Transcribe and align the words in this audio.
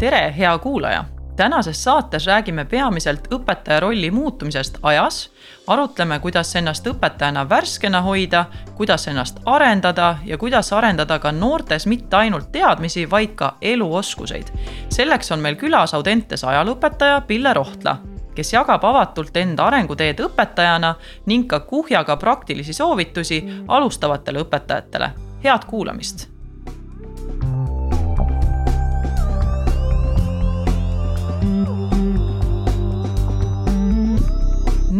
tere, 0.00 0.34
hea 0.38 0.58
kuulaja! 0.58 1.04
tänases 1.36 1.84
saates 1.84 2.26
räägime 2.26 2.64
peamiselt 2.64 3.26
õpetaja 3.34 3.80
rolli 3.80 4.10
muutumisest 4.10 4.78
ajas, 4.82 5.30
arutleme, 5.66 6.18
kuidas 6.18 6.56
ennast 6.56 6.86
õpetajana 6.86 7.48
värskena 7.48 8.00
hoida, 8.02 8.44
kuidas 8.74 9.08
ennast 9.08 9.42
arendada 9.44 10.16
ja 10.24 10.38
kuidas 10.38 10.72
arendada 10.72 11.18
ka 11.18 11.32
noortes 11.32 11.86
mitte 11.86 12.16
ainult 12.16 12.48
teadmisi, 12.52 13.10
vaid 13.10 13.34
ka 13.34 13.56
eluoskuseid. 13.60 14.48
selleks 14.88 15.32
on 15.32 15.40
meil 15.40 15.56
külas 15.60 15.94
Audentes 15.94 16.44
ajalooõpetaja 16.44 17.20
Pille 17.20 17.54
Rohtla, 17.54 17.96
kes 18.34 18.52
jagab 18.52 18.84
avatult 18.84 19.36
enda 19.36 19.68
arenguteed 19.68 20.20
õpetajana 20.20 20.94
ning 21.26 21.48
ka 21.48 21.60
kuhjaga 21.60 22.16
praktilisi 22.16 22.72
soovitusi 22.72 23.44
alustavatele 23.68 24.40
õpetajatele. 24.48 25.10
head 25.44 25.64
kuulamist 25.66 26.39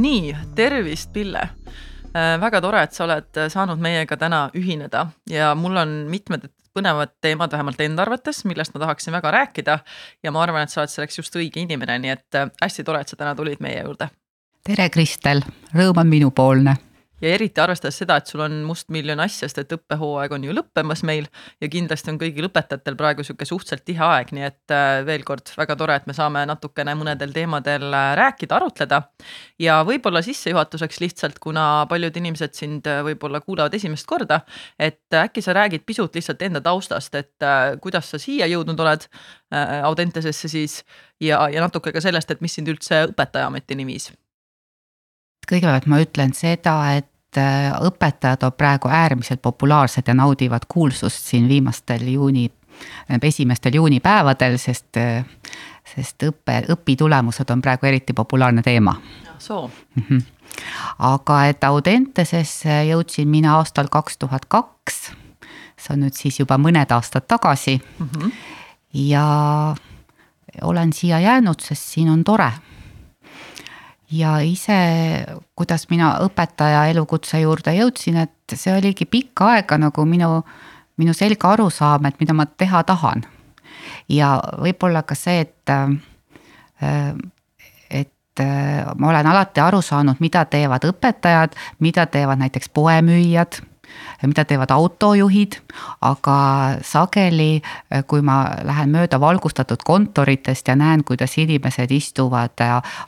nii, 0.01 0.35
tervist, 0.57 1.13
Pille 1.13 1.43
äh, 1.43 2.35
väga 2.41 2.61
tore, 2.65 2.85
et 2.87 2.97
sa 2.97 3.05
oled 3.07 3.45
saanud 3.53 3.83
meiega 3.83 4.17
täna 4.21 4.49
ühineda 4.57 5.07
ja 5.31 5.53
mul 5.59 5.77
on 5.81 5.95
mitmed 6.11 6.49
põnevad 6.77 7.17
teemad 7.21 7.53
vähemalt 7.53 7.81
enda 7.83 8.05
arvates, 8.07 8.45
millest 8.47 8.75
ma 8.75 8.85
tahaksin 8.85 9.13
väga 9.13 9.31
rääkida. 9.35 9.79
ja 10.23 10.33
ma 10.33 10.43
arvan, 10.43 10.63
et 10.63 10.71
sa 10.71 10.83
oled 10.83 10.93
selleks 10.93 11.19
just 11.19 11.37
õige 11.37 11.61
inimene, 11.63 11.99
nii 11.99 12.15
et 12.17 12.39
äh, 12.39 12.51
hästi 12.63 12.87
tore, 12.87 13.01
et 13.01 13.09
sa 13.09 13.19
täna 13.21 13.35
tulid 13.35 13.61
meie 13.61 13.83
juurde. 13.83 14.11
tere, 14.67 14.89
Kristel, 14.91 15.43
rõõm 15.75 16.05
on 16.05 16.09
minupoolne 16.09 16.77
ja 17.21 17.33
eriti 17.35 17.61
arvestades 17.61 17.99
seda, 18.01 18.17
et 18.21 18.31
sul 18.31 18.43
on 18.45 18.55
mustmiljon 18.67 19.21
asja, 19.21 19.49
sest 19.49 19.61
et 19.63 19.75
õppehooaeg 19.77 20.35
on 20.37 20.45
ju 20.47 20.55
lõppemas 20.57 21.03
meil 21.07 21.29
ja 21.61 21.69
kindlasti 21.73 22.13
on 22.13 22.19
kõigil 22.21 22.49
õpetajatel 22.49 22.97
praegu 22.99 23.25
sihuke 23.27 23.49
suhteliselt 23.49 23.85
tihe 23.89 24.05
aeg, 24.05 24.33
nii 24.37 24.47
et 24.47 24.75
äh, 24.75 25.01
veel 25.07 25.25
kord 25.29 25.53
väga 25.57 25.77
tore, 25.81 25.99
et 26.01 26.09
me 26.11 26.17
saame 26.17 26.45
natukene 26.49 26.95
mõnedel 26.99 27.35
teemadel 27.37 27.87
äh, 27.89 28.13
rääkida, 28.21 28.57
arutleda. 28.57 29.03
ja 29.61 29.81
võib-olla 29.87 30.23
sissejuhatuseks 30.25 31.01
lihtsalt, 31.05 31.39
kuna 31.43 31.87
paljud 31.91 32.17
inimesed 32.17 32.57
sind 32.57 32.89
äh, 32.91 33.03
võib-olla 33.07 33.43
kuulavad 33.45 33.75
esimest 33.77 34.09
korda, 34.09 34.41
et 34.79 35.21
äkki 35.25 35.45
sa 35.45 35.55
räägid 35.57 35.85
pisut 35.87 36.15
lihtsalt 36.15 36.43
enda 36.43 36.61
taustast, 36.65 37.15
et 37.15 37.49
kuidas 37.81 38.11
sa 38.11 38.19
siia 38.19 38.47
jõudnud 38.51 38.81
oled 38.81 39.07
Audentesesse 39.51 40.49
siis 40.49 40.77
ja, 41.21 41.41
ja 41.51 41.63
natuke 41.65 41.93
ka 41.93 42.01
sellest, 42.01 42.31
et 42.31 42.43
mis 42.45 42.55
sind 42.55 42.71
üldse 42.71 43.05
õpetajaametini 43.11 43.87
viis 43.89 44.11
kõigepealt 45.51 45.89
ma 45.91 46.01
ütlen 46.03 46.35
seda, 46.37 46.75
et 47.01 47.10
äh, 47.39 47.73
õpetajad 47.87 48.43
on 48.47 48.53
praegu 48.53 48.89
äärmiselt 48.89 49.43
populaarsed 49.43 50.09
ja 50.09 50.15
naudivad 50.15 50.67
kuulsust 50.69 51.27
siin 51.27 51.49
viimastel 51.49 52.07
juuni, 52.09 52.51
äh, 53.11 53.19
esimestel 53.23 53.75
juunipäevadel, 53.75 54.59
sest, 54.59 54.97
äh, 54.97 55.25
sest 55.95 56.23
õppe, 56.23 56.63
õpitulemused 56.75 57.51
on 57.51 57.63
praegu 57.63 57.87
eriti 57.87 58.13
populaarne 58.13 58.63
teema. 58.63 58.97
soo 59.39 59.71
mm. 59.97 60.03
-hmm. 60.09 60.23
aga 60.99 61.45
et 61.47 61.65
Audentesesse 61.65 62.85
jõudsin 62.85 63.29
mina 63.29 63.57
aastal 63.57 63.89
kaks 63.91 64.19
tuhat 64.19 64.45
kaks, 64.45 65.13
see 65.77 65.95
on 65.95 66.01
nüüd 66.01 66.15
siis 66.15 66.41
juba 66.41 66.59
mõned 66.59 66.93
aastad 66.93 67.25
tagasi 67.29 67.81
mm. 67.99 68.09
-hmm. 68.09 68.33
ja 68.93 69.75
olen 70.63 70.93
siia 70.93 71.21
jäänud, 71.21 71.61
sest 71.61 71.83
siin 71.83 72.11
on 72.11 72.25
tore 72.25 72.53
ja 74.11 74.39
ise, 74.43 74.77
kuidas 75.57 75.87
mina 75.91 76.15
õpetaja 76.25 76.87
elukutse 76.91 77.41
juurde 77.41 77.75
jõudsin, 77.77 78.19
et 78.25 78.57
see 78.59 78.75
oligi 78.75 79.07
pikka 79.07 79.53
aega 79.55 79.79
nagu 79.79 80.05
minu, 80.09 80.41
minu 81.01 81.15
selge 81.15 81.47
arusaam, 81.47 82.09
et 82.11 82.19
mida 82.21 82.35
ma 82.35 82.47
teha 82.47 82.83
tahan. 82.85 83.25
ja 84.09 84.41
võib-olla 84.59 85.03
ka 85.07 85.15
see, 85.15 85.41
et, 85.47 85.71
äh, 85.71 87.15
et 87.91 88.41
äh, 88.41 88.87
ma 88.97 89.09
olen 89.09 89.27
alati 89.27 89.61
aru 89.61 89.83
saanud, 89.83 90.21
mida 90.21 90.45
teevad 90.45 90.85
õpetajad, 90.85 91.55
mida 91.79 92.07
teevad 92.07 92.43
näiteks 92.43 92.69
poemüüjad 92.75 93.63
mida 94.27 94.45
teevad 94.45 94.71
autojuhid, 94.75 95.57
aga 96.05 96.37
sageli, 96.85 97.63
kui 98.11 98.23
ma 98.27 98.41
lähen 98.67 98.93
mööda 98.93 99.21
valgustatud 99.21 99.83
kontoritest 99.87 100.69
ja 100.69 100.77
näen, 100.77 101.05
kuidas 101.05 101.37
inimesed 101.41 101.93
istuvad 101.95 102.61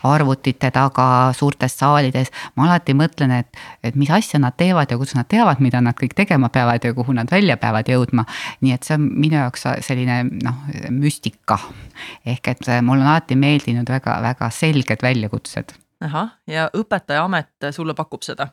arvutite 0.09 0.71
taga 0.75 1.07
suurtes 1.37 1.77
saalides, 1.79 2.33
ma 2.57 2.69
alati 2.69 2.97
mõtlen, 2.97 3.35
et, 3.43 3.63
et 3.85 3.99
mis 3.99 4.11
asja 4.11 4.41
nad 4.43 4.57
teevad 4.57 4.91
ja 4.91 5.01
kuidas 5.01 5.17
nad 5.19 5.29
teavad, 5.29 5.61
mida 5.61 5.83
nad 5.85 5.99
kõik 5.99 6.17
tegema 6.17 6.49
peavad 6.53 6.85
ja 6.85 6.95
kuhu 6.95 7.15
nad 7.17 7.31
välja 7.31 7.57
peavad 7.61 7.89
jõudma. 7.89 8.25
nii 8.61 8.73
et 8.73 8.87
see 8.87 8.97
on 8.97 9.07
minu 9.13 9.37
jaoks 9.37 9.67
selline 9.87 10.23
noh, 10.43 10.65
müstika. 10.91 11.59
ehk 12.27 12.49
et 12.49 12.75
mul 12.83 13.01
on 13.01 13.07
alati 13.07 13.37
meeldinud 13.37 13.89
väga-väga 13.89 14.51
selged 14.51 15.03
väljakutsed 15.03 15.77
ahah, 16.07 16.35
ja 16.47 16.69
õpetajaamet 16.77 17.71
sulle 17.75 17.95
pakub 17.95 18.25
seda? 18.27 18.49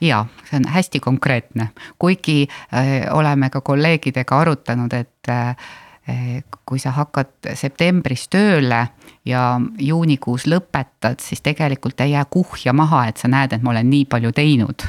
Jaa, 0.00 0.26
see 0.48 0.56
on 0.60 0.68
hästi 0.72 1.00
konkreetne, 1.00 1.68
kuigi 1.98 2.46
äh, 2.48 3.06
oleme 3.10 3.50
ka 3.50 3.60
kolleegidega 3.60 4.40
arutanud, 4.40 4.92
et 4.92 5.28
äh, 5.28 5.56
kui 6.66 6.80
sa 6.82 6.90
hakkad 6.96 7.52
septembris 7.54 8.26
tööle 8.32 8.80
ja 9.24 9.60
juunikuus 9.78 10.48
lõpetad, 10.50 11.22
siis 11.22 11.40
tegelikult 11.40 12.00
ei 12.02 12.16
jää 12.16 12.24
kuhja 12.30 12.72
maha, 12.74 13.06
et 13.06 13.22
sa 13.22 13.30
näed, 13.30 13.54
et 13.54 13.62
ma 13.62 13.70
olen 13.70 13.90
nii 13.90 14.04
palju 14.10 14.32
teinud. 14.34 14.88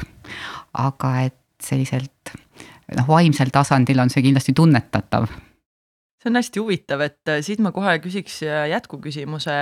aga 0.74 1.10
et 1.22 1.38
selliselt 1.62 2.34
noh, 2.96 3.06
vaimsel 3.08 3.52
tasandil 3.54 4.00
on 4.02 4.10
see 4.10 4.24
kindlasti 4.24 4.52
tunnetatav 4.52 5.28
see 6.24 6.32
on 6.32 6.38
hästi 6.38 6.60
huvitav, 6.60 7.02
et 7.04 7.28
äh, 7.28 7.42
siit 7.44 7.60
ma 7.60 7.70
kohe 7.74 7.98
küsiks 8.00 8.38
äh, 8.46 8.64
jätkuküsimuse. 8.72 9.56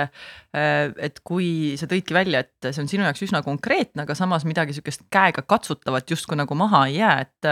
Äh, 0.55 0.93
et 1.03 1.19
kui 1.27 1.75
sa 1.79 1.89
tõidki 1.91 2.15
välja, 2.15 2.43
et 2.45 2.69
see 2.69 2.83
on 2.83 2.89
sinu 2.89 3.03
jaoks 3.03 3.25
üsna 3.25 3.43
konkreetne, 3.43 4.05
aga 4.05 4.15
samas 4.15 4.45
midagi 4.47 4.75
sihukest 4.75 5.05
käega 5.11 5.43
katsutavat 5.43 6.09
justkui 6.09 6.39
nagu 6.39 6.55
maha 6.55 6.85
ei 6.87 7.01
jää, 7.01 7.27
et 7.27 7.49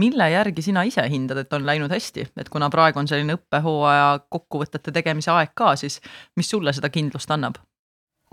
mille 0.00 0.30
järgi 0.32 0.64
sina 0.64 0.86
ise 0.88 1.04
hindad, 1.12 1.42
et 1.44 1.52
on 1.52 1.66
läinud 1.68 1.92
hästi, 1.92 2.28
et 2.36 2.48
kuna 2.52 2.70
praegu 2.72 3.02
on 3.02 3.08
selline 3.10 3.36
õppehooaja 3.36 4.08
kokkuvõtete 4.32 4.94
tegemise 4.94 5.34
aeg 5.34 5.52
ka, 5.54 5.74
siis 5.76 6.00
mis 6.36 6.48
sulle 6.50 6.72
seda 6.76 6.92
kindlust 6.92 7.30
annab? 7.30 7.60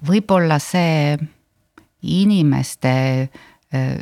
võib-olla 0.04 0.58
see 0.60 1.16
inimeste 2.02 2.94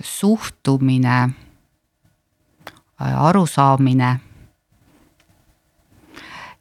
suhtumine, 0.08 1.18
arusaamine 2.98 4.10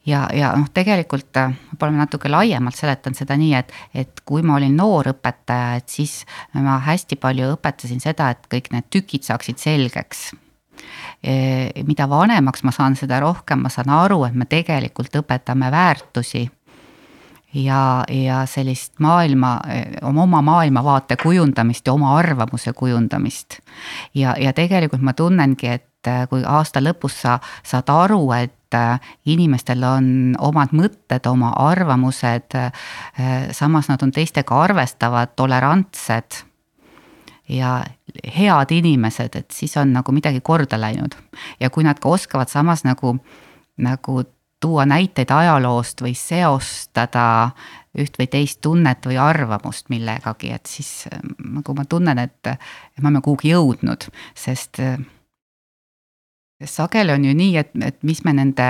ja, 0.07 0.27
ja 0.35 0.53
noh, 0.57 0.69
tegelikult 0.75 1.35
võib-olla 1.37 1.95
ma 1.95 2.05
natuke 2.05 2.31
laiemalt 2.31 2.77
seletan 2.77 3.17
seda 3.17 3.37
nii, 3.41 3.55
et, 3.59 3.73
et 3.95 4.23
kui 4.27 4.45
ma 4.47 4.57
olin 4.59 4.77
noor 4.77 5.13
õpetaja, 5.15 5.81
et 5.81 5.89
siis 5.93 6.21
ma 6.55 6.79
hästi 6.87 7.19
palju 7.21 7.55
õpetasin 7.57 8.01
seda, 8.03 8.31
et 8.35 8.47
kõik 8.53 8.71
need 8.75 8.89
tükid 8.91 9.27
saaksid 9.29 9.61
selgeks 9.61 10.31
e,. 11.23 11.83
mida 11.87 12.09
vanemaks 12.09 12.65
ma 12.65 12.73
saan, 12.75 12.97
seda 12.97 13.21
rohkem 13.21 13.67
ma 13.67 13.73
saan 13.73 13.93
aru, 13.93 14.25
et 14.29 14.39
me 14.39 14.49
tegelikult 14.49 15.21
õpetame 15.23 15.71
väärtusi 15.73 16.47
ja, 17.55 18.05
ja 18.09 18.45
sellist 18.47 18.99
maailma, 18.99 19.59
oma, 20.03 20.23
oma 20.23 20.43
maailmavaate 20.43 21.17
kujundamist 21.23 21.87
ja 21.87 21.93
oma 21.93 22.17
arvamuse 22.19 22.73
kujundamist. 22.73 23.61
ja, 24.15 24.35
ja 24.39 24.53
tegelikult 24.53 25.03
ma 25.03 25.13
tunnengi, 25.13 25.67
et 25.67 26.11
kui 26.31 26.45
aasta 26.47 26.81
lõpus 26.81 27.21
sa 27.27 27.37
saad 27.67 27.91
aru, 27.93 28.23
et 28.33 28.55
Äh, 28.75 29.01
inimestel 29.27 29.83
on 29.85 30.37
omad 30.39 30.75
mõtted, 30.77 31.27
oma 31.27 31.53
arvamused. 31.59 32.55
Äh, 32.55 33.51
samas 33.57 33.89
nad 33.91 34.03
on 34.03 34.13
teistega 34.15 34.63
arvestavad, 34.63 35.35
tolerantsed 35.37 36.45
ja 37.51 37.81
head 38.37 38.71
inimesed, 38.71 39.37
et 39.37 39.51
siis 39.51 39.77
on 39.81 39.93
nagu 39.93 40.13
midagi 40.15 40.41
korda 40.41 40.79
läinud. 40.81 41.17
ja 41.61 41.71
kui 41.71 41.85
nad 41.85 41.99
ka 41.99 42.09
oskavad 42.09 42.49
samas 42.49 42.85
nagu, 42.85 43.17
nagu 43.77 44.23
tuua 44.61 44.87
näiteid 44.87 45.31
ajaloost 45.31 46.03
või 46.03 46.15
seostada 46.15 47.51
üht 47.99 48.19
või 48.19 48.27
teist 48.31 48.61
tunnet 48.61 49.07
või 49.07 49.19
arvamust 49.19 49.89
millegagi, 49.91 50.53
et 50.55 50.67
siis 50.67 51.09
nagu 51.43 51.75
ma 51.75 51.85
tunnen, 51.85 52.19
et 52.19 52.47
me 52.47 53.09
oleme 53.09 53.21
kuhugi 53.25 53.51
jõudnud, 53.51 54.07
sest 54.35 54.79
sageli 56.65 57.13
on 57.13 57.25
ju 57.25 57.35
nii, 57.35 57.57
et, 57.57 57.71
et 57.85 57.99
mis 58.07 58.23
me 58.25 58.35
nende 58.37 58.69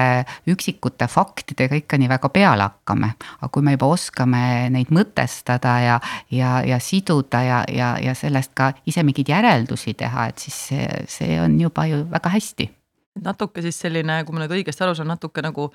üksikute 0.51 1.09
faktidega 1.11 1.79
ikka 1.81 1.99
nii 1.99 2.11
väga 2.11 2.31
peale 2.33 2.69
hakkame. 2.69 3.13
aga 3.41 3.53
kui 3.53 3.63
me 3.67 3.77
juba 3.77 3.93
oskame 3.95 4.43
neid 4.71 4.93
mõtestada 4.95 5.79
ja, 5.85 6.01
ja, 6.31 6.61
ja 6.67 6.79
siduda 6.79 7.43
ja, 7.43 7.63
ja, 7.69 7.95
ja 8.03 8.15
sellest 8.15 8.55
ka 8.55 8.73
ise 8.87 9.03
mingeid 9.07 9.29
järeldusi 9.29 9.95
teha, 9.95 10.29
et 10.31 10.39
siis 10.39 10.61
see, 10.71 10.91
see 11.09 11.41
on 11.41 11.59
juba 11.61 11.87
ju 11.91 12.05
väga 12.11 12.37
hästi 12.37 12.71
natuke 13.19 13.63
siis 13.63 13.79
selline, 13.83 14.21
kui 14.25 14.35
ma 14.35 14.45
nüüd 14.45 14.53
õigesti 14.61 14.85
aru 14.85 14.95
saan, 14.95 15.11
natuke 15.11 15.43
nagu 15.43 15.69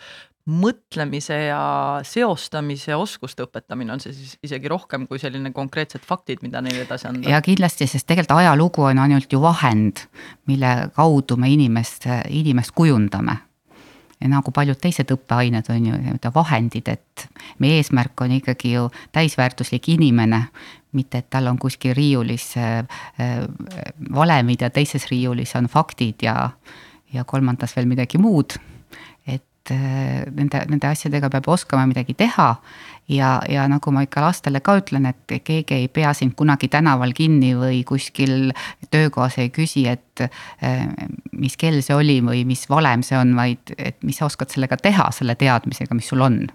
mõtlemise 0.50 1.38
ja 1.48 1.62
seostamise 2.06 2.96
oskuste 2.96 3.44
õpetamine 3.46 3.96
on 3.96 4.04
see 4.04 4.14
siis 4.16 4.36
isegi 4.46 4.70
rohkem 4.72 5.08
kui 5.10 5.20
selline 5.22 5.52
konkreetsed 5.56 6.06
faktid, 6.06 6.44
mida 6.46 6.62
neile 6.64 6.86
edasi 6.86 7.10
anda. 7.10 7.30
ja 7.30 7.42
kindlasti, 7.46 7.90
sest 7.90 8.08
tegelikult 8.08 8.40
ajalugu 8.40 8.88
on 8.88 9.02
ainult 9.04 9.34
ju 9.34 9.42
vahend, 9.44 10.06
mille 10.48 10.76
kaudu 10.96 11.38
me 11.42 11.52
inimest, 11.52 12.08
inimest 12.30 12.76
kujundame. 12.78 13.38
ja 14.22 14.32
nagu 14.32 14.52
paljud 14.56 14.80
teised 14.80 15.12
õppeained 15.12 15.68
on 15.74 15.92
ju 15.92 16.00
nii-öelda 16.00 16.32
vahendid, 16.34 16.88
et 16.88 17.28
meie 17.60 17.82
eesmärk 17.82 18.22
on 18.22 18.38
ikkagi 18.40 18.78
ju 18.78 18.88
täisväärtuslik 19.12 19.90
inimene, 19.98 20.46
mitte 20.96 21.20
et 21.20 21.30
tal 21.30 21.52
on 21.52 21.60
kuskil 21.60 21.94
riiulis 21.94 22.54
valemid 24.16 24.62
ja 24.62 24.70
teises 24.70 25.10
riiulis 25.12 25.52
on 25.60 25.68
faktid 25.68 26.24
ja, 26.24 26.52
ja 27.14 27.24
kolmandas 27.24 27.76
veel 27.76 27.90
midagi 27.90 28.18
muud 28.22 28.58
et 29.66 29.72
äh, 29.72 30.26
nende, 30.32 30.62
nende 30.70 30.88
asjadega 30.88 31.30
peab 31.34 31.48
oskama 31.50 31.86
midagi 31.90 32.14
teha. 32.14 32.56
ja, 33.10 33.40
ja 33.50 33.68
nagu 33.70 33.92
ma 33.94 34.02
ikka 34.02 34.22
lastele 34.24 34.62
ka 34.66 34.80
ütlen, 34.80 35.06
et 35.06 35.36
keegi 35.46 35.76
ei 35.78 35.88
pea 35.94 36.14
sind 36.18 36.34
kunagi 36.38 36.68
tänaval 36.74 37.14
kinni 37.14 37.54
või 37.54 37.84
kuskil 37.86 38.52
töökohas 38.90 39.38
ei 39.38 39.52
küsi, 39.54 39.86
et 39.90 40.26
äh, 40.26 40.88
mis 41.32 41.58
kell 41.58 41.82
see 41.86 41.96
oli 41.96 42.20
või 42.26 42.44
mis 42.46 42.66
valem 42.70 43.04
see 43.06 43.18
on, 43.18 43.36
vaid 43.38 43.74
et 43.78 44.02
mis 44.04 44.18
sa 44.18 44.26
oskad 44.30 44.54
sellega 44.54 44.78
teha, 44.78 45.12
selle 45.14 45.36
teadmisega, 45.36 45.98
mis 45.98 46.10
sul 46.10 46.22
on. 46.26 46.46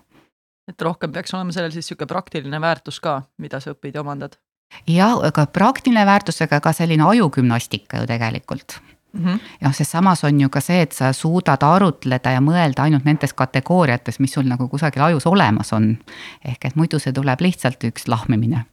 et 0.70 0.82
rohkem 0.82 1.12
peaks 1.12 1.34
olema 1.34 1.54
sellel 1.54 1.74
siis 1.74 1.90
sihuke 1.90 2.06
praktiline 2.06 2.60
väärtus 2.62 3.00
ka, 3.02 3.22
mida 3.38 3.60
sa 3.60 3.74
õpid 3.74 3.98
ja 3.98 4.06
omandad 4.06 4.38
jah, 4.86 5.18
aga 5.26 5.46
praktiline 5.50 6.06
väärtus, 6.06 6.42
aga 6.46 6.60
ka 6.62 6.74
selline 6.74 7.06
ajugümnastika 7.10 8.02
ju 8.02 8.10
tegelikult 8.10 8.78
mm. 9.12 9.24
-hmm. 9.24 9.38
noh, 9.60 9.74
sest 9.74 9.90
samas 9.90 10.24
on 10.24 10.40
ju 10.40 10.48
ka 10.48 10.60
see, 10.60 10.82
et 10.82 10.92
sa 10.92 11.12
suudad 11.12 11.62
arutleda 11.62 12.34
ja 12.34 12.40
mõelda 12.40 12.86
ainult 12.86 13.04
nendes 13.04 13.34
kategooriates, 13.34 14.20
mis 14.20 14.32
sul 14.32 14.48
nagu 14.48 14.68
kusagil 14.68 15.02
ajus 15.02 15.26
olemas 15.26 15.72
on. 15.72 15.98
ehk 16.44 16.64
et 16.64 16.76
muidu 16.76 16.98
see 16.98 17.12
tuleb 17.12 17.40
lihtsalt 17.40 17.84
üks 17.84 18.08
lahmimine. 18.08 18.64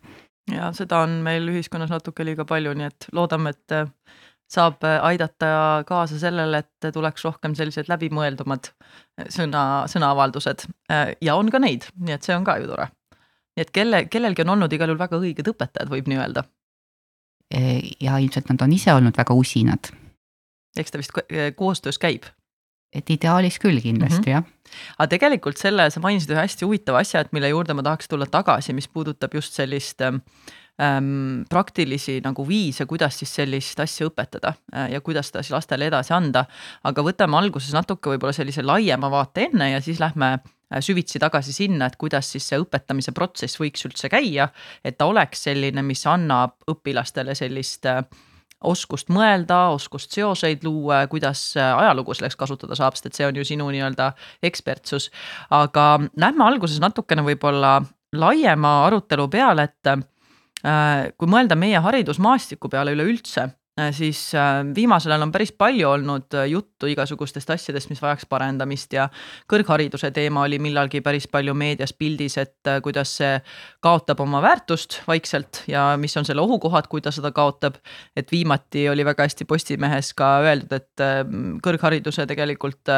ja 0.51 0.71
seda 0.73 0.99
on 0.99 1.09
meil 1.09 1.47
ühiskonnas 1.49 1.89
natuke 1.89 2.25
liiga 2.25 2.45
palju, 2.45 2.73
nii 2.73 2.85
et 2.85 3.07
loodame, 3.11 3.49
et 3.49 3.71
äh, 3.71 3.87
saab 4.49 4.83
äh, 4.83 4.99
aidata 5.03 5.83
kaasa 5.87 6.19
sellele, 6.19 6.57
et 6.57 6.93
tuleks 6.93 7.25
rohkem 7.25 7.55
sellised 7.55 7.89
läbimõeldumad 7.89 8.71
äh, 8.71 9.25
sõna, 9.29 9.87
sõnaavaldused 9.87 10.67
ja 11.21 11.35
on 11.35 11.51
ka 11.51 11.59
neid, 11.59 11.89
nii 11.99 12.13
et 12.13 12.23
see 12.23 12.35
on 12.35 12.43
ka 12.43 12.57
ju 12.57 12.67
tore. 12.67 12.89
nii 13.55 13.65
et 13.65 13.71
kelle, 13.71 14.05
kellelgi 14.05 14.41
on 14.41 14.49
olnud 14.49 14.73
igal 14.73 14.87
juhul 14.87 14.99
väga 14.99 15.17
õiged 15.17 15.53
õpetajad, 15.53 15.89
võib 15.89 16.07
nii 16.07 16.17
öelda. 16.17 16.43
ja 18.01 18.17
ilmselt 18.17 18.49
nad 18.49 18.61
on 18.61 18.73
ise 18.73 18.93
olnud 18.93 19.17
väga 19.17 19.33
usinad 19.33 19.87
eks 20.79 20.93
ta 20.93 21.01
vist 21.01 21.15
eh, 21.29 21.53
koostöös 21.55 21.99
käib. 22.01 22.29
et 22.95 23.09
ideaalis 23.11 23.59
küll 23.59 23.81
kindlasti 23.83 24.21
mm 24.21 24.23
-hmm. 24.23 24.31
jah. 24.31 24.43
aga 24.97 25.07
tegelikult 25.07 25.57
selle, 25.57 25.89
sa 25.91 25.99
mainisid 25.99 26.31
ühe 26.31 26.39
hästi 26.39 26.65
huvitava 26.65 27.03
asja, 27.03 27.19
et 27.21 27.33
mille 27.33 27.49
juurde 27.49 27.73
ma 27.73 27.83
tahaks 27.83 28.07
tulla 28.07 28.25
tagasi, 28.25 28.73
mis 28.73 28.87
puudutab 28.87 29.33
just 29.33 29.53
sellist 29.53 30.01
ähm, 30.81 31.43
praktilisi 31.49 32.19
nagu 32.23 32.47
viise, 32.47 32.85
kuidas 32.85 33.19
siis 33.19 33.33
sellist 33.35 33.79
asja 33.79 34.07
õpetada 34.09 34.53
äh, 34.73 34.91
ja 34.93 35.01
kuidas 35.01 35.31
seda 35.31 35.43
siis 35.43 35.55
lastele 35.55 35.89
edasi 35.89 36.13
anda. 36.13 36.45
aga 36.83 37.03
võtame 37.03 37.37
alguses 37.37 37.73
natuke 37.73 38.13
võib-olla 38.13 38.33
sellise 38.33 38.63
laiema 38.65 39.11
vaate 39.11 39.49
enne 39.49 39.71
ja 39.71 39.81
siis 39.81 39.99
lähme 39.99 40.33
äh, 40.37 40.79
süvitsi 40.79 41.19
tagasi 41.19 41.53
sinna, 41.53 41.85
et 41.85 41.95
kuidas 41.95 42.31
siis 42.31 42.47
see 42.47 42.59
õpetamise 42.61 43.11
protsess 43.11 43.59
võiks 43.59 43.85
üldse 43.89 44.09
käia, 44.09 44.49
et 44.83 44.97
ta 44.97 45.05
oleks 45.05 45.43
selline, 45.49 45.81
mis 45.81 46.05
annab 46.07 46.57
õpilastele 46.69 47.35
sellist 47.35 47.85
äh, 47.85 48.03
oskust 48.63 49.11
mõelda, 49.13 49.67
oskust 49.75 50.15
seoseid 50.15 50.63
luua, 50.65 51.03
kuidas 51.11 51.51
ajalugu 51.57 52.15
selleks 52.17 52.35
kasutada 52.39 52.75
saab, 52.75 52.97
sest 52.97 53.11
et 53.11 53.19
see 53.19 53.27
on 53.27 53.35
ju 53.37 53.45
sinu 53.45 53.69
nii-öelda 53.73 54.11
ekspertsus. 54.43 55.11
aga 55.49 55.99
lähme 56.17 56.43
alguses 56.45 56.79
natukene 56.81 57.21
võib-olla 57.27 57.81
laiema 58.15 58.73
arutelu 58.87 59.27
peale, 59.29 59.67
et 59.69 59.93
äh, 59.93 61.13
kui 61.17 61.29
mõelda 61.29 61.55
meie 61.55 61.79
haridusmaastiku 61.83 62.69
peale 62.69 62.95
üleüldse, 62.97 63.47
Äh, 63.47 63.66
siis 63.91 64.35
äh, 64.35 64.63
viimasel 64.75 65.11
ajal 65.11 65.27
on 65.27 65.31
päris 65.31 65.51
palju 65.53 65.89
olnud 65.89 66.33
äh, 66.33 66.47
juttu 66.49 66.89
igasugustest 66.89 67.49
asjadest, 67.53 67.91
mis 67.91 68.01
vajaks 68.01 68.25
parendamist 68.29 68.93
ja 68.93 69.07
kõrghariduse 69.51 70.09
teema 70.15 70.45
oli 70.47 70.57
millalgi 70.59 71.01
päris 71.05 71.27
palju 71.29 71.53
meedias 71.53 71.93
pildis, 71.93 72.37
et 72.41 72.71
kuidas 72.83 73.17
see 73.19 73.35
kaotab 73.83 74.23
oma 74.25 74.41
väärtust 74.41 75.01
vaikselt 75.07 75.61
ja 75.67 75.91
mis 76.01 76.17
on 76.17 76.25
selle 76.25 76.41
ohukohad, 76.41 76.89
kui 76.89 77.01
ta 77.05 77.11
seda 77.13 77.31
kaotab. 77.31 77.77
et 78.15 78.31
viimati 78.31 78.89
oli 78.89 79.05
väga 79.05 79.27
hästi 79.27 79.45
Postimehes 79.45 80.13
ka 80.17 80.39
öeldud, 80.41 80.73
et 80.73 81.05
kõrghariduse 81.63 82.25
tegelikult 82.27 82.89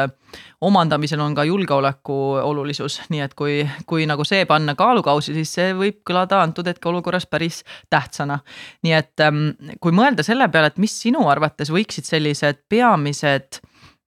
omandamisel 0.60 1.20
on 1.20 1.34
ka 1.34 1.44
julgeoleku 1.44 2.16
olulisus, 2.42 3.00
nii 3.10 3.20
et 3.20 3.34
kui, 3.34 3.60
kui 3.86 4.06
nagu 4.08 4.24
see 4.24 4.44
panna 4.48 4.74
kaalukausi, 4.78 5.34
siis 5.36 5.52
see 5.58 5.74
võib 5.76 6.00
kõlada 6.06 6.40
antud 6.42 6.66
hetkeolukorras 6.66 7.26
päris 7.30 7.62
tähtsana. 7.90 8.40
nii 8.82 8.92
et 8.96 9.24
ähm, 9.24 9.50
kui 9.80 9.92
mõelda 9.92 10.24
selle 10.26 10.48
peale, 10.48 10.69
et 10.70 10.78
mis 10.80 10.94
sinu 11.02 11.26
arvates 11.30 11.72
võiksid 11.72 12.08
sellised 12.08 12.64
peamised 12.70 13.60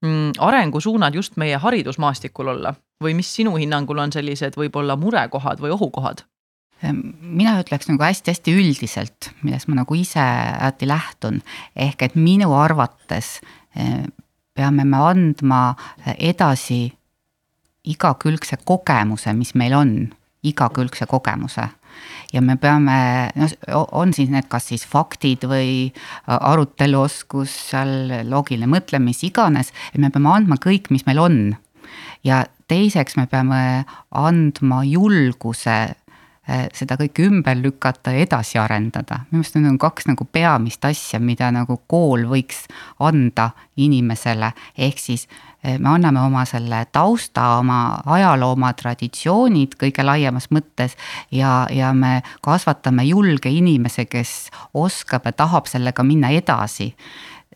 mm, 0.03 0.39
arengusuunad 0.43 1.15
just 1.15 1.37
meie 1.41 1.59
haridusmaastikul 1.59 2.53
olla? 2.55 2.73
Või 3.03 3.17
mis 3.17 3.29
sinu 3.35 3.57
hinnangul 3.59 3.99
on 3.99 4.13
sellised 4.15 4.55
võib-olla 4.59 4.95
murekohad 4.99 5.59
või 5.63 5.73
ohukohad? 5.75 6.23
Ehm, 6.83 7.01
mina 7.21 7.57
ütleks 7.61 7.87
nagu 7.89 8.03
hästi-hästi 8.03 8.55
üldiselt, 8.55 9.31
millest 9.43 9.69
ma 9.69 9.81
nagu 9.81 9.95
ise 9.95 10.23
alati 10.23 10.87
lähtun, 10.89 11.39
ehk 11.75 12.07
et 12.07 12.17
minu 12.19 12.51
arvates 12.57 13.37
ehm, 13.75 14.11
peame 14.53 14.85
me 14.85 14.99
andma 15.01 15.61
edasi 16.17 16.85
igakülgse 17.83 18.61
kogemuse, 18.63 19.33
mis 19.35 19.53
meil 19.59 19.75
on, 19.75 19.95
igakülgse 20.43 21.07
kogemuse 21.07 21.67
ja 22.33 22.41
me 22.41 22.57
peame, 22.61 22.97
noh, 23.35 23.87
on 23.91 24.13
siis 24.15 24.31
need 24.33 24.47
kas 24.51 24.69
siis 24.71 24.85
faktid 24.89 25.45
või 25.49 25.89
äh, 25.89 26.37
aruteluoskus, 26.37 27.53
seal 27.71 28.23
loogiline 28.29 28.69
mõtlemine, 28.69 29.11
mis 29.11 29.23
iganes, 29.27 29.73
et 29.91 30.01
me 30.01 30.11
peame 30.13 30.31
andma 30.33 30.59
kõik, 30.61 30.91
mis 30.93 31.05
meil 31.09 31.21
on. 31.21 31.41
ja 32.23 32.45
teiseks 32.71 33.17
me 33.19 33.27
peame 33.27 33.83
andma 34.15 34.81
julguse 34.87 35.75
äh, 35.93 36.67
seda 36.73 36.97
kõike 36.99 37.27
ümber 37.27 37.57
lükata 37.59 38.13
ja 38.15 38.25
edasi 38.25 38.59
arendada. 38.61 39.23
minu 39.29 39.41
meelest 39.41 39.57
need 39.59 39.69
on 39.69 39.79
kaks 39.81 40.07
nagu 40.09 40.25
peamist 40.25 40.85
asja, 40.85 41.19
mida 41.19 41.51
nagu 41.51 41.81
kool 41.87 42.25
võiks 42.29 42.65
anda 42.99 43.51
inimesele, 43.75 44.53
ehk 44.77 44.99
siis 44.99 45.27
me 45.63 45.89
anname 45.89 46.19
oma 46.19 46.45
selle 46.45 46.83
tausta, 46.91 47.57
oma 47.59 48.01
ajaloo, 48.15 48.51
oma 48.57 48.73
traditsioonid 48.75 49.77
kõige 49.79 50.03
laiemas 50.03 50.49
mõttes 50.51 50.97
ja, 51.31 51.67
ja 51.71 51.93
me 51.93 52.21
kasvatame 52.43 53.05
julge 53.07 53.51
inimese, 53.51 54.05
kes 54.05 54.51
oskab 54.73 55.29
ja 55.29 55.35
tahab 55.43 55.69
sellega 55.71 56.03
minna 56.03 56.33
edasi 56.35 56.91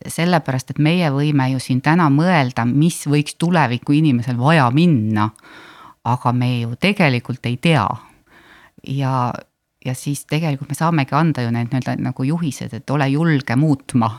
sellepärast, 0.05 0.71
et 0.71 0.81
meie 0.83 1.09
võime 1.13 1.47
ju 1.51 1.61
siin 1.61 1.81
täna 1.81 2.07
mõelda, 2.13 2.65
mis 2.69 2.99
võiks 3.09 3.37
tuleviku 3.39 3.95
inimesel 3.97 4.37
vaja 4.39 4.69
minna. 4.71 5.31
aga 6.07 6.31
me 6.31 6.59
ju 6.61 6.75
tegelikult 6.79 7.45
ei 7.45 7.57
tea. 7.57 7.87
ja, 8.87 9.33
ja 9.87 9.95
siis 9.95 10.25
tegelikult 10.29 10.71
me 10.71 10.77
saamegi 10.77 11.15
anda 11.15 11.45
ju 11.45 11.51
need 11.53 11.71
nii-öelda 11.71 11.95
nagu 12.03 12.25
juhised, 12.27 12.73
et 12.75 12.93
ole 12.93 13.07
julge 13.13 13.55
muutma, 13.55 14.11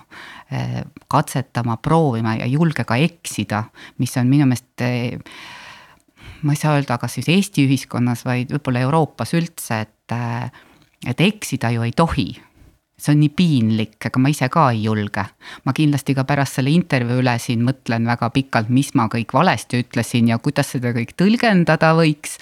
eh, 0.51 0.81
katsetama, 1.11 1.79
proovima 1.83 2.37
ja 2.39 2.49
julge 2.49 2.85
ka 2.89 2.97
eksida, 2.97 3.65
mis 3.99 4.17
on 4.17 4.29
minu 4.31 4.49
meelest 4.49 4.85
eh, 4.87 5.19
ma 6.43 6.55
ei 6.55 6.61
saa 6.61 6.77
öelda, 6.79 6.99
kas 6.99 7.19
siis 7.19 7.29
Eesti 7.35 7.67
ühiskonnas, 7.69 8.25
vaid 8.27 8.53
võib-olla 8.55 8.85
Euroopas 8.87 9.35
üldse, 9.39 9.83
et, 9.87 10.17
eh, 10.17 10.51
et 11.07 11.25
eksida 11.29 11.73
ju 11.75 11.87
ei 11.87 11.97
tohi 11.97 12.31
see 12.99 13.13
on 13.15 13.21
nii 13.23 13.31
piinlik, 13.31 13.95
ega 14.09 14.19
ma 14.19 14.31
ise 14.33 14.49
ka 14.51 14.71
ei 14.75 14.83
julge. 14.83 15.23
ma 15.65 15.73
kindlasti 15.73 16.17
ka 16.19 16.25
pärast 16.27 16.59
selle 16.59 16.73
intervjuu 16.75 17.21
üle 17.23 17.37
siin 17.39 17.63
mõtlen 17.63 18.09
väga 18.11 18.31
pikalt, 18.35 18.73
mis 18.75 18.91
ma 18.99 19.07
kõik 19.13 19.37
valesti 19.39 19.85
ütlesin 19.85 20.33
ja 20.33 20.39
kuidas 20.43 20.75
seda 20.75 20.91
kõik 20.97 21.15
tõlgendada 21.15 21.95
võiks. 21.95 22.39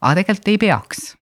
aga 0.00 0.22
tegelikult 0.22 0.48
ei 0.48 0.58
peaks 0.64 1.17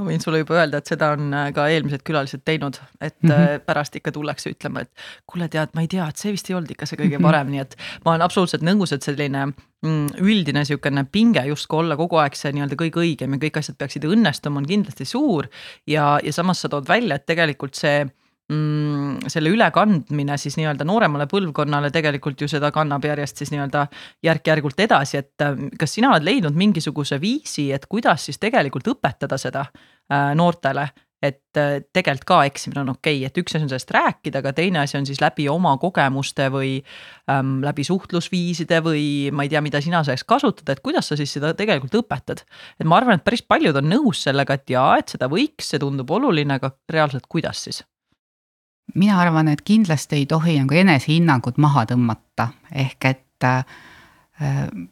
ma 0.00 0.08
võin 0.08 0.22
sulle 0.22 0.40
juba 0.40 0.56
öelda, 0.56 0.80
et 0.80 0.90
seda 0.90 1.12
on 1.16 1.32
äh, 1.36 1.48
ka 1.56 1.66
eelmised 1.70 2.04
külalised 2.06 2.42
teinud, 2.48 2.78
et 3.00 3.16
mm 3.22 3.30
-hmm. 3.30 3.64
pärast 3.66 3.96
ikka 4.00 4.12
tullakse 4.16 4.52
ütlema, 4.54 4.86
et 4.86 4.90
kuule, 5.28 5.48
tead, 5.52 5.74
ma 5.76 5.84
ei 5.84 5.90
tea, 5.92 6.08
et 6.08 6.16
see 6.16 6.32
vist 6.32 6.50
ei 6.50 6.56
olnud 6.56 6.72
ikka 6.72 6.88
see 6.88 7.00
kõige 7.00 7.18
mhm. 7.18 7.26
parem 7.28 7.46
mm, 7.46 7.52
-hmm. 7.52 7.52
nii 7.52 7.60
et 7.60 8.04
ma 8.04 8.14
olen 8.14 8.24
absoluutselt 8.26 8.64
nõus, 8.66 8.94
et 8.96 9.02
selline 9.02 9.46
mm, 9.46 10.06
üldine 10.20 10.64
niisugune 10.64 11.04
pinge 11.12 11.44
justkui 11.46 11.82
olla 11.84 11.96
kogu 11.96 12.16
aeg 12.22 12.38
see 12.38 12.52
nii-öelda 12.52 12.78
kõige 12.80 13.04
õigem 13.04 13.36
ja 13.36 13.42
kõik 13.44 13.60
asjad 13.60 13.76
peaksid 13.76 14.04
õnnestuma, 14.08 14.58
on 14.58 14.66
kindlasti 14.66 15.04
suur. 15.04 15.48
ja, 15.86 16.18
ja 16.22 16.32
samas 16.32 16.60
sa 16.60 16.68
tood 16.68 16.88
välja, 16.88 17.14
et 17.14 17.26
tegelikult 17.26 17.74
see 17.74 18.06
selle 19.30 19.50
ülekandmine 19.54 20.36
siis 20.40 20.56
nii-öelda 20.58 20.86
nooremale 20.88 21.26
põlvkonnale 21.30 21.92
tegelikult 21.94 22.40
ju 22.40 22.48
seda 22.50 22.72
kannab 22.74 23.04
järjest 23.06 23.42
siis 23.42 23.52
nii-öelda 23.54 23.84
järk-järgult 24.26 24.80
edasi, 24.86 25.20
et 25.20 25.44
äh, 25.44 25.68
kas 25.78 25.94
sina 25.98 26.14
oled 26.14 26.26
leidnud 26.26 26.56
mingisuguse 26.58 27.20
viisi, 27.22 27.70
et 27.72 27.86
kuidas 27.90 28.26
siis 28.26 28.40
tegelikult 28.42 28.90
õpetada 28.96 29.38
seda 29.40 29.68
äh, 29.68 30.32
noortele? 30.38 30.88
et 31.20 31.58
äh, 31.60 31.82
tegelikult 31.92 32.24
ka 32.24 32.38
eksimine 32.48 32.80
on 32.80 32.94
okei 32.94 33.18
okay., 33.18 33.28
et 33.28 33.38
üks 33.42 33.52
asi 33.52 33.66
on 33.66 33.68
sellest 33.68 33.92
rääkida, 33.92 34.40
aga 34.40 34.54
teine 34.56 34.80
asi 34.80 34.96
on 34.96 35.04
siis 35.06 35.20
läbi 35.20 35.44
oma 35.52 35.74
kogemuste 35.80 36.48
või 36.52 36.78
ähm, 37.28 37.58
läbi 37.64 37.84
suhtlusviiside 37.84 38.80
või 38.86 39.04
ma 39.28 39.44
ei 39.44 39.52
tea, 39.52 39.60
mida 39.60 39.82
sina 39.84 40.00
saaks 40.06 40.24
kasutada, 40.24 40.72
et 40.72 40.80
kuidas 40.80 41.12
sa 41.12 41.20
siis 41.20 41.36
seda 41.36 41.52
tegelikult 41.54 42.00
õpetad. 42.00 42.46
et 42.80 42.88
ma 42.88 42.96
arvan, 42.96 43.20
et 43.20 43.26
päris 43.28 43.44
paljud 43.44 43.76
on 43.76 43.92
nõus 43.92 44.24
sellega, 44.24 44.56
et 44.56 44.72
jaa, 44.72 44.96
et 44.96 45.12
seda 45.12 45.28
võiks, 45.28 45.68
see 45.68 45.82
tundub 45.82 46.10
oluline, 46.10 46.56
aga 46.56 46.72
reaalselt 46.88 47.28
kuidas 47.28 47.68
siis? 47.68 47.84
Mina 48.94 49.20
arvan, 49.20 49.48
et 49.48 49.62
kindlasti 49.66 50.22
ei 50.22 50.26
tohi 50.26 50.58
nagu 50.60 50.74
enesehinnangut 50.74 51.58
maha 51.58 51.86
tõmmata, 51.90 52.50
ehk 52.72 53.08
et 53.10 53.46
äh, 53.46 53.64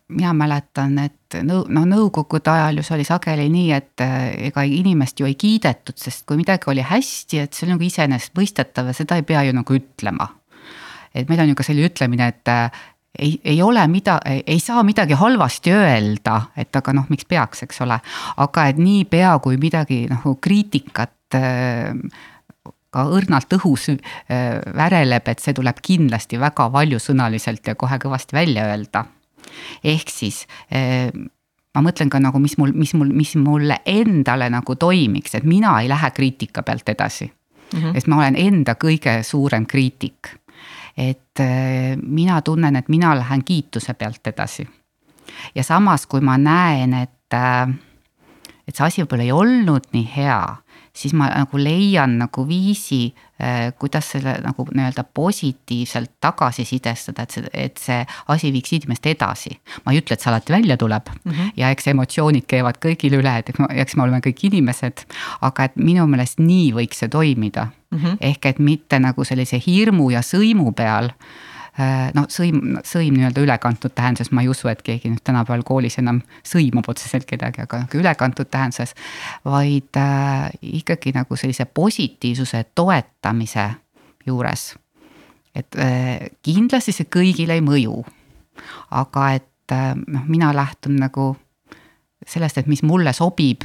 mina 0.09 0.33
mäletan, 0.37 0.99
et 1.01 1.39
nõu-, 1.45 1.65
noh, 1.73 1.87
nõukogude 1.89 2.53
ajal 2.53 2.81
ju 2.81 2.85
see 2.87 2.97
oli 2.99 3.07
sageli 3.09 3.49
nii, 3.53 3.71
et 3.77 4.05
ega 4.51 4.65
inimest 4.67 5.21
ju 5.21 5.29
ei 5.29 5.39
kiidetud, 5.41 5.97
sest 5.97 6.27
kui 6.29 6.41
midagi 6.41 6.69
oli 6.69 6.85
hästi, 6.85 7.41
et 7.45 7.57
see 7.57 7.67
oli 7.67 7.77
nagu 7.77 7.89
iseenesestmõistetav 7.89 8.91
ja 8.91 8.97
seda 8.97 9.17
ei 9.17 9.25
pea 9.29 9.47
ju 9.49 9.57
nagu 9.57 9.79
ütlema. 9.81 10.29
et 11.15 11.29
meil 11.29 11.41
on 11.41 11.49
ju 11.49 11.55
ka 11.57 11.65
selline 11.65 11.89
ütlemine, 11.89 12.29
et 12.29 12.51
ei, 13.19 13.41
ei 13.45 13.63
ole 13.63 13.87
mida, 13.89 14.19
ei 14.25 14.61
saa 14.61 14.83
midagi 14.83 15.17
halvasti 15.19 15.73
öelda, 15.73 16.41
et 16.57 16.77
aga 16.77 16.93
noh, 16.93 17.07
miks 17.09 17.25
peaks, 17.25 17.63
eks 17.65 17.81
ole. 17.81 17.99
aga 18.37 18.67
et 18.69 18.79
niipea, 18.79 19.39
kui 19.43 19.57
midagi 19.57 20.05
nagu 20.11 20.37
kriitikat 20.37 21.39
ka 22.91 23.05
õrnalt 23.13 23.53
õhus 23.53 23.91
väreleb, 24.29 25.29
et 25.29 25.43
see 25.45 25.53
tuleb 25.53 25.83
kindlasti 25.85 26.41
väga 26.41 26.71
valjusõnaliselt 26.73 27.67
ja 27.69 27.75
kohe 27.77 27.99
kõvasti 28.01 28.37
välja 28.37 28.65
öelda 28.71 29.05
ehk 29.85 30.13
siis 30.13 30.43
eh, 30.71 31.11
ma 31.75 31.85
mõtlen 31.85 32.11
ka 32.13 32.21
nagu, 32.23 32.41
mis 32.43 32.57
mul, 32.61 32.73
mis 32.77 32.95
mul, 32.99 33.13
mis 33.15 33.35
mulle 33.41 33.81
endale 33.87 34.49
nagu 34.53 34.77
toimiks, 34.77 35.37
et 35.39 35.47
mina 35.49 35.77
ei 35.83 35.91
lähe 35.91 36.11
kriitika 36.15 36.63
pealt 36.63 36.89
edasi 36.89 37.29
mm. 37.29 37.79
-hmm. 37.79 37.93
sest 37.95 38.11
ma 38.11 38.23
olen 38.23 38.37
enda 38.37 38.75
kõige 38.75 39.23
suurem 39.23 39.67
kriitik. 39.67 40.35
et 40.97 41.41
eh, 41.41 41.97
mina 41.97 42.43
tunnen, 42.43 42.77
et 42.77 42.89
mina 42.89 43.15
lähen 43.17 43.45
kiituse 43.45 43.95
pealt 43.95 44.27
edasi. 44.27 44.69
ja 45.55 45.63
samas, 45.63 46.07
kui 46.07 46.21
ma 46.21 46.39
näen, 46.39 46.95
et, 46.95 47.35
et 48.69 48.77
see 48.77 48.87
asi 48.87 49.03
võib-olla 49.03 49.23
ei 49.23 49.33
olnud 49.33 49.93
nii 49.93 50.09
hea 50.17 50.57
siis 50.99 51.15
ma 51.15 51.29
nagu 51.31 51.61
leian 51.61 52.17
nagu 52.19 52.45
viisi, 52.49 53.15
äh, 53.41 53.71
kuidas 53.79 54.11
selle 54.15 54.35
nagu 54.43 54.67
nii-öelda 54.67 55.05
positiivselt 55.15 56.17
tagasisidestada, 56.25 57.23
et 57.25 57.37
see, 57.37 57.51
et 57.53 57.83
see 57.83 57.99
asi 58.35 58.53
viiks 58.55 58.75
inimest 58.79 59.07
edasi. 59.07 59.55
ma 59.85 59.95
ei 59.95 60.03
ütle, 60.03 60.17
et 60.17 60.25
see 60.25 60.33
alati 60.33 60.53
välja 60.53 60.77
tuleb 60.77 61.11
mm 61.25 61.33
-hmm. 61.33 61.51
ja 61.57 61.71
eks 61.71 61.89
emotsioonid 61.95 62.47
käivad 62.47 62.81
kõigil 62.83 63.19
üle, 63.21 63.39
et 63.39 63.53
eks 63.71 63.97
me 63.97 64.03
oleme 64.03 64.21
kõik 64.25 64.47
inimesed, 64.51 65.05
aga 65.41 65.65
et 65.65 65.77
minu 65.77 66.07
meelest 66.07 66.39
nii 66.39 66.73
võiks 66.73 67.05
see 67.05 67.09
toimida 67.09 67.69
mm. 67.91 67.99
-hmm. 67.99 68.17
ehk 68.21 68.47
et 68.47 68.59
mitte 68.59 68.99
nagu 68.99 69.25
sellise 69.25 69.61
hirmu 69.67 70.11
ja 70.11 70.21
sõimu 70.21 70.73
peal 70.73 71.11
noh, 72.15 72.27
sõim, 72.33 72.79
sõim 72.87 73.15
nii-öelda 73.15 73.43
ülekantud 73.45 73.93
tähenduses, 73.95 74.33
ma 74.35 74.43
ei 74.43 74.51
usu, 74.51 74.69
et 74.71 74.81
keegi 74.83 75.13
nüüd 75.13 75.23
tänapäeval 75.27 75.63
koolis 75.67 75.99
enam 76.01 76.21
sõimab 76.47 76.89
otseselt 76.91 77.27
kedagi, 77.29 77.63
aga 77.65 77.85
nagu 77.85 78.01
ülekantud 78.01 78.51
tähenduses. 78.51 78.95
vaid 79.45 79.97
äh, 79.97 80.49
ikkagi 80.63 81.13
nagu 81.15 81.37
sellise 81.37 81.65
positiivsuse 81.65 82.65
toetamise 82.75 83.71
juures. 84.27 84.75
et 85.55 85.77
äh, 85.79 86.29
kindlasti 86.43 86.93
see 86.93 87.07
kõigile 87.07 87.59
ei 87.59 87.65
mõju. 87.65 88.03
aga 88.91 89.31
et 89.39 89.73
äh, 89.73 89.95
noh, 89.95 90.27
mina 90.27 90.53
lähtun 90.55 90.97
nagu 90.97 91.37
sellest, 92.27 92.59
et 92.59 92.67
mis 92.67 92.83
mulle 92.83 93.13
sobib 93.13 93.63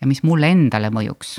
ja 0.00 0.06
mis 0.06 0.22
mulle 0.22 0.52
endale 0.52 0.90
mõjuks 0.90 1.38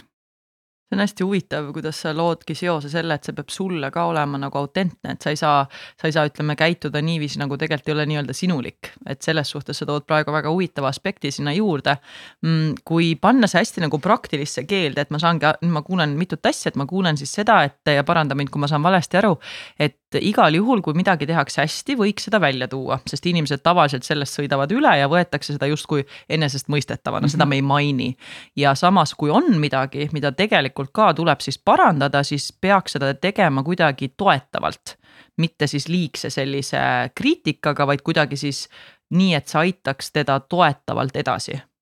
see 0.95 1.01
on 1.01 1.03
hästi 1.03 1.23
huvitav, 1.23 1.67
kuidas 1.73 1.99
sa 2.01 2.13
loodki 2.15 2.55
seose 2.55 2.89
selle, 2.89 3.17
et 3.17 3.27
see 3.27 3.35
peab 3.35 3.51
sulle 3.51 3.89
ka 3.91 4.05
olema 4.09 4.39
nagu 4.39 4.59
autentne, 4.59 5.15
et 5.15 5.21
sa 5.21 5.33
ei 5.33 5.39
saa, 5.39 5.65
sa 5.99 6.07
ei 6.07 6.15
saa, 6.15 6.25
ütleme, 6.29 6.55
käituda 6.59 7.01
niiviisi, 7.03 7.39
nagu 7.41 7.57
tegelikult 7.59 7.89
ei 7.91 7.95
ole 7.95 8.05
nii-öelda 8.11 8.33
sinulik. 8.33 8.91
et 9.09 9.21
selles 9.21 9.49
suhtes 9.49 9.77
sa 9.77 9.85
tood 9.85 10.05
praegu 10.07 10.31
väga 10.31 10.49
huvitava 10.49 10.87
aspekti 10.87 11.31
sinna 11.31 11.53
juurde. 11.53 11.97
Mm, 12.45 12.75
kui 12.85 13.15
panna 13.15 13.47
see 13.47 13.59
hästi 13.61 13.83
nagu 13.85 13.99
praktilisse 13.99 14.63
keelde, 14.63 15.01
et 15.01 15.11
ma 15.11 15.19
saangi, 15.19 15.51
ma 15.69 15.81
kuulen 15.85 16.15
mitut 16.17 16.45
asja, 16.45 16.69
et 16.71 16.79
ma 16.79 16.85
kuulen 16.85 17.17
siis 17.17 17.33
seda, 17.33 17.61
et 17.63 17.93
ja 17.95 18.03
paranda 18.03 18.35
mind, 18.35 18.49
kui 18.49 18.61
ma 18.61 18.69
saan 18.71 18.83
valesti 18.83 19.19
aru, 19.21 19.35
et 19.79 19.99
igal 20.21 20.55
juhul, 20.55 20.81
kui 20.85 20.95
midagi 20.97 21.27
tehakse 21.29 21.61
hästi, 21.63 21.95
võiks 21.99 22.27
seda 22.27 22.39
välja 22.41 22.67
tuua, 22.71 22.99
sest 23.09 23.25
inimesed 23.29 23.63
tavaliselt 23.65 24.07
sellest 24.07 24.39
sõidavad 24.39 24.71
üle 24.75 24.93
ja 24.99 25.09
võetakse 25.11 25.55
seda 25.55 25.69
justkui 25.71 26.05
enesestmõistetavana 26.29 27.29
seda 27.31 27.47
me 27.49 27.59
ei 27.59 27.65
maini. 27.65 28.09
ja 28.55 28.75
samas, 28.75 29.13
kui 29.13 29.29
on 29.29 29.59
midagi, 29.59 30.09
mida 30.13 30.31
tegelikult 30.31 30.91
ka 30.93 31.13
tuleb 31.13 31.41
siis 31.41 31.57
parandada, 31.57 32.23
siis 32.23 32.51
peaks 32.61 32.97
seda 32.97 33.13
tegema 33.13 33.63
kuidagi 33.63 34.13
toetavalt. 34.17 34.97
mitte 35.37 35.67
siis 35.67 35.87
liigse 35.87 36.29
sellise 36.29 36.79
kriitikaga, 37.15 37.87
vaid 37.87 38.01
kuidagi 38.01 38.37
siis 38.37 38.67
nii, 39.09 39.33
et 39.35 39.47
see 39.47 39.59
aitaks 39.59 40.11
teda 40.11 40.39
toetavalt 40.39 41.15
edasi 41.15 41.53
mhm. 41.53 41.74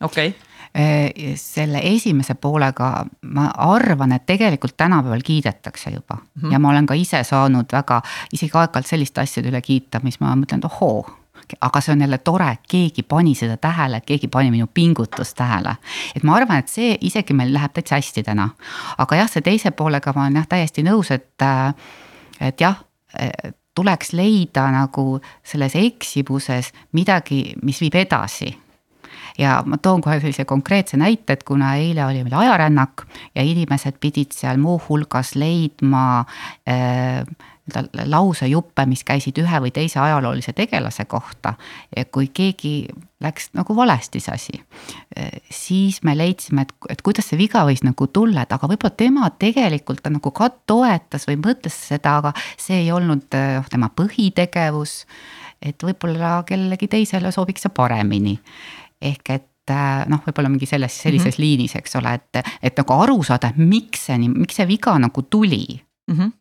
Okei 0.00 0.28
okay.. 0.28 1.34
selle 1.36 1.80
esimese 1.82 2.34
poolega 2.34 3.06
ma 3.22 3.46
arvan, 3.56 4.12
et 4.12 4.26
tegelikult 4.26 4.76
tänapäeval 4.76 5.20
kiidetakse 5.24 5.90
juba 5.90 6.14
mm 6.14 6.42
-hmm. 6.42 6.52
ja 6.52 6.58
ma 6.58 6.70
olen 6.70 6.86
ka 6.86 6.94
ise 6.94 7.24
saanud 7.24 7.72
väga 7.72 8.02
isegi 8.32 8.52
aeg-ajalt 8.54 8.86
selliste 8.86 9.20
asjade 9.20 9.48
üle 9.48 9.60
kiita, 9.62 10.00
mis 10.02 10.20
ma 10.20 10.36
mõtlen, 10.36 10.58
et 10.58 10.64
ohoo 10.64 11.06
aga 11.60 11.80
see 11.80 11.92
on 11.92 12.00
jälle 12.00 12.18
tore, 12.18 12.50
et 12.50 12.60
keegi 12.68 13.02
pani 13.02 13.34
seda 13.34 13.56
tähele, 13.56 14.00
keegi 14.00 14.28
pani 14.28 14.50
minu 14.50 14.66
pingutust 14.74 15.36
tähele. 15.36 15.76
et 16.16 16.22
ma 16.22 16.34
arvan, 16.36 16.58
et 16.58 16.68
see 16.68 16.98
isegi 17.00 17.34
meil 17.34 17.52
läheb 17.54 17.72
täitsa 17.72 17.94
hästi 17.94 18.22
täna. 18.22 18.48
aga 18.98 19.16
jah, 19.16 19.30
see 19.30 19.40
teise 19.40 19.70
poolega 19.70 20.12
ma 20.12 20.22
olen 20.22 20.36
jah 20.36 20.46
täiesti 20.48 20.82
nõus, 20.82 21.10
et, 21.10 21.46
et 22.40 22.60
jah 22.60 22.76
tuleks 23.74 24.12
leida 24.12 24.70
nagu 24.74 25.20
selles 25.44 25.74
eksimuses 25.74 26.72
midagi, 26.92 27.54
mis 27.62 27.80
viib 27.80 27.94
edasi 27.94 28.56
ja 29.38 29.58
ma 29.66 29.78
toon 29.82 30.02
kohe 30.04 30.18
sellise 30.20 30.44
konkreetse 30.44 30.96
näite, 31.00 31.38
et 31.38 31.44
kuna 31.48 31.74
eile 31.76 32.04
oli 32.06 32.24
meil 32.24 32.40
ajarännak 32.44 33.06
ja 33.34 33.42
inimesed 33.42 34.00
pidid 34.00 34.34
seal 34.36 34.60
muuhulgas 34.62 35.34
leidma 35.38 36.24
äh, 36.68 37.24
lausejuppe, 38.04 38.86
mis 38.86 39.04
käisid 39.04 39.38
ühe 39.42 39.60
või 39.62 39.70
teise 39.74 40.00
ajaloolise 40.00 40.52
tegelase 40.52 41.04
kohta. 41.04 41.54
kui 42.10 42.28
keegi 42.34 42.88
läks 43.20 43.50
nagu 43.54 43.76
valesti 43.76 44.20
see 44.20 44.34
asi, 44.34 44.60
siis 45.50 46.02
me 46.02 46.16
leidsime, 46.16 46.62
et, 46.62 46.72
et 46.88 47.02
kuidas 47.02 47.28
see 47.28 47.38
viga 47.38 47.64
võis 47.66 47.82
nagu 47.84 48.06
tulla, 48.06 48.42
et 48.42 48.52
aga 48.52 48.70
võib-olla 48.70 48.94
tema 48.96 49.30
tegelikult 49.30 50.02
ta 50.02 50.10
nagu 50.10 50.30
ka 50.30 50.50
toetas 50.66 51.26
või 51.28 51.40
mõtles 51.42 51.76
seda, 51.90 52.18
aga 52.22 52.32
see 52.56 52.84
ei 52.84 52.92
olnud 52.92 53.28
noh, 53.34 53.68
tema 53.70 53.90
põhitegevus. 53.94 55.04
et 55.62 55.82
võib-olla 55.82 56.42
kellelegi 56.46 56.88
teisele 56.88 57.32
sobiks 57.32 57.66
see 57.66 57.74
paremini. 57.74 58.38
Ehk 59.00 59.30
et 59.30 59.74
noh, 60.08 60.22
võib-olla 60.24 60.48
mingi 60.48 60.66
selles, 60.66 60.94
sellises 60.96 61.26
mm 61.26 61.36
-hmm. 61.36 61.44
liinis, 61.44 61.74
eks 61.76 61.96
ole, 62.00 62.14
et, 62.14 62.38
et 62.62 62.78
nagu 62.78 62.94
aru 62.94 63.22
saada, 63.22 63.52
miks 63.56 64.06
see 64.06 64.16
nii, 64.18 64.30
miks 64.32 64.56
see 64.56 64.66
viga 64.66 64.98
nagu 64.98 65.22
tuli 65.22 65.80
mm. 66.10 66.14
-hmm 66.16 66.32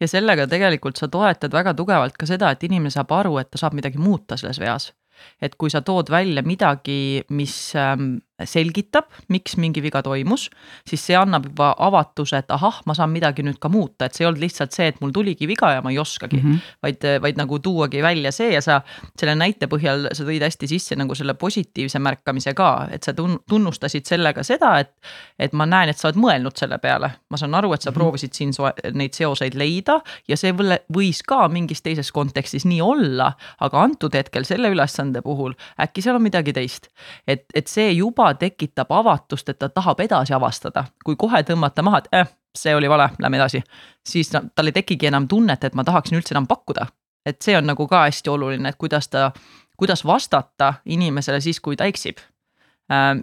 ja 0.00 0.08
sellega 0.08 0.46
tegelikult 0.50 1.00
sa 1.00 1.08
toetad 1.08 1.52
väga 1.52 1.74
tugevalt 1.74 2.18
ka 2.20 2.26
seda, 2.28 2.50
et 2.52 2.62
inimene 2.66 2.92
saab 2.92 3.12
aru, 3.16 3.38
et 3.40 3.50
ta 3.50 3.60
saab 3.60 3.76
midagi 3.78 3.98
muuta 3.98 4.36
selles 4.36 4.60
veas. 4.60 4.92
et 5.40 5.54
kui 5.54 5.70
sa 5.70 5.80
tood 5.80 6.10
välja 6.10 6.42
midagi, 6.42 7.22
mis 7.30 7.72
ähm, 7.78 8.16
selgitab, 8.42 9.06
miks 9.30 9.54
mingi 9.62 9.82
viga 9.82 10.00
toimus, 10.02 10.48
siis 10.88 11.02
see 11.06 11.14
annab 11.14 11.46
juba 11.46 11.70
avatuse, 11.86 12.40
et 12.42 12.50
ahah, 12.50 12.80
ma 12.86 12.96
saan 12.98 13.12
midagi 13.14 13.44
nüüd 13.46 13.60
ka 13.62 13.70
muuta, 13.70 14.08
et 14.08 14.16
see 14.16 14.24
ei 14.24 14.28
olnud 14.28 14.42
lihtsalt 14.42 14.74
see, 14.74 14.88
et 14.90 14.98
mul 15.02 15.12
tuligi 15.14 15.46
viga 15.46 15.70
ja 15.76 15.84
ma 15.84 15.92
ei 15.94 16.00
oskagi 16.02 16.40
mm, 16.40 16.48
-hmm. 16.50 16.72
vaid, 16.82 17.06
vaid 17.22 17.38
nagu 17.38 17.58
tuuagi 17.62 18.02
välja 18.02 18.32
see 18.34 18.50
ja 18.52 18.62
sa 18.62 18.80
selle 19.20 19.36
näite 19.38 19.68
põhjal 19.70 20.08
sa 20.12 20.26
tõid 20.26 20.42
hästi 20.42 20.66
sisse 20.66 20.98
nagu 20.98 21.14
selle 21.14 21.34
positiivse 21.38 21.98
märkamise 22.02 22.54
ka, 22.54 22.88
et 22.90 23.06
sa 23.06 23.14
tunnustasid 23.14 24.06
sellega 24.06 24.42
seda, 24.42 24.78
et, 24.82 24.90
et 25.38 25.52
ma 25.52 25.66
näen, 25.66 25.94
et 25.94 25.98
sa 25.98 26.08
oled 26.08 26.18
mõelnud 26.18 26.58
selle 26.58 26.78
peale. 26.78 27.12
ma 27.30 27.38
saan 27.38 27.54
aru, 27.54 27.72
et 27.72 27.82
sa 27.82 27.90
mm 27.90 27.94
-hmm. 27.94 27.98
proovisid 27.98 28.32
siin 28.32 28.50
neid 28.94 29.14
seoseid 29.14 29.54
leida 29.54 30.00
ja 30.28 30.36
see 30.36 30.52
võis 30.52 31.22
ka 31.26 31.48
mingis 31.48 31.82
teises 31.82 32.12
kontekstis 32.12 32.64
nii 32.64 32.80
olla, 32.80 33.32
aga 33.60 33.80
antud 33.80 34.14
hetkel 34.14 34.44
selle 34.44 34.68
ülesande 34.68 35.22
puhul 35.22 35.54
äkki 35.80 36.02
seal 36.02 36.16
on 36.16 36.22
midagi 36.22 36.52
teist. 36.52 36.88
et, 37.26 37.44
et 37.54 37.66
see 37.66 37.92
juba 37.92 38.23
juba 38.24 38.34
tekitab 38.38 38.92
avatust, 38.92 39.48
et 39.48 39.58
ta 39.58 39.68
tahab 39.68 40.00
edasi 40.00 40.34
avastada. 40.34 40.84
kui 41.04 41.16
kohe 41.16 41.42
tõmmata 41.42 41.82
maha, 41.82 41.98
et 41.98 42.08
eh, 42.12 42.26
see 42.56 42.74
oli 42.74 42.88
vale, 42.88 43.10
lähme 43.18 43.36
edasi, 43.36 43.62
siis 44.06 44.32
no, 44.32 44.42
tal 44.54 44.66
ei 44.66 44.72
tekigi 44.72 45.06
enam 45.06 45.28
tunnet, 45.28 45.64
et 45.64 45.74
ma 45.74 45.84
tahaksin 45.84 46.18
üldse 46.18 46.34
enam 46.34 46.46
pakkuda. 46.46 46.86
et 47.26 47.40
see 47.42 47.56
on 47.56 47.64
nagu 47.64 47.86
ka 47.88 48.04
hästi 48.04 48.30
oluline, 48.30 48.68
et 48.68 48.76
kuidas 48.76 49.08
ta, 49.08 49.32
kuidas 49.76 50.04
vastata 50.04 50.74
inimesele 50.84 51.40
siis, 51.40 51.60
kui 51.60 51.76
ta 51.76 51.84
eksib 51.84 52.18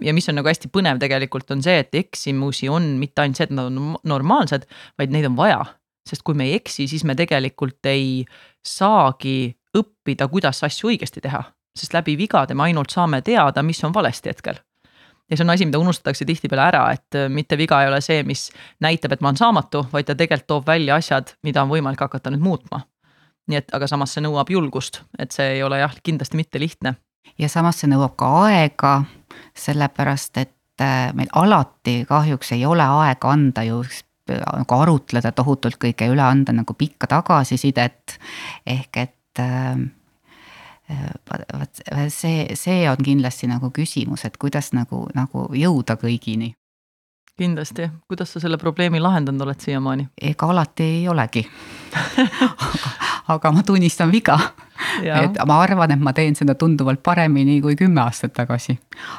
ja 0.02 0.12
mis 0.14 0.28
on 0.28 0.34
nagu 0.34 0.48
hästi 0.48 0.68
põnev 0.74 0.98
tegelikult 0.98 1.50
on 1.54 1.62
see, 1.62 1.78
et 1.78 1.94
eksimusi 1.94 2.68
on 2.68 2.82
mitte 2.98 3.22
ainult 3.22 3.36
see, 3.38 3.44
et 3.46 3.52
nad 3.54 3.70
on 3.70 3.94
normaalsed, 4.04 4.66
vaid 4.98 5.14
neid 5.14 5.26
on 5.30 5.36
vaja. 5.36 5.64
sest 6.08 6.22
kui 6.26 6.34
me 6.34 6.48
ei 6.48 6.56
eksi, 6.58 6.88
siis 6.90 7.04
me 7.04 7.14
tegelikult 7.14 7.86
ei 7.86 8.24
saagi 8.66 9.54
õppida, 9.78 10.26
kuidas 10.28 10.64
asju 10.66 10.90
õigesti 10.90 11.22
teha, 11.22 11.44
sest 11.78 11.94
läbi 11.94 12.16
vigade 12.18 12.54
me 12.54 12.62
ainult 12.66 12.90
saame 12.90 13.22
teada, 13.22 13.62
mis 13.62 13.84
on 13.84 13.94
valesti 13.94 14.28
hetkel 14.28 14.58
ja 15.32 15.36
see 15.36 15.46
on 15.46 15.50
asi, 15.54 15.66
mida 15.66 15.80
unustatakse 15.80 16.26
tihtipeale 16.28 16.64
ära, 16.68 16.82
et 16.92 17.16
äh, 17.16 17.28
mitte 17.32 17.56
viga 17.58 17.80
ei 17.82 17.88
ole 17.88 18.00
see, 18.04 18.20
mis 18.28 18.50
näitab, 18.84 19.14
et 19.14 19.24
ma 19.24 19.30
olen 19.30 19.40
saamatu, 19.40 19.86
vaid 19.92 20.08
ta 20.08 20.16
tegelikult 20.18 20.48
toob 20.52 20.66
välja 20.68 20.98
asjad, 21.00 21.32
mida 21.46 21.64
on 21.64 21.72
võimalik 21.72 22.04
hakata 22.04 22.32
nüüd 22.34 22.44
muutma. 22.44 22.84
nii 23.50 23.58
et, 23.58 23.72
aga 23.74 23.88
samas 23.90 24.12
see 24.14 24.22
nõuab 24.22 24.50
julgust, 24.52 25.00
et 25.18 25.34
see 25.34 25.56
ei 25.56 25.62
ole 25.66 25.80
jah, 25.80 25.94
kindlasti 26.04 26.38
mitte 26.38 26.60
lihtne. 26.60 26.94
ja 27.38 27.48
samas 27.48 27.80
see 27.80 27.90
nõuab 27.90 28.16
ka 28.20 28.28
aega, 28.44 28.94
sellepärast 29.56 30.38
et 30.44 30.84
äh, 30.84 31.10
meil 31.16 31.32
alati 31.32 32.02
kahjuks 32.08 32.52
ei 32.52 32.66
ole 32.66 32.84
aega 32.84 33.32
anda 33.32 33.64
ju 33.66 33.82
nagu 34.32 34.76
arutleda 34.78 35.32
tohutult 35.34 35.80
kõige 35.82 36.06
üle, 36.12 36.22
anda 36.22 36.52
nagu 36.52 36.74
pikka 36.78 37.08
tagasisidet. 37.10 38.18
ehk 38.66 38.96
et 38.96 39.40
äh, 39.40 39.80
vot 40.90 41.84
see, 42.08 42.56
see 42.58 42.88
on 42.90 43.00
kindlasti 43.04 43.48
nagu 43.50 43.70
küsimus, 43.70 44.26
et 44.26 44.36
kuidas 44.36 44.72
nagu, 44.76 45.06
nagu 45.14 45.46
jõuda 45.56 45.96
kõigini 46.00 46.52
kindlasti, 47.38 47.88
kuidas 48.08 48.32
sa 48.32 48.40
selle 48.42 48.58
probleemi 48.60 49.00
lahendanud 49.00 49.46
oled 49.46 49.60
siiamaani? 49.60 50.08
ega 50.20 50.50
alati 50.52 50.84
ei 50.98 51.08
olegi 51.08 51.44
aga, 51.96 52.92
aga 53.34 53.52
ma 53.52 53.62
tunnistan 53.66 54.12
viga. 54.12 54.38
et 55.02 55.40
ma 55.46 55.60
arvan, 55.62 55.94
et 55.94 56.02
ma 56.02 56.12
teen 56.16 56.36
seda 56.38 56.54
tunduvalt 56.58 57.02
paremini 57.02 57.60
kui 57.64 57.76
kümme 57.78 58.02
aastat 58.04 58.34
tagasi. 58.36 58.78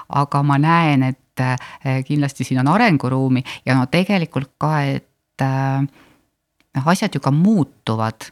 aga 0.10 0.44
ma 0.44 0.60
näen, 0.62 1.04
et 1.10 1.44
eh, 1.44 2.04
kindlasti 2.06 2.44
siin 2.48 2.62
on 2.64 2.72
arenguruumi 2.76 3.44
ja 3.66 3.78
no 3.78 3.88
tegelikult 3.92 4.54
ka, 4.62 4.82
et 4.84 5.42
eh, 5.42 5.82
noh, 6.78 6.88
asjad 6.96 7.16
ju 7.16 7.22
ka 7.24 7.32
muutuvad. 7.32 8.30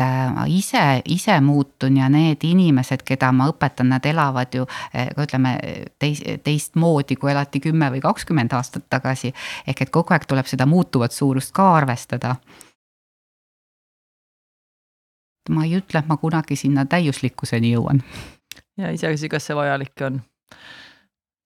Äh, 0.00 0.30
ma 0.34 0.44
ise, 0.46 1.02
ise 1.04 1.40
muutun 1.40 1.96
ja 1.96 2.08
need 2.10 2.42
inimesed, 2.42 3.04
keda 3.06 3.28
ma 3.30 3.46
õpetan, 3.46 3.92
nad 3.92 4.06
elavad 4.10 4.50
ju 4.56 4.64
äh, 4.66 5.12
ütleme 5.22 5.52
teis-, 6.02 6.22
teistmoodi, 6.42 7.14
kui 7.14 7.30
elati 7.30 7.60
kümme 7.62 7.92
või 7.94 8.00
kakskümmend 8.02 8.56
aastat 8.58 8.88
tagasi. 8.90 9.30
ehk 9.66 9.84
et 9.84 9.92
kogu 9.94 10.16
aeg 10.16 10.26
tuleb 10.26 10.50
seda 10.50 10.66
muutuvat 10.66 11.14
suurust 11.14 11.54
ka 11.54 11.68
arvestada. 11.76 12.34
ma 15.50 15.64
ei 15.64 15.76
ütle, 15.78 16.00
et 16.00 16.10
ma 16.10 16.16
kunagi 16.16 16.56
sinna 16.56 16.86
täiuslikkuseni 16.90 17.70
jõuan. 17.76 18.02
ja 18.76 18.90
iseasi, 18.90 19.28
kas 19.28 19.46
see 19.46 19.54
vajalik 19.54 20.02
on. 20.02 20.22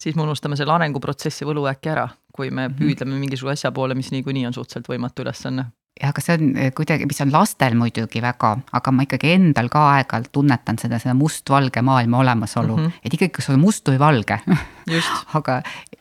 siis 0.00 0.16
me 0.16 0.22
unustame 0.22 0.56
selle 0.56 0.72
arenguprotsessi 0.72 1.44
võlu 1.44 1.68
äkki 1.68 1.92
ära, 1.92 2.08
kui 2.32 2.48
me 2.50 2.68
mhm. 2.68 2.78
püüdleme 2.80 3.20
mingisuguse 3.20 3.60
asja 3.60 3.72
poole, 3.72 3.94
mis 3.94 4.08
niikuinii 4.10 4.46
on 4.46 4.56
suhteliselt 4.56 4.88
võimatu 4.88 5.22
ülesanne 5.22 5.66
jah, 6.00 6.12
aga 6.12 6.24
see 6.24 6.36
on 6.38 6.52
eh, 6.56 6.70
kuidagi, 6.76 7.08
mis 7.10 7.20
on 7.24 7.32
lastel 7.34 7.76
muidugi 7.78 8.22
väga, 8.24 8.54
aga 8.78 8.94
ma 8.94 9.06
ikkagi 9.06 9.34
endal 9.34 9.70
ka 9.72 9.84
aeg-ajalt 9.96 10.32
tunnetan 10.32 10.78
seda, 10.80 11.00
seda 11.02 11.16
mustvalge 11.18 11.82
maailma 11.82 12.22
olemasolu. 12.22 12.76
Mm, 12.76 12.86
-hmm. 12.86 13.04
et 13.04 13.18
ikkagi, 13.18 13.34
kas 13.40 13.50
on 13.50 13.60
must 13.60 13.88
või 13.88 13.98
valge. 13.98 14.40
Aga, 15.38 15.60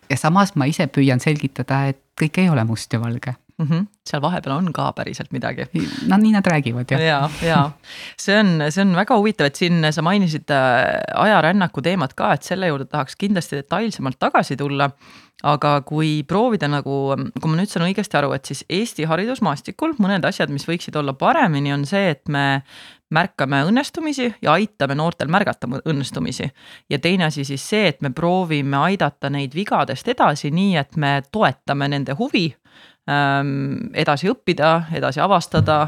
ja 0.10 0.18
samas 0.18 0.56
ma 0.56 0.66
ise 0.66 0.88
püüan 0.88 1.20
selgitada, 1.20 1.86
et 1.92 2.00
kõik 2.20 2.40
ei 2.40 2.50
ole 2.50 2.64
must 2.64 2.94
ja 2.94 3.02
valge 3.02 3.36
mm. 3.58 3.68
-hmm. 3.68 3.86
seal 4.10 4.22
vahepeal 4.22 4.56
on 4.56 4.74
ka 4.74 4.92
päriselt 4.94 5.32
midagi. 5.32 5.68
no 6.08 6.18
nii 6.18 6.32
nad 6.32 6.48
räägivad 6.48 6.92
jah. 6.92 7.02
ja, 7.02 7.30
ja 7.42 7.72
see 8.18 8.40
on, 8.40 8.62
see 8.70 8.82
on 8.82 8.96
väga 8.96 9.18
huvitav, 9.18 9.48
et 9.48 9.56
siin 9.56 9.92
sa 9.92 10.02
mainisid 10.02 10.50
äh, 10.50 11.02
ajarännaku 11.16 11.82
teemat 11.82 12.14
ka, 12.14 12.34
et 12.34 12.44
selle 12.44 12.68
juurde 12.68 12.86
tahaks 12.86 13.16
kindlasti 13.16 13.56
detailsemalt 13.56 14.20
tagasi 14.20 14.58
tulla 14.58 14.92
aga 15.46 15.82
kui 15.86 16.24
proovida 16.26 16.68
nagu, 16.70 17.14
kui 17.42 17.52
ma 17.52 17.58
nüüd 17.60 17.70
saan 17.70 17.86
õigesti 17.86 18.18
aru, 18.18 18.32
et 18.34 18.50
siis 18.50 18.64
Eesti 18.74 19.06
haridusmaastikul 19.06 19.94
mõned 20.02 20.26
asjad, 20.26 20.50
mis 20.50 20.66
võiksid 20.66 20.98
olla 20.98 21.14
paremini, 21.14 21.74
on 21.74 21.86
see, 21.86 22.10
et 22.16 22.24
me 22.34 22.64
märkame 23.14 23.62
õnnestumisi 23.70 24.32
ja 24.42 24.56
aitame 24.58 24.98
noortel 24.98 25.30
märgata 25.32 25.70
õnnestumisi. 25.78 26.50
ja 26.90 27.00
teine 27.00 27.30
asi 27.30 27.46
siis 27.46 27.70
see, 27.70 27.88
et 27.88 28.02
me 28.02 28.10
proovime 28.10 28.78
aidata 28.78 29.30
neid 29.30 29.56
vigadest 29.56 30.08
edasi, 30.08 30.52
nii 30.52 30.76
et 30.78 30.98
me 30.98 31.22
toetame 31.32 31.88
nende 31.88 32.18
huvi 32.18 32.50
edasi 33.94 34.28
õppida, 34.28 34.82
edasi 34.92 35.22
avastada 35.24 35.82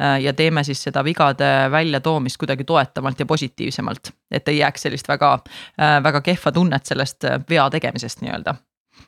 äh, 0.00 0.20
ja 0.24 0.32
teeme 0.34 0.64
siis 0.64 0.82
seda 0.82 1.04
vigade 1.04 1.70
väljatoomist 1.70 2.38
kuidagi 2.40 2.64
toetavalt 2.64 3.20
ja 3.20 3.26
positiivsemalt, 3.26 4.10
et 4.30 4.48
ei 4.48 4.58
jääks 4.58 4.88
sellist 4.88 5.08
väga, 5.08 5.34
äh, 5.80 6.02
väga 6.02 6.20
kehva 6.20 6.52
tunnet 6.52 6.86
sellest 6.86 7.24
äh, 7.24 7.38
vea 7.50 7.68
tegemisest 7.70 8.24
nii-öelda 8.24 8.56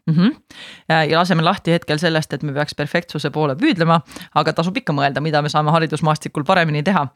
mm. 0.06 0.14
-hmm. 0.14 0.34
ja 1.10 1.18
laseme 1.18 1.42
lahti 1.42 1.72
hetkel 1.72 1.98
sellest, 1.98 2.32
et 2.32 2.42
me 2.42 2.52
peaks 2.52 2.74
perfektsuse 2.74 3.30
poole 3.30 3.54
püüdlema, 3.54 4.00
aga 4.34 4.52
tasub 4.52 4.76
ikka 4.76 4.92
mõelda, 4.92 5.20
mida 5.20 5.42
me 5.42 5.48
saame 5.48 5.70
haridusmaastikul 5.70 6.44
paremini 6.44 6.82
teha. 6.82 7.06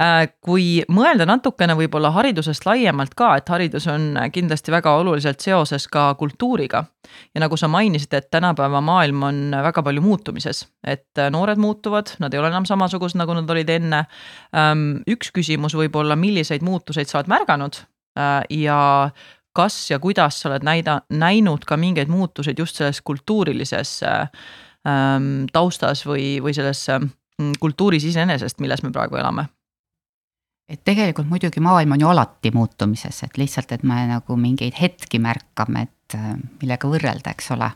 Äh, 0.00 0.28
kui 0.40 0.82
mõelda 0.88 1.26
natukene 1.26 1.74
võib-olla 1.74 2.10
haridusest 2.10 2.66
laiemalt 2.66 3.14
ka, 3.14 3.36
et 3.36 3.48
haridus 3.48 3.86
on 3.86 4.18
kindlasti 4.32 4.72
väga 4.72 4.94
oluliselt 4.96 5.40
seoses 5.40 5.88
ka 5.88 6.14
kultuuriga. 6.14 6.84
ja 7.34 7.40
nagu 7.40 7.56
sa 7.56 7.68
mainisid, 7.68 8.14
et 8.14 8.30
tänapäeva 8.30 8.80
maailm 8.80 9.22
on 9.22 9.50
väga 9.62 9.82
palju 9.82 10.02
muutumises, 10.02 10.66
et 10.84 11.06
noored 11.30 11.58
muutuvad, 11.58 12.10
nad 12.18 12.34
ei 12.34 12.40
ole 12.40 12.48
enam 12.48 12.64
samasugused, 12.66 13.18
nagu 13.18 13.34
nad 13.34 13.50
olid 13.50 13.70
enne. 13.70 14.04
Üks 15.06 15.30
küsimus 15.32 15.74
võib 15.74 15.96
olla, 15.96 16.16
milliseid 16.16 16.62
muutuseid 16.66 17.06
sa 17.06 17.18
oled 17.18 17.30
märganud 17.30 17.78
äh, 18.18 18.42
ja 18.50 19.10
kas 19.56 19.78
ja 19.90 19.98
kuidas 20.02 20.40
sa 20.40 20.50
oled 20.50 20.66
näida-, 20.66 21.00
näinud 21.10 21.64
ka 21.68 21.78
mingeid 21.80 22.12
muutuseid 22.12 22.58
just 22.60 22.80
selles 22.80 23.00
kultuurilises 23.06 23.98
ähm, 24.06 25.46
taustas 25.52 26.04
või, 26.06 26.36
või 26.44 26.54
selles 26.56 26.84
ähm, 26.92 27.10
kultuuris 27.60 28.04
iseenesest, 28.12 28.60
milles 28.60 28.84
me 28.84 28.92
praegu 28.94 29.20
elame? 29.20 29.48
et 30.66 30.80
tegelikult 30.82 31.28
muidugi 31.30 31.60
maailm 31.62 31.92
on 31.94 32.00
ju 32.02 32.08
alati 32.10 32.50
muutumises, 32.50 33.20
et 33.22 33.36
lihtsalt, 33.38 33.70
et 33.70 33.84
me 33.86 34.00
nagu 34.10 34.36
mingeid 34.36 34.74
hetki 34.74 35.20
märkame, 35.22 35.86
et 35.86 36.16
äh, 36.18 36.32
millega 36.60 36.90
võrrelda, 36.90 37.36
eks 37.36 37.52
ole 37.54 37.70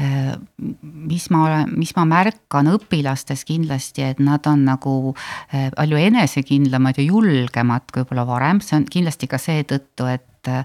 Äh, 0.00 0.36
mis 0.82 1.26
ma 1.30 1.42
olen, 1.44 1.72
mis 1.76 1.90
ma 1.96 2.06
märkan 2.08 2.70
õpilastes 2.70 3.42
kindlasti, 3.44 4.04
et 4.06 4.20
nad 4.22 4.46
on 4.48 4.62
nagu 4.64 4.92
äh, 5.10 5.66
palju 5.74 5.98
enesekindlamad 5.98 7.00
ja 7.00 7.04
julgemad 7.04 7.90
kui 7.90 8.04
võib-olla 8.04 8.24
varem, 8.28 8.62
see 8.64 8.78
on 8.78 8.86
kindlasti 8.88 9.28
ka 9.28 9.40
seetõttu, 9.42 10.06
et 10.08 10.24
äh, 10.48 10.64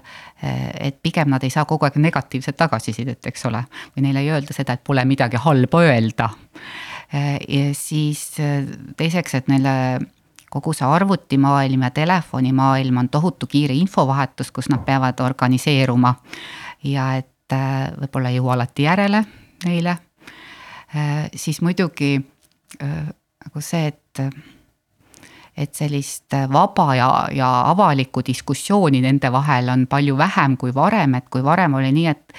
et 0.80 0.98
pigem 1.02 1.30
nad 1.30 1.44
ei 1.44 1.50
saa 1.50 1.64
kogu 1.64 1.84
aeg 1.86 1.98
negatiivset 2.00 2.56
tagasisidet, 2.56 3.26
eks 3.26 3.46
ole, 3.50 3.62
või 3.94 4.08
neile 4.08 4.24
ei 4.24 4.32
öelda 4.34 4.56
seda, 4.56 4.76
et 4.76 4.84
pole 4.84 5.04
midagi 5.04 5.40
halba 5.42 5.82
öelda. 5.86 6.30
ja 7.48 7.64
siis 7.74 8.34
teiseks, 8.96 9.34
et 9.34 9.48
neile 9.48 10.00
kogu 10.50 10.72
see 10.74 10.86
arvutimaailm 10.86 11.82
ja 11.82 11.90
telefonimaailm 11.90 12.96
on 12.96 13.08
tohutu 13.08 13.46
kiire 13.46 13.74
infovahetus, 13.74 14.50
kus 14.50 14.68
nad 14.68 14.82
peavad 14.84 15.20
organiseeruma 15.22 16.14
ja 16.82 17.14
et 17.16 17.30
et 17.46 18.00
võib-olla 18.00 18.32
ei 18.32 18.40
jõua 18.40 18.56
alati 18.56 18.86
järele 18.86 19.22
neile. 19.66 19.96
Siis 21.34 21.60
muidugi 21.62 22.16
nagu 22.80 23.62
see, 23.62 23.92
et 23.92 24.22
et 25.56 25.74
sellist 25.74 26.34
vaba 26.52 26.94
ja, 26.96 27.08
ja 27.32 27.48
avalikku 27.70 28.22
diskussiooni 28.26 29.00
nende 29.00 29.30
vahel 29.32 29.70
on 29.72 29.86
palju 29.88 30.16
vähem 30.18 30.56
kui 30.60 30.74
varem, 30.74 31.14
et 31.16 31.28
kui 31.32 31.44
varem 31.44 31.74
oli 31.78 31.92
nii, 31.96 32.06
et 32.12 32.36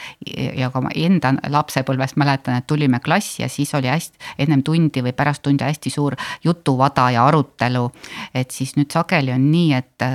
ja 0.57 0.69
ka 0.73 0.81
ma 0.85 0.91
enda 0.95 1.33
lapsepõlvest 1.49 2.17
mäletan, 2.21 2.59
et 2.59 2.67
tulime 2.69 2.99
klassi 3.03 3.41
ja 3.41 3.49
siis 3.49 3.73
oli 3.77 3.89
hästi, 3.89 4.21
ennem 4.45 4.63
tundi 4.63 5.01
või 5.05 5.15
pärast 5.17 5.41
tundi 5.45 5.65
hästi 5.65 5.93
suur 5.93 6.15
jutuvada 6.43 7.09
ja 7.15 7.25
arutelu. 7.25 7.89
et 8.33 8.51
siis 8.51 8.75
nüüd 8.77 8.91
sageli 8.93 9.33
on 9.33 9.49
nii, 9.51 9.73
et, 9.73 10.07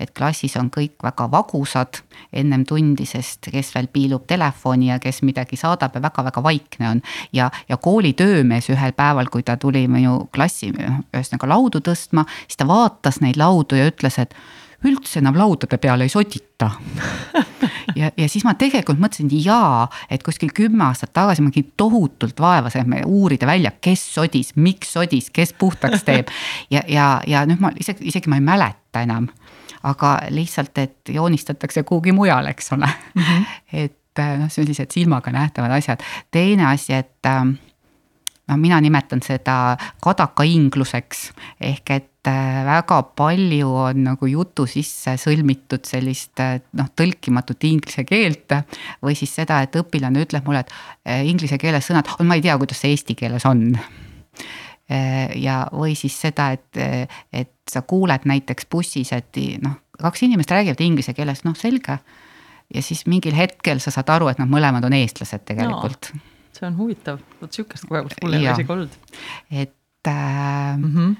et 0.00 0.14
klassis 0.16 0.56
on 0.56 0.70
kõik 0.72 0.96
väga 1.04 1.28
vagusad 1.30 2.02
ennem 2.32 2.64
tundi, 2.66 3.06
sest 3.06 3.50
kes 3.52 3.74
veel 3.74 3.88
piilub 3.92 4.26
telefoni 4.26 4.88
ja 4.90 4.98
kes 5.02 5.22
midagi 5.26 5.56
saadab 5.56 5.94
ja 5.94 6.02
väga-väga 6.02 6.42
vaikne 6.42 6.90
on. 6.90 7.02
ja, 7.32 7.50
ja 7.68 7.76
kooli 7.76 8.12
töömees 8.12 8.70
ühel 8.72 8.92
päeval, 8.96 9.28
kui 9.32 9.42
ta 9.42 9.56
tuli 9.56 9.86
minu 9.88 10.28
klassi 10.34 10.70
ühesõnaga 10.72 11.48
laudu 11.48 11.82
tõstma, 11.84 12.24
siis 12.46 12.60
ta 12.60 12.66
vaatas 12.68 13.20
neid 13.24 13.36
laudu 13.40 13.78
ja 13.78 13.88
ütles, 13.90 14.18
et 14.22 14.34
üldse 14.86 15.18
enam 15.18 15.34
laudade 15.38 15.78
peale 15.82 16.06
ei 16.06 16.12
sodita. 16.12 16.70
ja, 17.98 18.10
ja 18.16 18.28
siis 18.30 18.44
ma 18.46 18.54
tegelikult 18.58 19.00
mõtlesin, 19.02 19.30
jaa, 19.42 19.88
et 20.10 20.22
kuskil 20.26 20.52
kümme 20.54 20.84
aastat 20.86 21.12
tagasi 21.16 21.42
ma 21.42 21.50
tegin 21.50 21.72
tohutult 21.76 22.38
vaeva, 22.40 22.70
et 22.70 23.06
uurida 23.06 23.48
välja, 23.48 23.72
kes 23.80 24.04
sodis, 24.14 24.54
miks 24.56 24.92
sodis, 24.94 25.32
kes 25.34 25.54
puhtaks 25.58 26.06
teeb. 26.06 26.30
ja, 26.70 26.84
ja, 26.88 27.08
ja 27.26 27.44
nüüd 27.48 27.62
ma 27.62 27.72
isegi, 27.78 28.06
isegi 28.12 28.30
ma 28.30 28.38
ei 28.38 28.46
mäleta 28.46 29.02
enam. 29.02 29.28
aga 29.82 30.18
lihtsalt, 30.34 30.78
et 30.78 31.10
joonistatakse 31.14 31.82
kuhugi 31.86 32.12
mujale, 32.12 32.50
eks 32.50 32.72
ole 32.72 32.86
mm. 33.14 33.22
-hmm. 33.22 33.44
et 33.72 34.22
noh, 34.38 34.50
sellised 34.50 34.90
silmaga 34.90 35.30
nähtavad 35.30 35.70
asjad. 35.70 36.02
teine 36.30 36.66
asi, 36.66 36.92
et 36.92 37.26
noh, 38.48 38.56
mina 38.56 38.80
nimetan 38.80 39.22
seda 39.22 39.76
kadakaingluseks 40.02 41.32
ehk 41.60 41.90
et 41.90 42.04
äh, 42.04 42.17
väga 42.66 42.98
palju 43.16 43.68
on 43.68 44.04
nagu 44.08 44.28
jutu 44.30 44.66
sisse 44.68 45.16
sõlmitud 45.20 45.86
sellist 45.88 46.40
äh, 46.42 46.58
noh, 46.78 46.90
tõlkimatut 46.96 47.64
inglise 47.68 48.04
keelt. 48.08 48.54
või 49.04 49.16
siis 49.18 49.34
seda, 49.40 49.60
et 49.64 49.76
õpilane 49.78 50.24
ütleb 50.26 50.46
mulle, 50.46 50.64
et 50.64 50.72
äh, 51.08 51.26
inglise 51.28 51.58
keeles 51.58 51.88
sõnad, 51.88 52.10
ma 52.24 52.38
ei 52.38 52.44
tea, 52.44 52.56
kuidas 52.60 52.82
see 52.82 52.94
eesti 52.94 53.18
keeles 53.18 53.46
on. 53.48 53.70
ja, 55.36 55.66
või 55.68 55.92
siis 56.00 56.14
seda, 56.16 56.46
et, 56.56 56.78
et 57.32 57.50
sa 57.68 57.82
kuuled 57.84 58.24
näiteks 58.24 58.64
bussis, 58.72 59.10
et 59.12 59.36
noh, 59.60 59.74
kaks 60.00 60.22
inimest 60.24 60.54
räägivad 60.54 60.80
inglise 60.80 61.12
keeles, 61.12 61.44
noh 61.44 61.56
selge. 61.56 61.98
ja 62.74 62.82
siis 62.82 63.04
mingil 63.06 63.36
hetkel 63.36 63.82
sa 63.84 63.92
saad 63.92 64.08
aru, 64.16 64.30
et 64.32 64.40
nad 64.40 64.48
mõlemad 64.48 64.84
on 64.88 64.96
eestlased 64.96 65.44
tegelikult 65.44 66.08
no 66.14 66.24
see 66.58 66.66
on 66.68 66.76
huvitav, 66.78 67.22
vot 67.40 67.54
sihukest 67.54 67.86
kogemust 67.88 68.22
mul 68.22 68.36
ei 68.36 68.46
ole 68.46 68.54
isegi 68.56 68.74
olnud. 68.74 68.96
et 69.50 70.08
äh, 70.08 70.76
mm, 70.76 70.92
-hmm. 70.94 71.16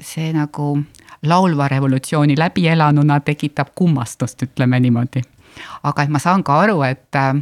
See 0.00 0.32
nagu 0.32 0.74
laulva 1.24 1.68
revolutsiooni 1.68 2.36
läbielanuna 2.38 3.20
tekitab 3.20 3.72
kummastust, 3.74 4.42
ütleme 4.42 4.80
niimoodi. 4.80 5.22
aga 5.82 6.02
et 6.02 6.10
ma 6.10 6.18
saan 6.18 6.44
ka 6.44 6.60
aru, 6.60 6.82
et 6.82 7.16
äh, 7.16 7.34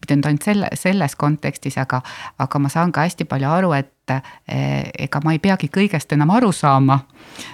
mitte 0.00 0.16
nüüd 0.16 0.28
ainult 0.28 0.46
selle, 0.46 0.70
selles 0.78 1.16
kontekstis, 1.18 1.78
aga, 1.82 2.00
aga 2.38 2.58
ma 2.62 2.70
saan 2.72 2.92
ka 2.92 3.06
hästi 3.06 3.26
palju 3.28 3.50
aru, 3.50 3.72
et 3.76 4.14
eh, 4.14 4.90
ega 5.06 5.20
ma 5.24 5.34
ei 5.34 5.42
peagi 5.42 5.68
kõigest 5.72 6.12
enam 6.14 6.30
aru 6.30 6.52
saama. 6.52 7.00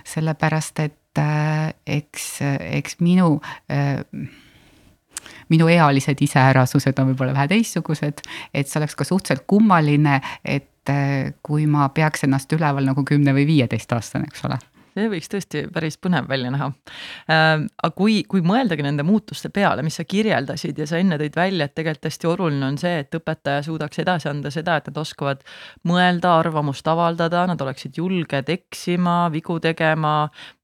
sellepärast, 0.05 0.81
et 0.81 1.19
äh, 1.19 1.73
eks, 1.87 2.39
eks 2.79 3.01
minu 3.01 3.41
minu 5.53 5.69
ealised 5.69 6.21
iseärasused 6.25 6.99
on 6.99 7.13
võib-olla 7.13 7.35
vähe 7.37 7.49
teistsugused, 7.53 8.23
et 8.55 8.69
see 8.69 8.81
oleks 8.81 8.97
ka 8.97 9.05
suhteliselt 9.05 9.45
kummaline, 9.47 10.21
et 10.45 10.72
kui 11.43 11.67
ma 11.71 11.89
peaks 11.95 12.25
ennast 12.27 12.53
üleval 12.53 12.85
nagu 12.89 13.05
kümne 13.05 13.35
või 13.37 13.47
viieteistaastane, 13.47 14.27
eks 14.31 14.45
ole 14.49 14.59
see 14.93 15.09
võiks 15.13 15.31
tõesti 15.33 15.65
päris 15.73 15.99
põnev 16.01 16.29
välja 16.31 16.53
näha 16.53 16.69
äh,. 17.31 17.65
aga 17.65 17.93
kui, 17.97 18.23
kui 18.29 18.43
mõeldagi 18.45 18.85
nende 18.85 19.05
muutuste 19.07 19.51
peale, 19.55 19.85
mis 19.85 19.97
sa 19.99 20.05
kirjeldasid 20.09 20.79
ja 20.79 20.87
sa 20.89 21.01
enne 21.01 21.19
tõid 21.21 21.37
välja, 21.37 21.69
et 21.69 21.75
tegelikult 21.77 22.11
hästi 22.11 22.31
oluline 22.31 22.67
on 22.67 22.79
see, 22.81 23.03
et 23.05 23.19
õpetaja 23.19 23.65
suudaks 23.67 24.03
edasi 24.03 24.31
anda 24.31 24.53
seda, 24.55 24.79
et 24.79 24.91
nad 24.91 25.01
oskavad 25.03 25.43
mõelda, 25.89 26.37
arvamust 26.43 26.89
avaldada, 26.89 27.47
nad 27.51 27.61
oleksid 27.65 27.99
julged 27.99 28.51
eksima, 28.53 29.17
vigu 29.33 29.59
tegema, 29.63 30.15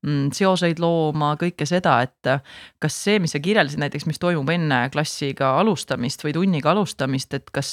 mm, 0.05 0.31
seoseid 0.37 0.81
looma, 0.83 1.35
kõike 1.41 1.67
seda, 1.69 1.99
et 2.07 2.33
kas 2.83 3.01
see, 3.05 3.19
mis 3.23 3.35
sa 3.35 3.41
kirjeldasid 3.43 3.81
näiteks, 3.83 4.07
mis 4.09 4.21
toimub 4.23 4.49
enne 4.53 4.85
klassiga 4.93 5.55
alustamist 5.61 6.25
või 6.25 6.35
tunniga 6.37 6.73
alustamist, 6.75 7.35
et 7.35 7.51
kas 7.55 7.73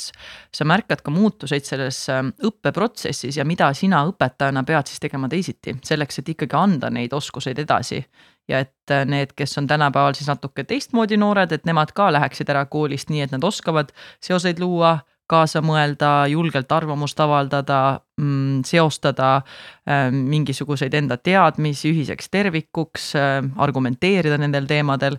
sa 0.56 0.68
märkad 0.68 1.04
ka 1.06 1.14
muutuseid 1.14 1.68
selles 1.68 2.02
ähm, 2.14 2.32
õppeprotsessis 2.46 3.40
ja 3.40 3.46
mida 3.48 3.72
sina 3.78 4.04
õpetajana 4.10 4.66
pead 4.68 4.92
siis 4.92 5.02
tegema 5.04 5.30
teisiti, 5.32 5.76
selleks 5.86 6.22
et 6.22 6.34
ikkagi 6.36 6.45
anda 6.54 6.90
neid 6.90 7.14
oskuseid 7.14 7.60
edasi 7.60 8.04
ja 8.48 8.62
et 8.66 8.92
äh, 8.94 9.06
need, 9.10 9.34
kes 9.36 9.58
on 9.58 9.68
tänapäeval 9.68 10.14
siis 10.14 10.30
natuke 10.30 10.64
teistmoodi 10.64 11.18
noored, 11.18 11.52
et 11.52 11.66
nemad 11.66 11.94
ka 11.96 12.12
läheksid 12.14 12.50
ära 12.54 12.66
koolist 12.70 13.10
nii, 13.10 13.26
et 13.26 13.34
nad 13.34 13.44
oskavad 13.44 13.92
seoseid 14.24 14.62
luua 14.62 15.00
kaasa 15.30 15.62
mõelda, 15.66 16.28
julgelt 16.30 16.70
arvamust 16.72 17.20
avaldada 17.20 17.80
mm,, 18.22 18.62
seostada 18.68 19.32
äh, 19.40 20.12
mingisuguseid 20.14 20.94
enda 20.94 21.18
teadmisi 21.18 21.90
ühiseks 21.94 22.30
tervikuks 22.30 23.12
äh,, 23.18 23.42
argumenteerida 23.58 24.38
nendel 24.42 24.70
teemadel. 24.70 25.18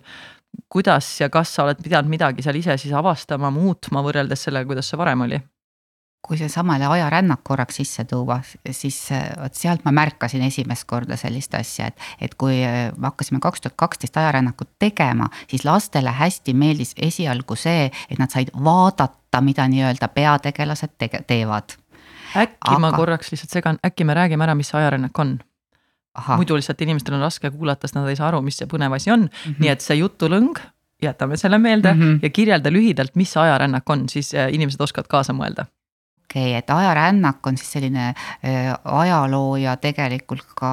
kuidas 0.69 1.19
ja 1.21 1.29
kas 1.29 1.51
sa 1.55 1.63
oled 1.63 1.83
pidanud 1.83 2.09
midagi 2.09 2.41
seal 2.41 2.55
ise 2.55 2.77
siis 2.77 2.93
avastama, 2.95 3.51
muutma 3.51 4.01
võrreldes 4.03 4.47
sellega, 4.47 4.65
kuidas 4.65 4.89
see 4.89 4.97
varem 4.97 5.27
oli? 5.27 5.41
Kui 6.27 6.37
seesamale 6.37 6.85
ajarännak 6.85 7.39
korraks 7.43 7.79
sisse 7.79 8.03
tuua, 8.03 8.39
siis 8.71 8.99
vot 9.41 9.55
sealt 9.55 9.85
ma 9.85 9.93
märkasin 9.95 10.43
esimest 10.43 10.83
korda 10.87 11.15
sellist 11.19 11.55
asja, 11.55 11.87
et, 11.87 12.07
et 12.21 12.35
kui 12.35 12.59
me 12.61 13.07
hakkasime 13.07 13.39
kaks 13.43 13.63
tuhat 13.63 13.77
kaksteist 13.79 14.17
ajarännakut 14.17 14.69
tegema, 14.79 15.29
siis 15.47 15.65
lastele 15.65 16.11
hästi 16.11 16.53
meeldis 16.53 16.93
esialgu 17.09 17.55
see, 17.55 17.89
et 18.09 18.19
nad 18.19 18.33
said 18.33 18.51
vaadata, 18.53 19.41
mida 19.41 19.67
nii-öelda 19.71 20.11
peategelased 20.13 20.97
tege-, 20.99 21.23
teevad. 21.27 21.77
äkki 22.35 22.73
Aga... 22.73 22.79
ma 22.83 22.91
korraks 22.91 23.31
lihtsalt 23.31 23.55
segan, 23.59 23.79
äkki 23.85 24.03
me 24.03 24.17
räägime 24.17 24.43
ära, 24.43 24.55
mis 24.55 24.73
see 24.73 24.81
ajarännak 24.81 25.19
on? 25.19 25.37
muidu 26.33 26.55
lihtsalt 26.57 26.81
inimestel 26.81 27.13
on 27.13 27.21
raske 27.21 27.51
kuulata, 27.53 27.87
sest 27.87 27.95
nad 27.95 28.07
ei 28.09 28.17
saa 28.17 28.31
aru, 28.31 28.41
mis 28.41 28.57
see 28.57 28.67
põnev 28.69 28.95
asi 28.95 29.11
on 29.13 29.27
mm, 29.27 29.29
-hmm. 29.45 29.59
nii 29.61 29.69
et 29.69 29.85
see 29.85 29.99
jutulõng 29.99 30.59
jätame 31.03 31.37
selle 31.37 31.57
meelde 31.61 31.93
mm 31.93 32.01
-hmm. 32.01 32.19
ja 32.23 32.29
kirjelda 32.29 32.71
lühidalt, 32.73 33.15
mis 33.15 33.31
see 33.31 33.41
ajarännak 33.41 33.89
on, 33.89 34.09
siis 34.09 34.33
äh, 34.33 34.49
inimesed 34.53 34.81
oskavad 34.81 35.07
kaasa 35.07 35.33
mõelda 35.33 35.67
okei 36.27 36.51
okay,, 36.51 36.57
et 36.59 36.69
ajarännak 36.69 37.47
on 37.47 37.57
siis 37.57 37.71
selline 37.71 38.09
äh, 38.09 38.73
ajaloo 38.83 39.55
ja 39.55 39.77
tegelikult 39.77 40.45
ka 40.55 40.71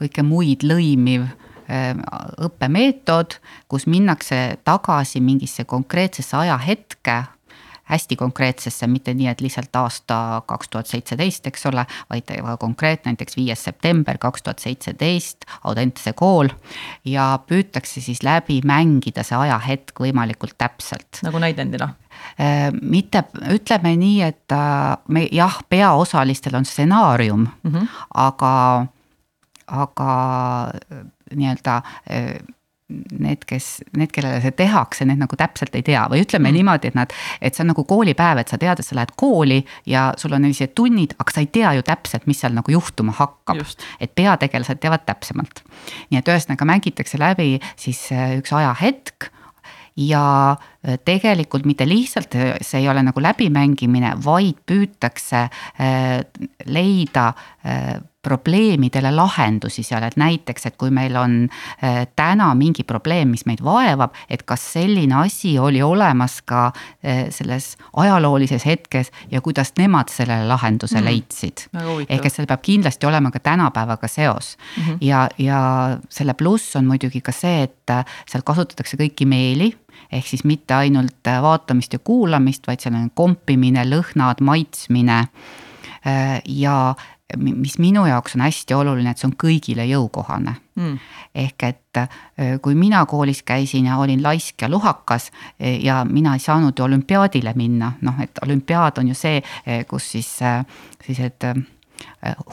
kõike 0.00 0.24
muid 0.26 0.64
lõimiv 0.64 1.28
äh, 1.28 1.92
õppemeetod, 2.48 3.38
kus 3.68 3.86
minnakse 3.86 4.58
tagasi 4.64 5.20
mingisse 5.20 5.64
konkreetsesse 5.64 6.36
ajahetke 6.36 7.22
hästi 7.84 8.16
konkreetsesse, 8.16 8.86
mitte 8.86 9.14
nii, 9.14 9.26
et 9.28 9.42
lihtsalt 9.44 9.76
aasta 9.76 10.42
kaks 10.48 10.70
tuhat 10.72 10.88
seitseteist, 10.88 11.46
eks 11.50 11.66
ole, 11.68 11.84
vaid 12.10 12.30
konkreetne, 12.60 13.12
näiteks 13.12 13.36
viies 13.36 13.64
september 13.64 14.18
kaks 14.18 14.42
tuhat 14.42 14.64
seitseteist, 14.64 15.44
Audentese 15.64 16.12
kool. 16.16 16.48
ja 17.04 17.38
püütakse 17.46 18.00
siis 18.00 18.22
läbi 18.22 18.60
mängida 18.64 19.22
see 19.22 19.36
ajahetk 19.36 20.00
võimalikult 20.00 20.56
täpselt. 20.58 21.20
nagu 21.22 21.38
näidendina? 21.38 21.92
Äh, 22.40 22.72
mitte, 22.82 23.24
ütleme 23.52 23.94
nii, 23.98 24.18
et 24.26 24.52
äh, 24.52 24.96
me 25.08 25.26
jah, 25.32 25.60
peaosalistel 25.70 26.56
on 26.58 26.64
stsenaarium 26.64 27.46
mm, 27.46 27.70
-hmm. 27.70 27.88
aga, 28.14 28.86
aga 29.66 30.10
äh, 30.92 31.04
nii-öelda 31.34 31.82
need, 33.18 33.44
kes, 33.46 33.82
need, 33.96 34.10
kellele 34.12 34.40
see 34.44 34.52
tehakse, 34.56 35.06
need 35.08 35.18
nagu 35.18 35.36
täpselt 35.38 35.74
ei 35.74 35.82
tea 35.82 36.02
või 36.10 36.24
ütleme 36.24 36.50
mm. 36.50 36.58
niimoodi, 36.58 36.90
et 36.90 36.98
nad, 36.98 37.14
et 37.40 37.54
see 37.54 37.64
on 37.64 37.70
nagu 37.72 37.84
koolipäev, 37.88 38.42
et 38.42 38.52
sa 38.52 38.58
tead, 38.60 38.80
et 38.82 38.86
sa 38.86 38.98
lähed 38.98 39.14
kooli 39.16 39.62
ja 39.88 40.10
sul 40.20 40.36
on 40.36 40.44
sellised 40.44 40.74
tunnid, 40.76 41.14
aga 41.18 41.34
sa 41.34 41.40
ei 41.40 41.48
tea 41.54 41.72
ju 41.78 41.86
täpselt, 41.86 42.26
mis 42.30 42.42
seal 42.44 42.52
nagu 42.54 42.70
juhtuma 42.70 43.14
hakkab. 43.16 43.62
et 44.00 44.14
peategelased 44.14 44.82
teavad 44.82 45.06
täpsemalt. 45.06 45.64
nii 46.10 46.18
et 46.18 46.28
ühesõnaga 46.28 46.68
mängitakse 46.68 47.18
läbi 47.18 47.60
siis 47.76 48.04
äh, 48.12 48.36
üks 48.38 48.52
ajahetk 48.52 49.30
ja 49.96 50.56
äh, 50.82 50.98
tegelikult 51.04 51.66
mitte 51.66 51.86
lihtsalt 51.88 52.34
äh, 52.34 52.56
see 52.60 52.82
ei 52.82 52.88
ole 52.88 53.02
nagu 53.06 53.22
läbimängimine, 53.22 54.16
vaid 54.24 54.60
püütakse 54.66 55.48
leida 56.66 57.26
probleemidele 58.24 59.12
lahendusi 59.14 59.84
seal, 59.86 60.04
et 60.06 60.16
näiteks, 60.20 60.68
et 60.68 60.76
kui 60.80 60.90
meil 60.94 61.16
on 61.20 61.36
äh, 61.46 62.04
täna 62.16 62.50
mingi 62.58 62.84
probleem, 62.88 63.34
mis 63.34 63.44
meid 63.48 63.62
vaevab, 63.64 64.16
et 64.32 64.44
kas 64.48 64.64
selline 64.74 65.16
asi 65.20 65.54
oli 65.60 65.82
olemas 65.84 66.40
ka 66.46 66.66
äh, 66.70 67.26
selles 67.34 67.74
ajaloolises 68.00 68.66
hetkes 68.66 69.12
ja 69.30 69.42
kuidas 69.44 69.74
nemad 69.78 70.12
sellele 70.12 70.48
lahenduse 70.48 70.98
mm. 71.00 71.04
leidsid. 71.10 71.66
ehk 72.08 72.26
et 72.26 72.32
seal 72.32 72.48
peab 72.50 72.64
kindlasti 72.64 73.06
olema 73.06 73.30
ka 73.34 73.40
tänapäevaga 73.40 74.08
seos 74.08 74.56
mm 74.56 74.82
-hmm. 74.82 74.98
ja, 75.00 75.28
ja 75.38 75.98
selle 76.08 76.34
pluss 76.34 76.76
on 76.76 76.86
muidugi 76.86 77.20
ka 77.20 77.32
see, 77.32 77.62
et 77.62 77.90
äh, 77.90 78.04
seal 78.26 78.42
kasutatakse 78.42 78.96
kõiki 78.96 79.26
meeli 79.26 79.74
ehk 80.12 80.26
siis 80.26 80.44
mitte 80.44 80.74
ainult 80.74 81.28
vaatamist 81.42 81.92
ja 81.92 81.98
kuulamist, 81.98 82.66
vaid 82.66 82.80
seal 82.80 82.94
on 82.94 83.10
kompimine, 83.14 83.84
lõhnad, 83.84 84.40
maitsmine 84.40 85.26
ja 86.44 86.94
mis 87.36 87.78
minu 87.78 88.04
jaoks 88.06 88.36
on 88.36 88.44
hästi 88.44 88.74
oluline, 88.74 89.10
et 89.10 89.20
see 89.20 89.28
on 89.30 89.36
kõigile 89.40 89.86
jõukohane. 89.88 90.56
Mm.. 90.74 90.98
ehk 91.38 91.62
et 91.68 91.98
äh, 92.00 92.08
kui 92.62 92.74
mina 92.74 93.04
koolis 93.06 93.44
käisin 93.46 93.86
ja 93.86 93.96
olin 94.02 94.22
laisk 94.22 94.62
ja 94.62 94.68
luhakas 94.68 95.28
e, 95.54 95.76
ja 95.78 96.00
mina 96.04 96.32
ei 96.34 96.42
saanud 96.42 96.74
ju 96.78 96.84
olümpiaadile 96.84 97.52
minna, 97.54 97.92
noh, 98.02 98.18
et 98.18 98.40
olümpiaad 98.42 98.98
on 98.98 99.12
ju 99.12 99.14
see, 99.14 99.38
e, 99.66 99.84
kus 99.86 100.08
siis 100.16 100.32
sellised 100.40 101.46
äh, 101.46 101.62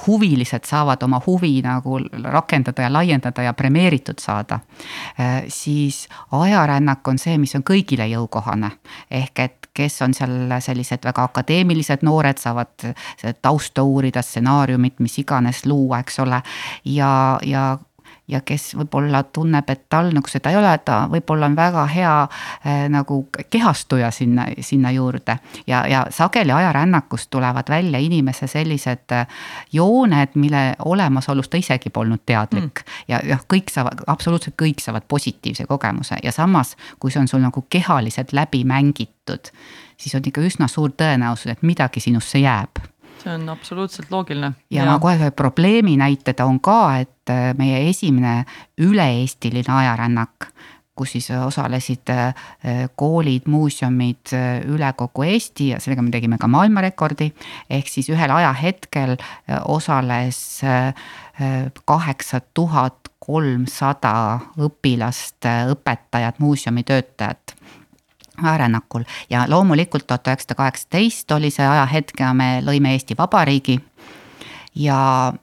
huvilised 0.07 0.67
saavad 0.67 1.03
oma 1.03 1.21
huvi 1.25 1.61
nagu 1.65 1.99
rakendada 2.23 2.81
ja 2.81 2.93
laiendada 2.93 3.43
ja 3.43 3.53
premeeritud 3.53 4.19
saada. 4.19 4.59
Äh, 5.19 5.43
siis 5.47 6.07
ajarännak 6.31 7.07
on 7.07 7.19
see, 7.19 7.37
mis 7.37 7.55
on 7.55 7.63
kõigile 7.67 8.07
jõukohane, 8.11 8.71
ehk 9.11 9.39
et 9.39 9.61
kes 9.73 10.01
on 10.01 10.13
seal 10.13 10.51
sellised 10.59 11.05
väga 11.07 11.23
akadeemilised 11.29 12.03
noored, 12.03 12.39
saavad 12.41 12.91
tausta 13.41 13.83
uurida, 13.87 14.21
stsenaariumit, 14.21 14.99
mis 14.99 15.17
iganes 15.21 15.65
luua, 15.65 16.01
eks 16.03 16.19
ole. 16.19 16.41
ja, 16.85 17.39
ja 17.45 17.77
ja 18.31 18.41
kes 18.45 18.71
võib-olla 18.79 19.23
tunneb, 19.23 19.69
et 19.69 19.83
tal 19.89 20.11
nagu 20.15 20.29
seda 20.31 20.51
ei 20.51 20.57
ole, 20.59 20.71
ta 20.85 21.03
võib-olla 21.11 21.49
on 21.49 21.55
väga 21.57 21.85
hea 21.91 22.13
äh, 22.23 22.85
nagu 22.91 23.21
kehastuja 23.49 24.11
sinna, 24.11 24.47
sinna 24.59 24.91
juurde. 24.91 25.37
ja, 25.67 25.83
ja 25.87 26.05
sageli 26.09 26.51
ajarännakust 26.51 27.29
tulevad 27.29 27.69
välja 27.69 27.99
inimese 27.99 28.47
sellised 28.47 29.11
äh, 29.11 29.27
jooned, 29.73 30.35
mille 30.35 30.63
olemasolust 30.85 31.51
ta 31.51 31.57
isegi 31.57 31.89
polnud 31.89 32.23
teadlik. 32.25 32.83
Mm.. 32.85 33.03
ja 33.07 33.21
jah, 33.33 33.43
kõik 33.53 33.73
saavad, 33.73 34.03
absoluutselt 34.07 34.55
kõik 34.61 34.81
saavad 34.83 35.07
positiivse 35.07 35.65
kogemuse. 35.67 36.17
Ja 36.23 36.31
samas, 36.31 36.75
kui 36.99 37.11
see 37.11 37.21
on 37.21 37.27
sul 37.27 37.43
nagu 37.43 37.65
kehaliselt 37.69 38.33
läbi 38.33 38.63
mängitud, 38.63 39.51
siis 39.97 40.15
on 40.15 40.25
ikka 40.25 40.41
üsna 40.45 40.67
suur 40.71 40.93
tõenäosus, 40.97 41.51
et 41.51 41.67
midagi 41.67 41.99
sinusse 42.03 42.39
jääb 42.39 42.81
see 43.21 43.33
on 43.35 43.49
absoluutselt 43.49 44.11
loogiline. 44.11 44.53
ja, 44.71 44.85
ma 44.85 44.99
kohe 44.99 45.31
probleemi 45.31 45.97
näite 45.99 46.33
toon 46.33 46.59
ka, 46.63 46.97
et 47.01 47.31
äh, 47.31 47.51
meie 47.57 47.83
esimene 47.89 48.45
üle-eestiline 48.81 49.73
ajarännak, 49.81 50.49
kus 50.97 51.15
siis 51.15 51.29
osalesid 51.31 52.11
äh, 52.13 52.33
koolid, 52.99 53.47
muuseumid 53.51 54.33
äh, 54.37 54.49
üle 54.69 54.93
kogu 54.97 55.25
Eesti 55.27 55.71
ja 55.73 55.79
sellega 55.81 56.05
me 56.05 56.13
tegime 56.13 56.39
ka 56.41 56.49
maailmarekordi. 56.51 57.31
ehk 57.69 57.89
siis 57.89 58.09
ühel 58.09 58.31
ajahetkel 58.31 59.17
osales 59.67 60.61
kaheksa 61.85 62.41
tuhat 62.53 63.09
kolmsada 63.21 64.39
õpilast, 64.57 65.45
õpetajat, 65.71 66.39
muuseumitöötajat 66.41 67.55
rännakul 68.41 69.03
ja 69.29 69.45
loomulikult 69.47 70.07
tuhat 70.07 70.27
üheksasada 70.27 70.55
kaheksateist 70.55 71.31
oli 71.31 71.51
see 71.51 71.67
ajahetk 71.67 72.19
ja 72.19 72.33
me 72.33 72.59
lõime 72.65 72.95
Eesti 72.95 73.17
Vabariigi. 73.17 73.79
ja, 74.75 75.33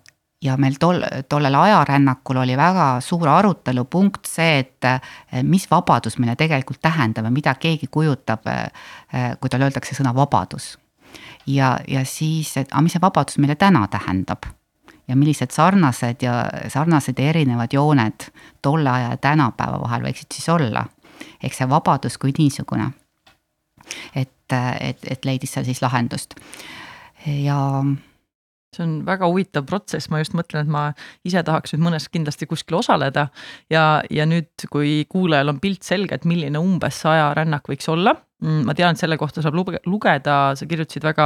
ja 0.43 0.57
meil 0.57 0.77
tol, 0.81 1.03
tollel 1.29 1.55
ajarännakul 1.55 2.37
oli 2.37 2.57
väga 2.57 3.01
suur 3.01 3.29
arutelupunkt 3.29 4.27
see, 4.27 4.59
et 4.59 5.43
mis 5.43 5.71
vabadus 5.71 6.19
meile 6.19 6.37
tegelikult 6.37 6.83
tähendab 6.83 7.25
ja 7.25 7.31
mida 7.31 7.55
keegi 7.55 7.87
kujutab, 7.91 8.47
kui 9.41 9.51
talle 9.51 9.71
öeldakse 9.71 9.95
sõna 9.95 10.15
vabadus. 10.15 10.79
ja, 11.47 11.79
ja 11.89 12.05
siis, 12.05 12.57
et 12.57 12.73
aga 12.73 12.83
mis 12.83 12.93
see 12.93 13.03
vabadus 13.03 13.39
meile 13.39 13.55
täna 13.57 13.87
tähendab 13.89 14.47
ja 15.09 15.17
millised 15.17 15.51
sarnased 15.51 16.23
ja 16.23 16.45
sarnased 16.69 17.19
ja 17.19 17.29
erinevad 17.33 17.73
jooned 17.73 18.29
tolle 18.63 18.91
aja 18.91 19.11
ja 19.11 19.17
tänapäeva 19.17 19.81
vahel 19.81 20.05
võiksid 20.05 20.35
siis 20.35 20.49
olla. 20.53 20.85
Ehk 21.43 21.55
see 21.55 21.69
vabadus 21.71 22.19
kui 22.19 22.35
niisugune. 22.39 22.93
et, 24.15 24.53
et, 24.81 24.99
et 25.11 25.25
leidis 25.25 25.53
seal 25.55 25.65
siis 25.65 25.83
lahendust 25.83 26.35
ja 27.27 27.59
see 28.77 28.85
on 28.85 28.95
väga 29.07 29.29
huvitav 29.29 29.67
protsess, 29.69 30.11
ma 30.13 30.21
just 30.21 30.37
mõtlen, 30.37 30.67
et 30.67 30.73
ma 30.73 30.85
ise 31.27 31.43
tahaks 31.45 31.75
nüüd 31.75 31.87
mõnes 31.87 32.09
kindlasti 32.13 32.49
kuskil 32.51 32.79
osaleda. 32.81 33.29
ja, 33.71 34.03
ja 34.11 34.27
nüüd, 34.29 34.51
kui 34.73 35.05
kuulajal 35.09 35.55
on 35.55 35.61
pilt 35.61 35.87
selge, 35.87 36.15
et 36.19 36.29
milline 36.29 36.61
umbes 36.61 37.03
see 37.03 37.13
ajarännak 37.15 37.69
võiks 37.71 37.89
olla. 37.89 38.15
Mm, 38.39 38.69
ma 38.69 38.75
tean, 38.79 38.95
et 38.95 39.01
selle 39.01 39.17
kohta 39.19 39.43
saab 39.43 39.57
lugeda, 39.59 40.35
sa 40.55 40.67
kirjutasid 40.71 41.03
väga 41.03 41.25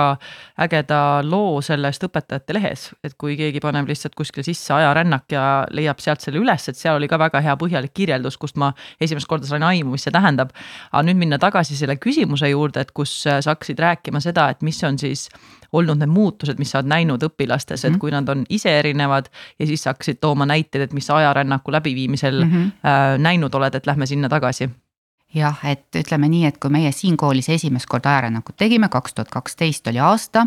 ägeda 0.64 1.00
loo 1.28 1.58
sellest 1.60 2.06
õpetajate 2.06 2.54
lehes, 2.56 2.86
et 3.04 3.18
kui 3.20 3.34
keegi 3.36 3.60
paneb 3.60 3.90
lihtsalt 3.90 4.14
kuskile 4.16 4.46
sisse 4.46 4.72
ajarännak 4.72 5.34
ja 5.34 5.42
leiab 5.76 6.00
sealt 6.00 6.24
selle 6.24 6.40
üles, 6.40 6.64
et 6.72 6.78
seal 6.78 6.96
oli 6.96 7.10
ka 7.12 7.18
väga 7.20 7.42
hea 7.44 7.56
põhjalik 7.60 7.92
kirjeldus, 7.92 8.38
kust 8.40 8.56
ma 8.56 8.70
esimest 8.96 9.28
korda 9.28 9.44
sain 9.50 9.66
aimu, 9.68 9.92
mis 9.92 10.08
see 10.08 10.14
tähendab. 10.14 10.56
aga 10.88 11.02
nüüd 11.04 11.20
minna 11.20 11.36
tagasi 11.42 11.76
selle 11.76 11.98
küsimuse 12.00 12.48
juurde, 12.48 12.80
et 12.80 12.96
kus 12.96 13.12
sa 13.26 13.42
hakkasid 13.44 13.84
rääkima 13.84 14.22
seda, 14.24 14.48
et 14.48 14.64
mis 14.64 14.80
on 14.88 14.96
siis 14.96 15.28
olnud 15.72 16.00
need 16.00 16.12
muutused, 16.12 16.56
mis 16.56 16.72
sa 16.72 16.80
oled 16.80 16.88
näinud 16.88 17.28
õpilastes, 17.28 17.84
et 17.84 17.92
-hmm. 17.92 17.98
kui 18.00 18.10
nad 18.10 18.28
on 18.28 18.46
ise 18.48 18.72
erinevad 18.78 19.28
ja 19.58 19.66
siis 19.66 19.82
sa 19.82 19.92
hakkasid 19.92 20.16
tooma 20.20 20.46
näiteid, 20.46 20.88
et 20.88 20.92
mis 20.92 21.10
ajarännaku 21.10 21.72
läbiviimisel 21.72 22.44
mm 22.44 22.50
-hmm. 22.50 22.72
äh, 22.88 23.18
näinud 23.18 23.54
oled, 23.54 23.74
et 23.74 23.86
lähme 23.86 24.06
sinna 24.06 24.28
tagasi 24.28 24.70
jah, 25.34 25.58
et 25.64 25.96
ütleme 25.96 26.28
nii, 26.28 26.44
et 26.48 26.58
kui 26.60 26.72
meie 26.72 26.92
siin 26.94 27.16
koolis 27.20 27.48
esimest 27.52 27.88
korda 27.90 28.10
ajarännakut 28.12 28.56
tegime, 28.60 28.88
kaks 28.92 29.14
tuhat 29.16 29.32
kaksteist 29.32 29.88
oli 29.88 30.00
aasta, 30.02 30.46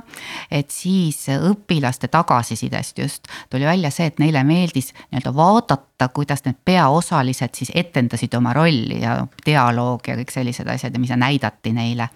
et 0.52 0.72
siis 0.74 1.26
õpilaste 1.34 2.10
tagasisidest 2.14 3.02
just 3.02 3.30
tuli 3.50 3.66
välja 3.66 3.92
see, 3.94 4.10
et 4.12 4.22
neile 4.22 4.44
meeldis 4.48 4.92
nii-öelda 4.94 5.34
vaadata, 5.36 6.10
kuidas 6.14 6.46
need 6.46 6.60
peaosalised 6.66 7.58
siis 7.58 7.74
etendasid 7.76 8.34
oma 8.38 8.54
rolli 8.54 9.02
ja 9.02 9.20
dialoog 9.46 10.08
ja 10.08 10.18
kõik 10.22 10.34
sellised 10.34 10.70
asjad 10.70 10.94
ja 10.94 11.02
mida 11.02 11.18
näidati 11.20 11.74
neile. 11.74 12.10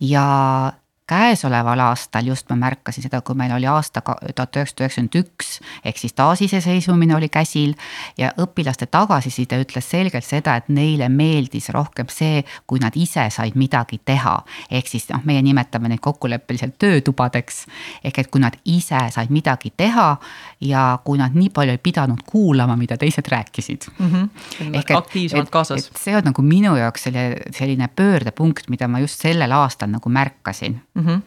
ja 0.00 0.26
käesoleval 1.06 1.80
aastal 1.80 2.26
just 2.26 2.50
ma 2.50 2.56
märkasin 2.56 3.04
seda, 3.06 3.20
kui 3.22 3.36
meil 3.38 3.52
oli 3.54 3.66
aasta 3.70 4.02
tuhat 4.02 4.56
üheksasada 4.58 4.86
üheksakümmend 4.86 5.18
üks 5.20 5.50
ehk 5.86 5.98
siis 6.02 6.16
taasiseseisvumine 6.18 7.14
oli 7.16 7.28
käsil 7.30 7.74
ja 8.18 8.32
õpilaste 8.42 8.88
tagasiside 8.90 9.60
ütles 9.62 9.86
selgelt 9.90 10.26
seda, 10.26 10.56
et 10.56 10.68
neile 10.68 11.08
meeldis 11.08 11.68
rohkem 11.74 12.10
see, 12.10 12.42
kui 12.66 12.82
nad 12.82 12.96
ise 12.98 13.28
said 13.30 13.54
midagi 13.54 14.00
teha. 14.04 14.40
ehk 14.70 14.88
siis 14.90 15.06
noh, 15.12 15.22
meie 15.24 15.42
nimetame 15.42 15.88
neid 15.88 16.02
kokkuleppeliselt 16.02 16.74
töötubadeks. 16.78 17.66
ehk 18.04 18.18
et 18.18 18.30
kui 18.30 18.42
nad 18.42 18.58
ise 18.64 19.06
said 19.14 19.30
midagi 19.30 19.72
teha 19.76 20.16
ja 20.60 20.98
kui 21.04 21.18
nad 21.18 21.34
nii 21.34 21.50
palju 21.54 21.76
ei 21.76 21.78
pidanud 21.78 22.26
kuulama, 22.26 22.76
mida 22.76 22.96
teised 22.96 23.30
rääkisid 23.30 23.86
mm. 23.98 24.10
-hmm. 24.10 24.28
ehk 24.74 24.90
et, 24.90 24.96
aktiivsemalt 24.96 25.50
kaasas. 25.50 25.90
see 25.98 26.16
on 26.16 26.24
nagu 26.24 26.42
minu 26.42 26.76
jaoks 26.76 27.02
selline, 27.02 27.36
selline 27.52 27.88
pöördepunkt, 27.88 28.68
mida 28.68 28.88
ma 28.88 28.98
just 28.98 29.20
sellel 29.20 29.52
aastal 29.52 29.88
nagu 29.88 30.08
märkasin 30.08 30.80
mm. 30.96 31.06
-hmm. 31.06 31.22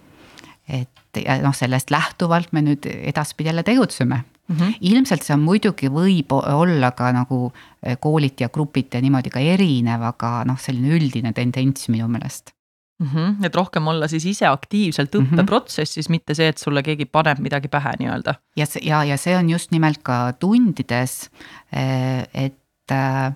et 0.67 1.23
ja 1.25 1.39
noh, 1.41 1.55
sellest 1.55 1.91
lähtuvalt 1.93 2.51
me 2.53 2.61
nüüd 2.65 2.85
edaspidi 2.85 3.49
jälle 3.49 3.63
tegutseme 3.63 4.23
mm. 4.49 4.55
-hmm. 4.55 4.77
ilmselt 4.81 5.23
see 5.23 5.33
on 5.33 5.41
muidugi 5.45 5.89
võib 5.89 6.33
olla 6.35 6.91
ka 6.91 7.11
nagu 7.15 7.51
eh, 7.83 7.97
kooliti 7.99 8.43
ja 8.43 8.49
grupiti 8.49 8.97
ja 8.97 9.01
niimoodi 9.01 9.29
ka 9.33 9.39
erinev, 9.39 10.03
aga 10.13 10.43
noh, 10.45 10.59
selline 10.59 10.95
üldine 10.99 11.33
tendents 11.33 11.89
minu 11.89 12.07
meelest 12.07 12.53
mm. 12.99 13.07
-hmm. 13.07 13.45
et 13.45 13.55
rohkem 13.55 13.87
olla 13.87 14.07
siis 14.07 14.25
ise 14.25 14.45
aktiivselt 14.45 15.15
õppeprotsessis 15.15 15.97
mm, 15.97 16.11
-hmm. 16.11 16.11
mitte 16.11 16.33
see, 16.35 16.47
et 16.47 16.57
sulle 16.57 16.83
keegi 16.83 17.05
paneb 17.05 17.39
midagi 17.39 17.67
pähe 17.67 17.93
nii-öelda. 17.99 18.35
ja, 18.55 18.65
ja, 18.81 19.03
ja 19.03 19.17
see 19.17 19.37
on 19.37 19.49
just 19.49 19.71
nimelt 19.71 20.03
ka 20.03 20.33
tundides, 20.39 21.29
eh, 21.73 22.27
et 22.33 22.91
äh, 22.91 23.33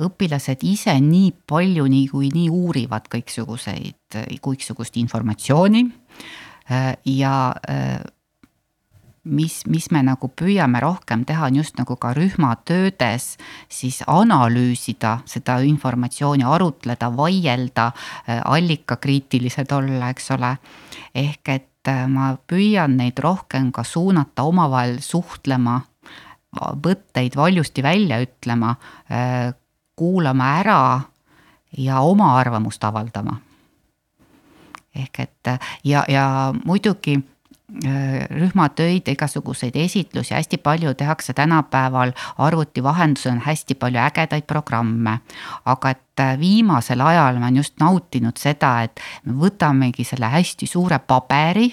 õpilased 0.00 0.62
ise 0.64 0.94
nii 1.00 1.32
palju 1.46 1.84
niikuinii 1.86 2.48
uurivad 2.50 3.08
kõiksuguseid, 3.12 3.96
kõiksugust 4.42 4.96
informatsiooni 5.00 5.84
äh, 6.70 6.96
ja 7.04 7.54
äh, 7.68 8.00
mis, 9.24 9.62
mis 9.66 9.90
me 9.94 10.02
nagu 10.06 10.28
püüame 10.28 10.80
rohkem 10.82 11.24
teha, 11.28 11.46
on 11.46 11.60
just 11.60 11.78
nagu 11.78 11.96
ka 11.96 12.12
rühmatöödes 12.16 13.36
siis 13.70 14.02
analüüsida 14.06 15.20
seda 15.30 15.60
informatsiooni, 15.66 16.44
arutleda, 16.44 17.12
vaielda, 17.16 17.92
äh, 18.26 18.42
allikakriitilised 18.44 19.72
olla, 19.72 20.10
eks 20.10 20.30
ole. 20.36 20.56
ehk 21.14 21.48
et 21.48 21.68
ma 22.08 22.36
püüan 22.46 22.92
neid 22.94 23.18
rohkem 23.18 23.72
ka 23.74 23.82
suunata 23.82 24.44
omavahel 24.46 25.00
suhtlema, 25.02 25.80
võtteid 26.54 27.34
valjusti 27.34 27.82
välja 27.82 28.20
ütlema 28.22 28.76
kuulama 29.98 30.50
ära 30.60 31.00
ja 31.78 32.00
oma 32.00 32.36
arvamust 32.38 32.84
avaldama. 32.84 33.36
Ehk 34.94 35.20
et 35.20 35.52
ja, 35.84 36.04
ja 36.08 36.54
muidugi 36.64 37.16
äh, 37.16 38.28
rühmatöid, 38.30 39.08
igasuguseid 39.08 39.76
esitlusi, 39.76 40.34
hästi 40.34 40.58
palju 40.58 40.94
tehakse 40.94 41.32
tänapäeval 41.32 42.12
arvuti 42.38 42.82
vahendusel 42.82 43.32
on 43.32 43.42
hästi 43.46 43.74
palju 43.74 44.00
ägedaid 44.00 44.46
programme. 44.46 45.18
aga 45.64 45.90
et 45.90 46.20
äh, 46.20 46.38
viimasel 46.38 47.00
ajal 47.00 47.38
ma 47.38 47.46
olen 47.46 47.56
just 47.56 47.80
nautinud 47.80 48.36
seda, 48.36 48.82
et 48.82 49.00
me 49.24 49.32
võtamegi 49.32 50.04
selle 50.04 50.26
hästi 50.26 50.66
suure 50.66 50.98
paberi 50.98 51.72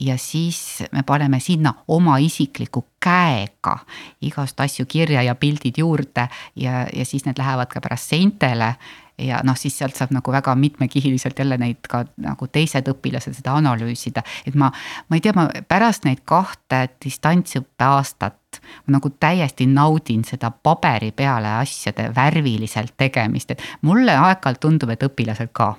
ja 0.00 0.18
siis 0.18 0.82
me 0.92 1.02
paneme 1.02 1.40
sinna 1.40 1.74
oma 1.88 2.18
isikliku 2.18 2.84
käega 3.00 3.78
igast 4.20 4.60
asju 4.60 4.86
kirja 4.86 5.22
ja 5.22 5.34
pildid 5.34 5.78
juurde 5.78 6.28
ja, 6.56 6.86
ja 6.92 7.04
siis 7.04 7.24
need 7.24 7.38
lähevad 7.38 7.68
ka 7.68 7.80
pärast 7.80 8.12
seintele 8.12 8.74
ja 9.20 9.40
noh, 9.44 9.56
siis 9.58 9.78
sealt 9.78 9.96
saab 9.98 10.14
nagu 10.14 10.32
väga 10.32 10.54
mitmekihiliselt 10.58 11.38
jälle 11.38 11.58
neid 11.60 11.86
ka 11.88 12.04
nagu 12.20 12.48
teised 12.52 12.88
õpilased 12.90 13.36
seda 13.36 13.54
analüüsida, 13.60 14.24
et 14.46 14.58
ma, 14.58 14.70
ma 15.08 15.18
ei 15.18 15.24
tea, 15.24 15.34
ma 15.36 15.48
pärast 15.68 16.06
neid 16.08 16.24
kahte 16.28 16.86
distantsõppe 17.04 17.86
aastat 17.86 18.38
ma 18.86 18.96
nagu 18.96 19.10
täiesti 19.20 19.66
naudin 19.66 20.24
seda 20.26 20.50
paberi 20.50 21.12
peale 21.16 21.52
asjade 21.60 22.10
värviliselt 22.16 22.96
tegemist, 22.96 23.50
et 23.50 23.62
mulle 23.86 24.16
aeg-ajalt 24.16 24.60
tundub, 24.60 24.90
et 24.90 25.06
õpilased 25.06 25.52
ka. 25.52 25.74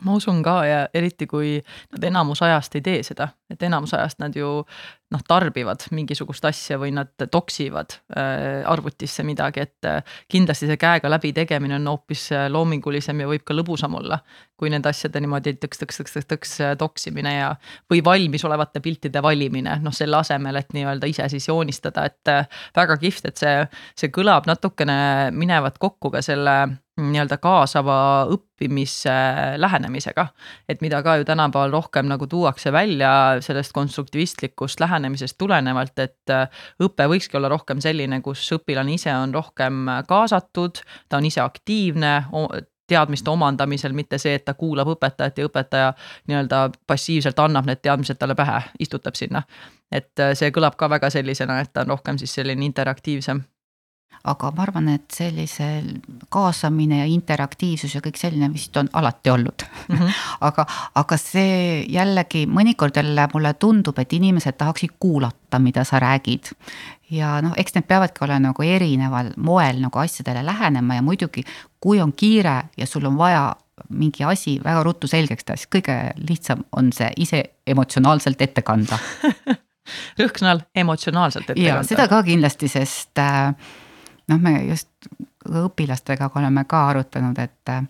Ma 0.00 0.16
usun 0.16 0.40
ka 0.42 0.56
ja 0.64 0.80
eriti, 0.96 1.26
kui 1.28 1.58
nad 1.92 2.04
enamus 2.08 2.42
ajast 2.42 2.74
ei 2.78 2.84
tee 2.84 3.02
seda, 3.06 3.28
et 3.52 3.62
enamus 3.62 3.92
ajast 3.94 4.18
nad 4.22 4.36
ju 4.36 4.64
noh, 5.10 5.22
tarbivad 5.26 5.84
mingisugust 5.94 6.44
asja 6.46 6.78
või 6.78 6.92
nad 6.94 7.10
toksivad 7.30 7.96
äh, 8.14 8.60
arvutisse 8.68 9.24
midagi, 9.26 9.64
et 9.66 9.88
äh, 9.88 10.02
kindlasti 10.30 10.68
see 10.70 10.78
käega 10.80 11.10
läbi 11.10 11.32
tegemine 11.36 11.76
on 11.80 11.88
hoopis 11.90 12.28
äh, 12.36 12.46
loomingulisem 12.52 13.22
ja 13.22 13.28
võib 13.30 13.44
ka 13.46 13.56
lõbusam 13.56 13.96
olla. 13.98 14.20
kui 14.60 14.68
nende 14.68 14.90
asjade 14.90 15.22
niimoodi 15.24 15.54
tõks, 15.56 15.78
tõks, 15.80 15.98
tõks, 16.02 16.12
tõks, 16.12 16.26
tõks 16.28 16.50
toksimine 16.78 17.30
ja, 17.32 17.46
või 17.88 18.02
valmisolevate 18.04 18.82
piltide 18.84 19.22
valimine, 19.24 19.78
noh 19.80 19.94
selle 19.96 20.18
asemel, 20.18 20.58
et 20.60 20.74
nii-öelda 20.76 21.08
ise 21.08 21.30
siis 21.32 21.48
joonistada, 21.48 22.04
et 22.04 22.50
väga 22.76 22.98
kihvt, 23.00 23.30
et 23.30 23.40
see, 23.40 23.54
see 23.96 24.12
kõlab 24.12 24.44
natukene 24.50 25.30
minevat 25.32 25.80
kokku 25.80 26.12
ka 26.12 26.20
selle 26.20 26.58
nii-öelda 27.00 27.38
kaasava 27.40 27.96
õppimise 28.34 29.14
lähenemisega. 29.56 30.26
et 30.68 30.80
mida 30.84 31.02
ka 31.02 31.16
ju 31.16 31.24
tänapäeval 31.24 31.72
rohkem 31.72 32.06
nagu 32.06 32.26
tuuakse 32.26 32.72
välja 32.72 33.40
sellest 33.40 33.72
konstruktivistlikust 33.72 34.80
lähenemisest 34.80 34.99
tulenevalt, 35.38 35.98
et 35.98 36.34
äh, 36.34 36.64
õpe 36.82 37.08
võikski 37.10 37.36
olla 37.36 37.48
rohkem 37.48 37.80
selline, 37.80 38.20
kus 38.20 38.44
õpilane 38.58 38.94
ise 38.94 39.14
on 39.14 39.34
rohkem 39.34 39.86
kaasatud, 40.08 40.82
ta 41.08 41.20
on 41.20 41.28
ise 41.30 41.40
aktiivne 41.40 42.14
teadmiste 42.90 43.30
omandamisel, 43.30 43.92
mitte 43.92 44.18
see, 44.18 44.34
et 44.34 44.44
ta 44.44 44.54
kuulab 44.58 44.90
õpetajat 44.96 45.38
ja 45.38 45.46
õpetaja 45.46 45.92
nii-öelda 46.30 46.62
passiivselt 46.90 47.38
annab 47.38 47.68
need 47.70 47.82
teadmised 47.84 48.18
talle 48.18 48.34
pähe, 48.38 48.62
istutab 48.82 49.18
sinna. 49.18 49.42
et 49.92 50.22
äh, 50.22 50.34
see 50.38 50.50
kõlab 50.54 50.76
ka 50.78 50.90
väga 50.90 51.10
sellisena, 51.10 51.60
et 51.60 51.72
ta 51.72 51.84
on 51.86 51.94
rohkem 51.94 52.18
siis 52.18 52.34
selline 52.34 52.66
interaktiivsem 52.66 53.42
aga 54.28 54.50
ma 54.52 54.64
arvan, 54.66 54.88
et 54.92 55.14
sellise 55.16 55.66
kaasamine 56.32 56.98
ja 57.00 57.06
interaktiivsus 57.08 57.94
ja 57.96 58.02
kõik 58.04 58.18
selline 58.20 58.50
vist 58.52 58.76
on 58.76 58.90
alati 58.92 59.32
olnud 59.32 59.64
mm. 59.64 59.96
-hmm. 59.96 60.18
aga, 60.48 60.66
aga 60.94 61.16
see 61.16 61.84
jällegi 61.88 62.44
mõnikord 62.46 62.96
jälle 62.96 63.28
mulle 63.34 63.54
tundub, 63.54 63.98
et 63.98 64.12
inimesed 64.12 64.58
tahaksid 64.60 64.98
kuulata, 65.00 65.58
mida 65.58 65.84
sa 65.84 66.00
räägid. 66.00 66.52
ja 67.10 67.40
noh, 67.40 67.52
eks 67.56 67.74
need 67.74 67.88
peavadki 67.88 68.24
olema 68.24 68.50
nagu 68.50 68.62
erineval 68.62 69.32
moel 69.36 69.80
nagu 69.80 69.98
asjadele 69.98 70.44
lähenema 70.46 70.94
ja 70.94 71.02
muidugi, 71.02 71.44
kui 71.80 72.00
on 72.00 72.12
kiire 72.12 72.62
ja 72.76 72.86
sul 72.86 73.04
on 73.04 73.18
vaja 73.18 73.56
mingi 73.88 74.24
asi 74.24 74.60
väga 74.64 74.82
ruttu 74.82 75.06
selgeks 75.06 75.44
teha, 75.44 75.56
siis 75.56 75.68
kõige 75.74 76.12
lihtsam 76.28 76.64
on 76.76 76.92
see 76.92 77.08
ise 77.16 77.42
emotsionaalselt 77.66 78.42
ette 78.42 78.62
kanda 78.62 78.98
rõhk 80.20 80.40
sõnal 80.40 80.60
emotsionaalselt 80.74 81.50
ette 81.50 81.62
kanda. 81.64 81.86
seda 81.88 82.08
ka 82.08 82.22
kindlasti, 82.22 82.68
sest 82.68 83.18
äh, 83.18 83.54
noh, 84.30 84.40
me 84.40 84.54
just 84.68 84.90
õpilastega 85.48 86.30
oleme 86.36 86.64
ka 86.68 86.86
arutanud, 86.90 87.38
et 87.38 87.72
äh, 87.72 87.82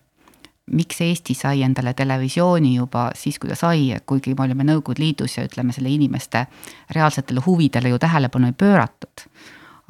miks 0.77 1.01
Eesti 1.05 1.35
sai 1.35 1.63
endale 1.67 1.95
televisiooni 1.95 2.75
juba 2.77 3.11
siis, 3.19 3.39
kui 3.39 3.51
ta 3.51 3.59
sai, 3.59 3.89
kuigi 4.07 4.35
me 4.39 4.47
olime 4.47 4.67
Nõukogude 4.69 5.03
Liidus 5.03 5.37
ja 5.39 5.47
ütleme, 5.47 5.75
selle 5.77 5.91
inimeste 5.91 6.47
reaalsetele 6.95 7.43
huvidele 7.47 7.91
ju 7.93 7.99
tähelepanu 7.99 8.51
ei 8.51 8.57
pööratud. 8.57 9.27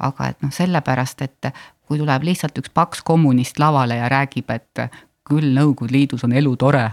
aga 0.01 0.31
et 0.31 0.39
noh, 0.41 0.49
sellepärast, 0.49 1.21
et 1.21 1.51
kui 1.85 1.99
tuleb 1.99 2.23
lihtsalt 2.25 2.57
üks 2.57 2.71
paks 2.73 3.03
kommunist 3.05 3.59
lavale 3.59 3.99
ja 3.99 4.09
räägib, 4.09 4.49
et 4.49 4.87
küll 5.27 5.53
Nõukogude 5.53 5.93
Liidus 5.93 6.23
on 6.23 6.33
elu 6.33 6.55
tore 6.55 6.89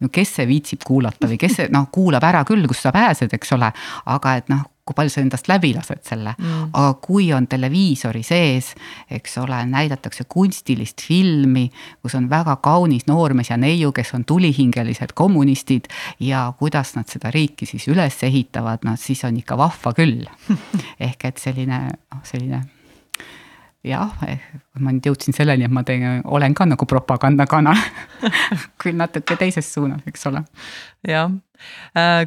no 0.00 0.08
kes 0.12 0.34
see 0.38 0.46
viitsib 0.46 0.84
kuulata 0.86 1.28
või 1.30 1.38
kes 1.40 1.56
see 1.58 1.68
noh, 1.74 1.88
kuulab 1.92 2.24
ära 2.24 2.44
küll, 2.46 2.66
kus 2.70 2.82
sa 2.82 2.92
pääsed, 2.94 3.32
eks 3.34 3.54
ole, 3.56 3.70
aga 4.06 4.34
et 4.38 4.50
noh, 4.52 4.64
kui 4.88 4.96
palju 4.96 5.12
sa 5.12 5.22
endast 5.22 5.50
läbi 5.50 5.74
lased 5.76 6.00
selle 6.06 6.32
mm., 6.36 6.70
aga 6.72 6.94
kui 7.04 7.28
on 7.36 7.48
televiisori 7.50 8.22
sees, 8.26 8.72
eks 9.18 9.38
ole, 9.42 9.60
näidatakse 9.68 10.24
kunstilist 10.30 11.04
filmi, 11.04 11.66
kus 12.02 12.16
on 12.18 12.30
väga 12.30 12.56
kaunis 12.64 13.06
noormees 13.10 13.52
ja 13.52 13.60
neiu, 13.60 13.92
kes 13.96 14.14
on 14.16 14.24
tulihingelised 14.28 15.12
kommunistid 15.18 15.90
ja 16.24 16.48
kuidas 16.58 16.94
nad 16.96 17.10
seda 17.10 17.32
riiki 17.34 17.68
siis 17.68 17.88
üles 17.92 18.16
ehitavad, 18.26 18.86
no 18.88 18.96
siis 18.96 19.24
on 19.28 19.36
ikka 19.38 19.58
vahva 19.60 19.94
küll. 19.96 20.24
ehk 21.08 21.28
et 21.28 21.40
selline, 21.42 21.84
noh, 21.92 22.24
selline 22.26 22.64
jah, 23.86 24.12
eh, 24.26 24.40
ma 24.82 24.92
nüüd 24.94 25.06
jõudsin 25.10 25.36
selleni, 25.36 25.66
et 25.68 25.74
ma 25.74 25.84
teen, 25.86 26.22
olen 26.24 26.54
ka 26.56 26.66
nagu 26.68 26.86
propagandakanal 26.88 27.78
küll 28.80 28.98
natuke 28.98 29.38
teises 29.38 29.68
suunas, 29.74 30.02
eks 30.08 30.26
ole. 30.30 30.42
jah, 31.06 31.30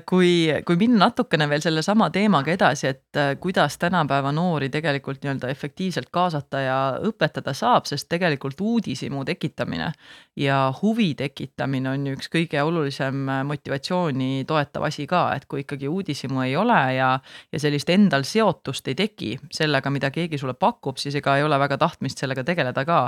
kui, 0.06 0.32
kui 0.66 0.80
minna 0.80 1.02
natukene 1.12 1.48
veel 1.50 1.62
sellesama 1.64 2.10
teemaga 2.14 2.54
edasi, 2.54 2.88
et 2.92 3.20
äh, 3.20 3.34
kuidas 3.42 3.78
tänapäeva 3.82 4.32
noori 4.36 4.70
tegelikult 4.72 5.22
nii-öelda 5.24 5.50
efektiivselt 5.52 6.10
kaasata 6.14 6.62
ja 6.64 6.78
õpetada 7.08 7.54
saab, 7.58 7.88
sest 7.90 8.08
tegelikult 8.12 8.62
uudishimu 8.62 9.24
tekitamine 9.28 9.92
ja 10.40 10.60
huvi 10.82 11.12
tekitamine 11.20 11.92
on 11.92 12.08
ju 12.08 12.18
üks 12.18 12.32
kõige 12.34 12.62
olulisem 12.64 13.24
äh, 13.30 13.42
motivatsiooni 13.48 14.46
toetav 14.50 14.88
asi 14.88 15.08
ka, 15.10 15.26
et 15.36 15.48
kui 15.52 15.66
ikkagi 15.66 15.90
uudishimu 15.92 16.46
ei 16.46 16.56
ole 16.60 16.80
ja, 16.98 17.12
ja 17.52 17.64
sellist 17.64 17.90
endal 17.94 18.26
seotust 18.28 18.88
ei 18.92 18.98
teki 19.00 19.34
sellega, 19.52 19.94
mida 19.94 20.12
keegi 20.14 20.40
sulle 20.42 20.56
pakub, 20.60 21.02
siis 21.02 21.18
ega 21.20 21.38
ei 21.38 21.48
ole 21.48 21.60
väga 21.62 21.80
tahtmist 21.82 22.22
sellega 22.22 22.46
tegeleda 22.48 22.86
ka. 22.86 23.02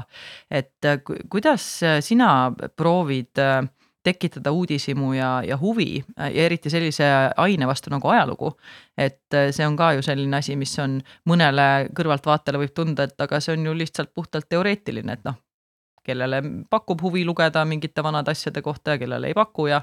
et 0.52 0.92
kuidas 1.30 1.64
sina 2.06 2.30
proovid 2.78 3.40
tekitada 4.04 4.52
uudishimu 4.52 5.14
ja, 5.14 5.30
ja 5.48 5.58
huvi 5.58 6.04
ja 6.18 6.46
eriti 6.46 6.70
sellise 6.70 7.06
aine 7.38 7.68
vastu 7.68 7.90
nagu 7.94 8.08
ajalugu. 8.08 8.52
et 8.98 9.34
äh, 9.34 9.52
see 9.52 9.68
on 9.68 9.78
ka 9.78 9.94
ju 9.94 10.02
selline 10.02 10.38
asi, 10.38 10.56
mis 10.56 10.76
on 10.80 11.00
mõnele 11.30 11.88
kõrvaltvaatajale 11.96 12.66
võib 12.66 12.76
tunda, 12.76 13.08
et 13.08 13.22
aga 13.22 13.40
see 13.40 13.58
on 13.58 13.66
ju 13.66 13.74
lihtsalt 13.78 14.14
puhtalt 14.14 14.50
teoreetiline, 14.50 15.14
et 15.14 15.24
noh, 15.26 15.40
kellele 16.04 16.42
pakub 16.70 17.02
huvi 17.02 17.24
lugeda 17.26 17.64
mingite 17.66 18.04
vanade 18.04 18.32
asjade 18.32 18.62
kohta 18.62 18.96
ja 18.96 19.02
kellele 19.02 19.32
ei 19.32 19.38
paku 19.38 19.68
ja 19.72 19.82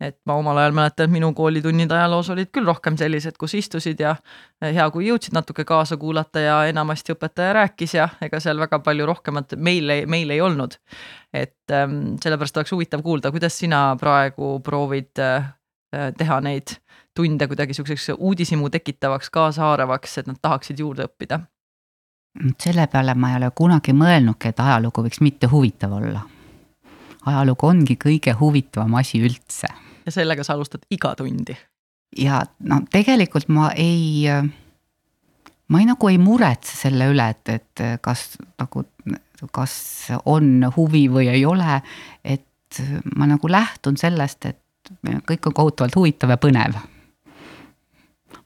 et 0.00 0.16
ma 0.28 0.34
omal 0.36 0.58
ajal 0.60 0.74
mäletan, 0.76 1.08
et 1.08 1.12
minu 1.12 1.30
koolitunnid 1.36 1.90
ajaloos 1.92 2.28
olid 2.34 2.50
küll 2.52 2.68
rohkem 2.68 2.98
sellised, 3.00 3.38
kus 3.40 3.54
istusid 3.56 4.00
ja 4.00 4.14
hea, 4.60 4.84
kui 4.92 5.06
jõudsid 5.08 5.36
natuke 5.36 5.64
kaasa 5.64 5.96
kuulata 6.00 6.42
ja 6.44 6.56
enamasti 6.68 7.14
õpetaja 7.16 7.54
rääkis 7.56 7.96
ja 7.96 8.08
ega 8.24 8.40
seal 8.42 8.60
väga 8.60 8.80
palju 8.84 9.06
rohkemat 9.08 9.56
meil, 9.56 9.94
meil 10.06 10.34
ei 10.34 10.40
olnud. 10.40 10.76
et 11.32 11.72
ähm, 11.72 12.16
sellepärast 12.22 12.56
oleks 12.56 12.72
huvitav 12.72 13.02
kuulda, 13.02 13.30
kuidas 13.30 13.58
sina 13.58 13.96
praegu 14.00 14.60
proovid 14.64 15.18
äh, 15.20 15.52
teha 16.18 16.40
neid 16.40 16.76
tunde 17.16 17.48
kuidagi 17.48 17.74
sihukeseks 17.74 18.18
uudishimu 18.18 18.70
tekitavaks, 18.70 19.30
kaasahaaravaks, 19.30 20.18
et 20.18 20.26
nad 20.26 20.40
tahaksid 20.42 20.78
juurde 20.78 21.08
õppida? 21.08 21.40
selle 22.60 22.84
peale 22.92 23.14
ma 23.16 23.30
ei 23.32 23.36
ole 23.40 23.48
kunagi 23.56 23.96
mõelnudki, 23.96 24.52
et 24.52 24.58
ajalugu 24.60 25.06
võiks 25.06 25.22
mitte 25.24 25.48
huvitav 25.48 25.94
olla 25.96 26.20
ajalugu 27.26 27.66
ongi 27.66 27.98
kõige 28.00 28.34
huvitavam 28.38 28.94
asi 29.00 29.20
üldse 29.24 29.70
ja 30.06 30.14
sellega 30.14 30.44
sa 30.46 30.54
alustad 30.54 30.86
iga 30.90 31.14
tundi. 31.18 31.56
ja 32.18 32.40
no 32.58 32.80
tegelikult 32.92 33.48
ma 33.52 33.70
ei, 33.76 34.26
ma 35.68 35.82
ei 35.82 35.88
nagu 35.88 36.10
ei 36.10 36.18
muretse 36.22 36.76
selle 36.78 37.10
üle, 37.12 37.28
et, 37.34 37.48
et 37.48 37.86
kas 38.02 38.36
nagu, 38.60 38.86
kas 39.52 39.76
on 40.24 40.68
huvi 40.76 41.06
või 41.12 41.30
ei 41.34 41.44
ole. 41.46 41.80
et 42.24 42.82
ma 43.16 43.28
nagu 43.30 43.50
lähtun 43.50 43.98
sellest, 43.98 44.46
et 44.46 44.92
kõik 45.26 45.50
on 45.50 45.54
kohutavalt 45.54 45.96
huvitav 45.98 46.30
ja 46.34 46.38
põnev 46.38 46.78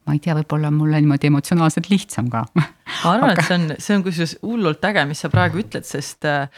ma 0.06 0.16
ei 0.16 0.20
tea, 0.22 0.34
võib-olla 0.34 0.70
mulle 0.74 0.98
niimoodi 0.98 1.28
emotsionaalselt 1.28 1.90
lihtsam 1.90 2.30
ka. 2.32 2.46
ma 2.56 2.64
arvan 3.12 3.30
Aga..., 3.30 3.42
et 3.42 3.46
see 3.46 3.58
on, 3.58 3.66
see 3.78 3.98
on 3.98 4.04
kusjuures 4.06 4.38
hullult 4.42 4.86
äge, 4.88 5.04
mis 5.06 5.20
sa 5.22 5.30
praegu 5.32 5.60
ütled, 5.60 5.86
sest 5.86 6.26
äh, 6.26 6.48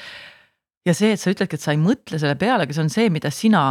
ja 0.87 0.95
see, 0.97 1.13
et 1.15 1.21
sa 1.21 1.31
ütledki, 1.31 1.59
et 1.59 1.63
sa 1.63 1.75
ei 1.75 1.81
mõtle 1.81 2.19
selle 2.19 2.35
peale, 2.39 2.67
aga 2.67 2.75
see 2.75 2.83
on 2.83 2.91
see, 2.93 3.11
mida 3.15 3.31
sina 3.35 3.63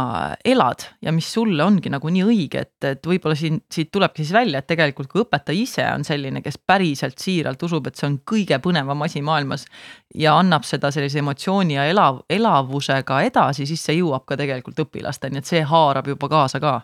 elad 0.48 0.86
ja 1.04 1.12
mis 1.12 1.28
sulle 1.34 1.64
ongi 1.64 1.92
nagu 1.92 2.12
nii 2.12 2.24
õige, 2.24 2.62
et, 2.64 2.86
et 2.88 3.08
võib-olla 3.08 3.36
siin, 3.38 3.58
siit 3.72 3.90
tulebki 3.92 4.24
siis 4.24 4.32
välja, 4.36 4.62
et 4.62 4.68
tegelikult 4.70 5.10
kui 5.12 5.24
õpetaja 5.24 5.58
ise 5.58 5.84
on 5.90 6.06
selline, 6.08 6.40
kes 6.44 6.56
päriselt 6.66 7.20
siiralt 7.20 7.62
usub, 7.68 7.90
et 7.90 8.00
see 8.00 8.08
on 8.08 8.20
kõige 8.28 8.56
põnevam 8.64 9.04
asi 9.04 9.20
maailmas. 9.24 9.66
ja 10.14 10.36
annab 10.38 10.64
seda 10.68 10.90
sellise 10.92 11.20
emotsiooni 11.20 11.76
ja 11.76 11.84
elav, 11.88 12.22
elavusega 12.30 13.20
edasi, 13.28 13.66
siis 13.68 13.84
see 13.84 13.98
jõuab 14.00 14.24
ka 14.28 14.36
tegelikult 14.40 14.80
õpilasteni, 14.86 15.40
et 15.40 15.48
see 15.48 15.62
haarab 15.68 16.08
juba 16.08 16.28
kaasa 16.32 16.60
ka. 16.60 16.80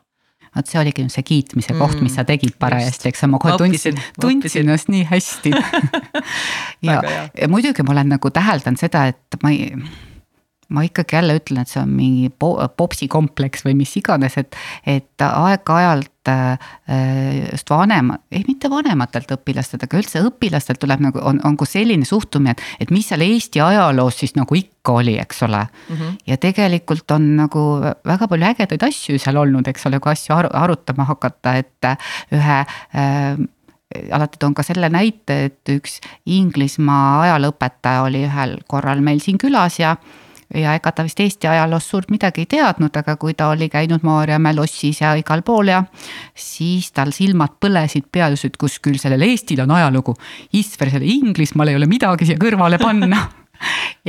Vot 0.56 0.68
see 0.68 0.80
oligi 0.80 1.04
nüüd 1.04 1.12
see 1.12 1.24
kiitmise 1.28 1.74
mm, 1.74 1.80
koht, 1.80 2.00
mis 2.00 2.14
sa 2.16 2.24
tegid 2.28 2.54
parajasti, 2.60 3.10
eks 3.10 3.24
ma 3.28 3.40
kohe 3.40 3.56
tundsin, 3.60 4.00
tundsin 4.20 4.64
ennast 4.64 4.92
nii 4.92 5.08
hästi. 5.08 5.54
Ja, 6.78 7.00
ja 7.34 7.48
muidugi 7.50 7.82
ma 7.82 7.90
olen 7.90 8.12
nagu 8.14 8.30
täheldanud 8.30 8.78
seda, 8.78 9.08
et 9.10 9.34
ma 9.42 9.50
ei 9.50 9.72
ma 10.68 10.82
ikkagi 10.84 11.16
jälle 11.16 11.38
ütlen, 11.38 11.62
et 11.64 11.70
see 11.70 11.80
on 11.80 11.92
mingi 11.96 12.28
popsi 12.76 13.08
kompleks 13.08 13.64
või 13.64 13.74
mis 13.78 13.94
iganes, 13.96 14.36
et, 14.40 14.56
et 14.86 15.24
aeg-ajalt 15.24 16.28
äh, 16.28 16.68
just 17.52 17.72
vanema, 17.72 18.18
ei 18.32 18.44
mitte 18.48 18.68
vanematelt 18.70 19.32
õpilastelt, 19.38 19.86
aga 19.86 20.00
üldse 20.02 20.22
õpilastelt 20.28 20.82
tuleb 20.82 21.06
nagu 21.06 21.22
on, 21.24 21.40
on 21.48 21.56
ka 21.56 21.68
selline 21.68 22.04
suhtumine, 22.08 22.52
et, 22.52 22.64
et 22.84 22.92
mis 22.92 23.08
seal 23.08 23.24
Eesti 23.24 23.64
ajaloos 23.64 24.20
siis 24.20 24.36
nagu 24.36 24.60
ikka 24.60 24.98
oli, 25.00 25.16
eks 25.22 25.42
ole 25.48 25.64
mm. 25.64 25.96
-hmm. 25.96 26.16
ja 26.26 26.36
tegelikult 26.36 27.16
on 27.16 27.30
nagu 27.40 27.64
väga 28.04 28.28
palju 28.28 28.50
ägedaid 28.52 28.88
asju 28.90 29.18
seal 29.18 29.40
olnud, 29.40 29.68
eks 29.68 29.88
ole, 29.88 30.00
kui 30.04 30.12
asju 30.12 30.36
aru, 30.36 30.52
arutama 30.52 31.08
hakata, 31.08 31.56
et 31.64 31.92
ühe 32.32 32.60
äh, 32.60 33.46
alati 34.12 34.36
toon 34.38 34.54
ka 34.54 34.62
selle 34.66 34.92
näite, 34.92 35.44
et 35.48 35.72
üks 35.72 36.00
Inglismaa 36.26 37.22
ajalooõpetaja 37.24 38.04
oli 38.04 38.26
ühel 38.28 38.58
korral 38.68 39.00
meil 39.00 39.24
siin 39.24 39.40
külas 39.40 39.78
ja 39.80 39.96
ja 40.54 40.74
ega 40.78 40.92
ta 40.92 41.04
vist 41.04 41.20
Eesti 41.20 41.48
ajaloost 41.50 41.92
suurt 41.92 42.12
midagi 42.12 42.44
ei 42.44 42.50
teadnud, 42.56 42.94
aga 42.96 43.16
kui 43.20 43.34
ta 43.36 43.50
oli 43.52 43.68
käinud 43.72 44.04
Maarjamäe 44.06 44.56
lossis 44.56 45.02
ja 45.02 45.14
igal 45.18 45.42
pool 45.46 45.72
ja 45.72 45.82
siis 46.34 46.92
tal 46.96 47.12
silmad 47.16 47.58
põlesid 47.60 48.08
peal, 48.12 48.36
ütles, 48.36 48.48
et 48.48 48.60
kus 48.60 48.78
küll 48.84 49.00
sellel 49.00 49.26
Eestil 49.28 49.60
on 49.64 49.74
ajalugu. 49.76 50.14
Isver, 50.56 50.92
sellel 50.94 51.10
Inglismaal 51.10 51.72
ei 51.72 51.80
ole 51.80 51.90
midagi 51.90 52.28
siia 52.28 52.40
kõrvale 52.40 52.80
panna 52.80 53.26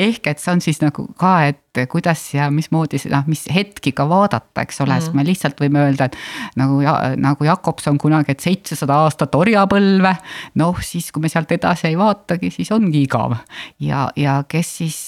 ehk 0.08 0.28
et 0.30 0.42
see 0.42 0.52
on 0.54 0.62
siis 0.64 0.80
nagu 0.84 1.06
ka, 1.20 1.34
et 1.50 1.82
kuidas 1.90 2.22
ja 2.34 2.50
mismoodi 2.54 3.00
seda, 3.02 3.22
mis 3.30 3.46
hetki 3.54 3.94
ka 3.98 4.06
vaadata, 4.10 4.64
eks 4.64 4.82
ole 4.84 4.96
mm., 4.96 5.06
sest 5.06 5.18
me 5.18 5.26
lihtsalt 5.28 5.62
võime 5.62 5.84
öelda, 5.88 6.10
et 6.10 6.18
nagu 6.60 6.80
ja 6.84 6.96
nagu 7.20 7.48
Jakobson 7.48 7.98
kunagi, 8.02 8.36
et 8.36 8.46
seitsesada 8.46 9.02
aastat 9.06 9.36
orjapõlve. 9.36 10.16
noh, 10.62 10.82
siis 10.86 11.12
kui 11.12 11.26
me 11.26 11.32
sealt 11.32 11.52
edasi 11.56 11.90
ei 11.92 11.98
vaatagi, 12.00 12.52
siis 12.54 12.72
ongi 12.76 13.04
igav 13.08 13.38
ja, 13.84 14.08
ja 14.16 14.42
kes 14.48 14.76
siis 14.82 15.00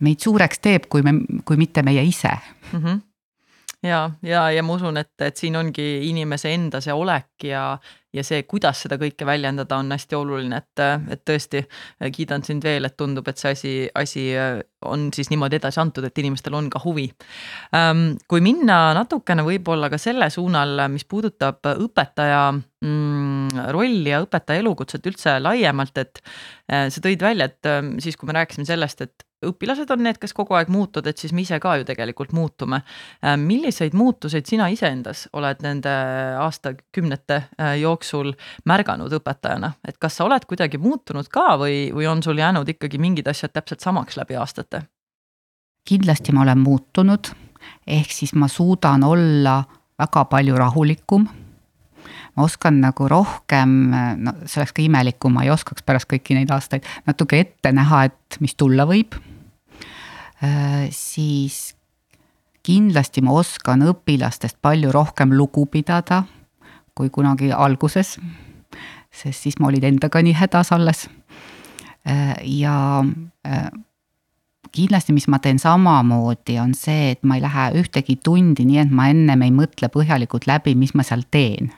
meid 0.00 0.20
suureks 0.20 0.60
teeb, 0.62 0.88
kui 0.92 1.02
me, 1.02 1.18
kui 1.44 1.56
mitte 1.56 1.82
meie 1.86 2.04
ise 2.04 2.34
mm. 2.72 2.80
-hmm 2.80 3.04
ja, 3.82 4.10
ja, 4.22 4.50
ja 4.50 4.62
ma 4.62 4.76
usun, 4.76 4.96
et, 5.00 5.12
et 5.22 5.36
siin 5.36 5.56
ongi 5.56 5.84
inimese 6.08 6.52
enda 6.54 6.80
see 6.84 6.94
olek 6.94 7.46
ja, 7.48 7.62
ja 8.14 8.24
see, 8.26 8.42
kuidas 8.48 8.82
seda 8.84 8.98
kõike 9.00 9.26
väljendada, 9.28 9.78
on 9.78 9.92
hästi 9.92 10.18
oluline, 10.18 10.60
et, 10.62 10.82
et 11.12 11.22
tõesti 11.26 11.62
kiidan 12.14 12.44
sind 12.46 12.64
veel, 12.64 12.88
et 12.88 12.96
tundub, 12.96 13.28
et 13.28 13.40
see 13.40 13.52
asi, 13.56 13.74
asi 13.94 14.26
on 14.86 15.08
siis 15.14 15.30
niimoodi 15.32 15.60
edasi 15.60 15.80
antud, 15.82 16.06
et 16.08 16.22
inimestel 16.22 16.56
on 16.56 16.70
ka 16.72 16.80
huvi. 16.84 17.08
Ähm, 17.76 18.08
kui 18.28 18.42
minna 18.44 18.94
natukene 18.96 19.44
võib-olla 19.46 19.90
ka 19.92 20.00
selle 20.00 20.30
suunal, 20.32 20.86
mis 20.92 21.06
puudutab 21.08 21.66
õpetaja 21.76 22.42
mm, 22.54 23.35
rolli 23.74 24.10
ja 24.10 24.22
õpetaja 24.24 24.62
elukutset 24.62 25.06
üldse 25.08 25.36
laiemalt, 25.42 25.96
et 26.00 26.20
äh, 26.22 26.88
sa 26.92 27.02
tõid 27.04 27.22
välja, 27.22 27.50
et 27.50 27.70
ähm, 27.70 27.96
siis, 28.02 28.16
kui 28.18 28.28
me 28.28 28.36
rääkisime 28.36 28.66
sellest, 28.68 29.04
et 29.06 29.26
õpilased 29.46 29.90
on 29.92 30.02
need, 30.06 30.18
kes 30.20 30.32
kogu 30.36 30.56
aeg 30.56 30.70
muutuvad, 30.72 31.10
et 31.10 31.20
siis 31.20 31.34
me 31.36 31.44
ise 31.44 31.58
ka 31.62 31.76
ju 31.78 31.86
tegelikult 31.88 32.32
muutume. 32.36 32.80
Äh, 33.24 33.36
milliseid 33.40 33.96
muutuseid 33.96 34.48
sina 34.48 34.68
iseendas 34.72 35.26
oled 35.36 35.62
nende 35.64 35.92
aastakümnete 36.42 37.38
äh, 37.44 37.76
jooksul 37.82 38.32
märganud 38.68 39.12
õpetajana, 39.20 39.74
et 39.86 40.00
kas 40.02 40.18
sa 40.18 40.26
oled 40.26 40.48
kuidagi 40.48 40.80
muutunud 40.82 41.30
ka 41.32 41.56
või, 41.60 41.86
või 41.94 42.08
on 42.10 42.22
sul 42.24 42.40
jäänud 42.40 42.68
ikkagi 42.76 43.00
mingid 43.02 43.28
asjad 43.30 43.54
täpselt 43.56 43.84
samaks 43.84 44.20
läbi 44.20 44.38
aastate? 44.40 44.86
kindlasti 45.86 46.32
ma 46.34 46.42
olen 46.42 46.58
muutunud, 46.58 47.28
ehk 47.86 48.10
siis 48.10 48.32
ma 48.34 48.48
suudan 48.50 49.04
olla 49.06 49.60
väga 49.98 50.24
palju 50.32 50.56
rahulikum 50.58 51.28
ma 52.36 52.44
oskan 52.44 52.80
nagu 52.82 53.08
rohkem, 53.08 53.72
no 54.20 54.34
see 54.44 54.60
oleks 54.60 54.74
ka 54.76 54.84
imelik, 54.84 55.18
kui 55.22 55.32
ma 55.32 55.46
ei 55.46 55.52
oskaks 55.54 55.84
pärast 55.86 56.08
kõiki 56.10 56.36
neid 56.36 56.52
aastaid 56.52 56.86
natuke 57.08 57.40
ette 57.40 57.72
näha, 57.72 58.04
et 58.10 58.38
mis 58.44 58.54
tulla 58.54 58.86
võib. 58.88 59.16
Äh, 60.44 60.86
siis 60.92 61.72
kindlasti 62.66 63.22
ma 63.24 63.36
oskan 63.38 63.84
õpilastest 63.86 64.58
palju 64.62 64.90
rohkem 64.92 65.32
lugu 65.32 65.64
pidada 65.70 66.24
kui 66.96 67.10
kunagi 67.12 67.52
alguses. 67.52 68.16
sest 69.12 69.46
siis 69.46 69.58
ma 69.60 69.68
olin 69.68 69.84
endaga 69.84 70.22
nii 70.22 70.34
hädas 70.36 70.72
alles. 70.72 71.08
ja 72.42 72.74
kindlasti, 74.76 75.14
mis 75.16 75.26
ma 75.28 75.38
teen 75.42 75.58
samamoodi, 75.58 76.58
on 76.60 76.74
see, 76.74 77.12
et 77.14 77.24
ma 77.24 77.38
ei 77.38 77.44
lähe 77.44 77.66
ühtegi 77.80 78.18
tundi 78.22 78.66
nii, 78.68 78.78
et 78.84 78.92
ma 78.92 79.08
ennem 79.12 79.42
ei 79.46 79.52
mõtle 79.54 79.88
põhjalikult 79.92 80.46
läbi, 80.50 80.76
mis 80.78 80.94
ma 80.94 81.06
seal 81.06 81.24
teen 81.30 81.72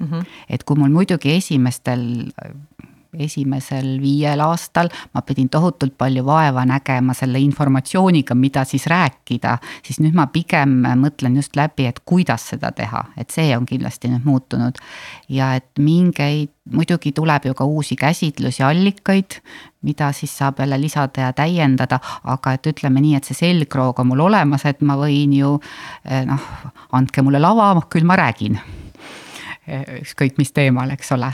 mm. 0.00 0.06
-hmm. 0.06 0.26
et 0.48 0.64
kui 0.64 0.76
mul 0.76 0.90
muidugi 0.90 1.36
esimestel 1.36 2.26
esimesel 3.18 3.98
viiel 4.02 4.40
aastal 4.44 4.90
ma 5.14 5.22
pidin 5.26 5.48
tohutult 5.50 5.96
palju 5.98 6.24
vaeva 6.26 6.64
nägema 6.68 7.14
selle 7.14 7.40
informatsiooniga, 7.42 8.34
mida 8.34 8.64
siis 8.64 8.86
rääkida, 8.90 9.56
siis 9.86 10.00
nüüd 10.02 10.14
ma 10.14 10.28
pigem 10.32 10.80
mõtlen 11.00 11.36
just 11.40 11.56
läbi, 11.58 11.88
et 11.90 12.00
kuidas 12.04 12.50
seda 12.52 12.72
teha, 12.76 13.04
et 13.18 13.30
see 13.34 13.50
on 13.56 13.66
kindlasti 13.66 14.12
nüüd 14.12 14.26
muutunud. 14.26 14.78
ja 15.28 15.54
et 15.54 15.78
mingeid, 15.78 16.50
muidugi 16.70 17.12
tuleb 17.12 17.46
ju 17.46 17.54
ka 17.54 17.64
uusi 17.64 17.96
käsitlusi, 17.96 18.62
allikaid, 18.62 19.40
mida 19.82 20.12
siis 20.12 20.36
saab 20.38 20.60
jälle 20.60 20.80
lisada 20.80 21.20
ja 21.20 21.32
täiendada, 21.32 21.98
aga 22.24 22.52
et 22.52 22.66
ütleme 22.66 23.00
nii, 23.00 23.16
et 23.16 23.24
see 23.24 23.34
selgroog 23.34 23.98
on 23.98 24.12
mul 24.12 24.26
olemas, 24.28 24.66
et 24.66 24.82
ma 24.82 24.98
võin 25.00 25.34
ju 25.34 25.56
eh, 26.04 26.22
noh, 26.26 26.52
andke 26.92 27.22
mulle 27.22 27.42
lava, 27.42 27.74
küll 27.90 28.06
ma 28.06 28.18
räägin 28.20 28.60
ükskõik 30.00 30.38
mis 30.38 30.52
teemal, 30.52 30.90
eks 30.90 31.12
ole 31.12 31.32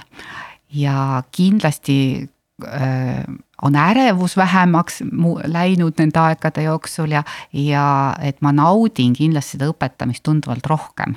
ja 0.73 1.23
kindlasti 1.33 2.29
äh, 2.67 3.25
on 3.63 3.77
ärevus 3.77 4.37
vähemaks 4.37 5.03
läinud 5.45 5.95
nende 5.99 6.21
aegade 6.21 6.63
jooksul 6.63 7.11
ja, 7.11 7.23
ja 7.53 8.17
et 8.21 8.43
ma 8.43 8.53
naudin 8.53 9.15
kindlasti 9.17 9.57
seda 9.57 9.71
õpetamist 9.71 10.25
tunduvalt 10.27 10.67
rohkem. 10.67 11.15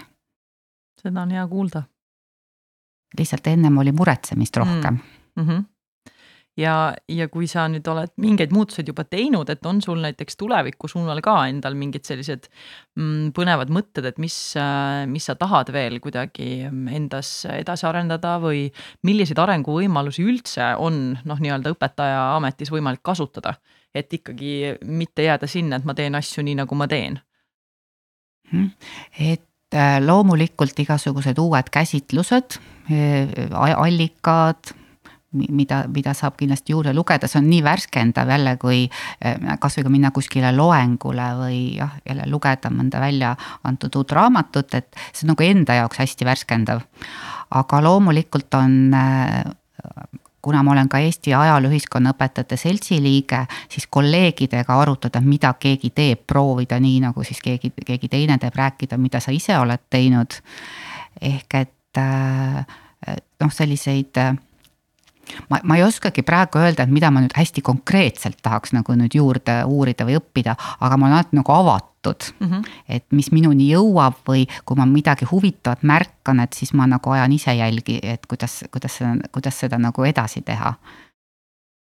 seda 1.01 1.21
on 1.21 1.31
hea 1.31 1.47
kuulda. 1.47 1.83
lihtsalt 3.17 3.47
ennem 3.47 3.77
oli 3.77 3.91
muretsemist 3.91 4.57
rohkem 4.57 4.99
mm. 5.35 5.47
-hmm 5.47 5.65
ja, 6.59 6.75
ja 7.09 7.27
kui 7.31 7.47
sa 7.49 7.65
nüüd 7.71 7.87
oled 7.89 8.11
mingeid 8.21 8.53
muutuseid 8.55 8.89
juba 8.89 9.05
teinud, 9.07 9.49
et 9.51 9.65
on 9.69 9.79
sul 9.83 10.01
näiteks 10.03 10.37
tuleviku 10.39 10.89
suunal 10.91 11.21
ka 11.25 11.35
endal 11.49 11.77
mingid 11.79 12.07
sellised 12.07 12.49
mm, 12.99 13.31
põnevad 13.37 13.71
mõtted, 13.73 14.07
et 14.09 14.19
mis, 14.21 14.35
mis 15.09 15.29
sa 15.29 15.37
tahad 15.39 15.71
veel 15.75 15.99
kuidagi 16.03 16.67
endas 16.67 17.31
edasi 17.53 17.87
arendada 17.89 18.37
või 18.43 18.67
milliseid 19.07 19.39
arenguvõimalusi 19.41 20.25
üldse 20.27 20.73
on 20.81 21.19
noh, 21.23 21.43
nii-öelda 21.43 21.73
õpetaja 21.75 22.23
ametis 22.35 22.71
võimalik 22.73 23.03
kasutada, 23.05 23.55
et 23.95 24.11
ikkagi 24.13 24.75
mitte 24.85 25.25
jääda 25.25 25.49
sinna, 25.49 25.79
et 25.79 25.87
ma 25.87 25.95
teen 25.97 26.17
asju 26.19 26.45
nii, 26.45 26.59
nagu 26.63 26.79
ma 26.79 26.89
teen? 26.91 27.21
Mhm. 28.49 28.69
et 29.21 29.75
äh, 29.77 29.99
loomulikult 30.01 30.79
igasugused 30.81 31.37
uued 31.37 31.67
käsitlused, 31.69 32.55
äh, 32.89 33.29
allikad 33.53 34.73
mida, 35.31 35.83
mida 35.93 36.13
saab 36.17 36.37
kindlasti 36.39 36.73
juurde 36.73 36.93
lugeda, 36.97 37.27
see 37.29 37.39
on 37.41 37.49
nii 37.49 37.61
värskendav 37.65 38.29
jälle, 38.33 38.55
kui 38.61 38.81
eh, 39.21 39.49
kasvõi 39.61 39.85
ka 39.85 39.93
minna 39.93 40.11
kuskile 40.15 40.51
loengule 40.55 41.27
või 41.37 41.59
jah, 41.77 41.99
jälle 42.07 42.25
lugeda 42.29 42.71
mõnda 42.73 43.01
välja 43.01 43.35
antud 43.69 43.95
uut 43.99 44.11
raamatut, 44.17 44.73
et 44.73 44.89
see 45.11 45.27
on 45.27 45.35
nagu 45.35 45.45
enda 45.45 45.77
jaoks 45.83 46.01
hästi 46.01 46.25
värskendav. 46.25 46.81
aga 47.49 47.81
loomulikult 47.81 48.53
on 48.57 48.93
eh, 48.93 49.43
kuna 50.41 50.63
ma 50.63 50.71
olen 50.71 50.89
ka 50.89 50.99
Eesti 51.03 51.33
Ajaloo 51.33 51.69
Ühiskonnaõpetajate 51.71 52.57
Seltsi 52.57 53.01
liige, 53.03 53.43
siis 53.69 53.87
kolleegidega 53.87 54.81
arutada, 54.81 55.21
mida 55.21 55.53
keegi 55.59 55.89
teeb, 55.89 56.25
proovida 56.27 56.79
nii, 56.79 56.99
nagu 57.05 57.23
siis 57.23 57.41
keegi, 57.43 57.73
keegi 57.85 58.09
teine 58.09 58.37
teeb, 58.41 58.55
rääkida, 58.55 58.97
mida 58.97 59.19
sa 59.19 59.31
ise 59.35 59.57
oled 59.59 59.89
teinud. 59.89 60.41
ehk 61.21 61.53
et 61.53 61.97
eh, 61.97 62.65
noh, 63.39 63.51
selliseid 63.51 64.17
ma, 65.49 65.59
ma 65.63 65.77
ei 65.77 65.83
oskagi 65.83 66.23
praegu 66.25 66.61
öelda, 66.61 66.85
et 66.85 66.93
mida 66.93 67.11
ma 67.11 67.23
nüüd 67.23 67.35
hästi 67.37 67.63
konkreetselt 67.65 68.39
tahaks 68.45 68.73
nagu 68.75 68.95
nüüd 68.97 69.15
juurde 69.15 69.61
uurida 69.65 70.07
või 70.07 70.19
õppida, 70.19 70.55
aga 70.79 70.97
ma 70.97 71.09
olen 71.09 71.17
alati 71.17 71.39
nagu 71.39 71.55
avatud 71.55 72.29
mm. 72.39 72.47
-hmm. 72.47 72.79
et 72.87 73.05
mis 73.11 73.31
minuni 73.31 73.69
jõuab 73.71 74.23
või 74.27 74.47
kui 74.65 74.79
ma 74.79 74.85
midagi 74.89 75.27
huvitavat 75.31 75.83
märkan, 75.83 76.39
et 76.39 76.53
siis 76.53 76.73
ma 76.73 76.87
nagu 76.87 77.11
ajan 77.15 77.31
ise 77.31 77.55
jälgi, 77.55 77.99
et 78.03 78.25
kuidas, 78.25 78.63
kuidas 78.71 78.97
seda, 78.97 79.15
kuidas 79.31 79.59
seda 79.59 79.77
nagu 79.77 80.03
edasi 80.03 80.41
teha 80.41 80.75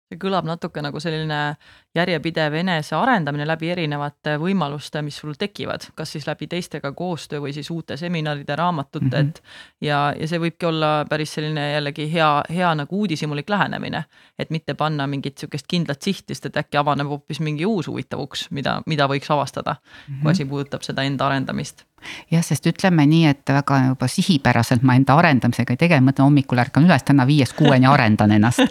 see 0.07 0.19
kõlab 0.21 0.45
natuke 0.47 0.81
nagu 0.83 0.99
selline 1.03 1.57
järjepidev 1.97 2.55
enesearendamine 2.61 3.47
läbi 3.47 3.71
erinevate 3.73 4.37
võimaluste, 4.39 5.01
mis 5.03 5.17
sul 5.19 5.35
tekivad, 5.39 5.89
kas 5.97 6.13
siis 6.15 6.27
läbi 6.27 6.47
teistega 6.47 6.93
koostöö 6.95 7.41
või 7.43 7.53
siis 7.55 7.69
uute 7.73 7.97
seminaride, 7.99 8.55
raamatute 8.55 9.05
mm, 9.05 9.11
-hmm. 9.11 9.29
et 9.29 9.87
ja, 9.89 9.99
ja 10.19 10.27
see 10.27 10.39
võibki 10.39 10.69
olla 10.69 10.91
päris 11.09 11.33
selline 11.35 11.71
jällegi 11.73 12.07
hea, 12.13 12.29
hea 12.49 12.73
nagu 12.75 13.01
uudishimulik 13.03 13.49
lähenemine. 13.49 14.05
et 14.39 14.49
mitte 14.49 14.73
panna 14.73 15.07
mingit 15.07 15.37
sihukest 15.37 15.65
kindlat 15.67 16.01
sihti, 16.01 16.35
sest 16.35 16.45
et 16.45 16.57
äkki 16.57 16.77
avaneb 16.77 17.07
hoopis 17.07 17.39
mingi 17.39 17.65
uus 17.65 17.87
huvitav 17.87 18.19
uks, 18.19 18.47
mida, 18.51 18.81
mida 18.85 19.07
võiks 19.07 19.31
avastada 19.33 19.75
mm, 19.75 20.13
-hmm. 20.13 20.21
kui 20.21 20.31
asi 20.31 20.45
puudutab 20.45 20.81
seda 20.81 21.03
enda 21.03 21.27
arendamist 21.27 21.83
jah, 22.31 22.43
sest 22.45 22.67
ütleme 22.69 23.05
nii, 23.09 23.25
et 23.31 23.53
väga 23.53 23.79
juba 23.89 24.09
sihipäraselt 24.11 24.83
ma 24.87 24.97
enda 24.97 25.17
arendamisega 25.19 25.75
ei 25.75 25.81
tegele, 25.83 26.05
mõtlen 26.05 26.29
hommikul 26.29 26.61
ärkan 26.63 26.87
üles, 26.87 27.05
täna 27.07 27.27
viiest-kuueni 27.29 27.89
arendan 27.89 28.35
ennast. 28.37 28.63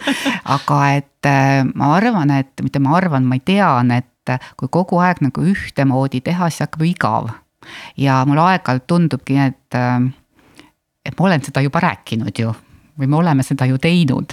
aga 0.57 0.83
et 0.97 1.31
äh, 1.31 1.63
ma 1.75 1.95
arvan, 1.97 2.35
et 2.39 2.65
mitte 2.65 2.83
ma 2.83 2.97
arvan, 2.99 3.27
ma 3.29 3.41
tean, 3.45 3.95
et 3.97 4.37
kui 4.59 4.71
kogu 4.73 4.99
aeg 4.99 5.23
nagu 5.23 5.43
ühtemoodi 5.53 6.21
teha, 6.27 6.51
siis 6.51 6.67
hakkab 6.67 6.87
igav. 6.87 7.31
ja 7.97 8.21
mul 8.27 8.39
aeg-ajalt 8.43 8.87
tundubki, 8.87 9.39
et, 9.43 9.75
äh, 9.75 10.01
et 11.05 11.19
ma 11.19 11.31
olen 11.31 11.45
seda 11.45 11.65
juba 11.65 11.83
rääkinud 11.83 12.39
ju 12.39 12.55
või 12.97 13.09
me 13.11 13.17
oleme 13.17 13.45
seda 13.45 13.67
ju 13.69 13.79
teinud 13.79 14.33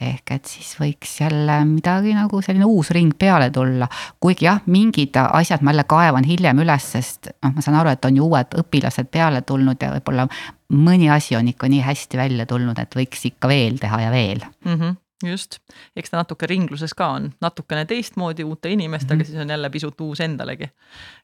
ehk 0.00 0.32
et 0.34 0.50
siis 0.50 0.74
võiks 0.80 1.14
jälle 1.20 1.56
midagi 1.68 2.12
nagu 2.16 2.40
selline 2.44 2.68
uus 2.68 2.90
ring 2.94 3.14
peale 3.18 3.50
tulla. 3.50 3.88
kuigi 4.20 4.44
jah, 4.44 4.60
mingid 4.66 5.16
asjad 5.16 5.64
ma 5.64 5.72
jälle 5.72 5.86
kaevan 5.88 6.28
hiljem 6.28 6.60
üles, 6.64 6.90
sest 6.96 7.30
noh, 7.42 7.54
ma 7.56 7.64
saan 7.64 7.78
aru, 7.80 7.94
et 7.94 8.04
on 8.04 8.20
ju 8.20 8.28
uued 8.28 8.58
õpilased 8.60 9.10
peale 9.12 9.42
tulnud 9.46 9.82
ja 9.82 9.94
võib-olla 9.94 10.28
mõni 10.72 11.10
asi 11.12 11.36
on 11.38 11.48
ikka 11.48 11.70
nii 11.72 11.82
hästi 11.86 12.20
välja 12.20 12.46
tulnud, 12.46 12.78
et 12.78 12.96
võiks 12.98 13.24
ikka 13.30 13.48
veel 13.48 13.80
teha 13.82 14.06
ja 14.06 14.14
veel 14.14 14.44
mm. 14.44 14.78
-hmm 14.78 15.02
just, 15.24 15.58
eks 15.96 16.12
ta 16.12 16.20
natuke 16.20 16.46
ringluses 16.46 16.92
ka 16.94 17.08
on, 17.16 17.30
natukene 17.40 17.86
teistmoodi 17.88 18.44
uute 18.44 18.68
inimestega 18.68 19.14
mm, 19.14 19.20
-hmm. 19.20 19.26
siis 19.26 19.40
on 19.40 19.50
jälle 19.50 19.70
pisut 19.70 20.00
uus 20.00 20.20
endalegi. 20.20 20.68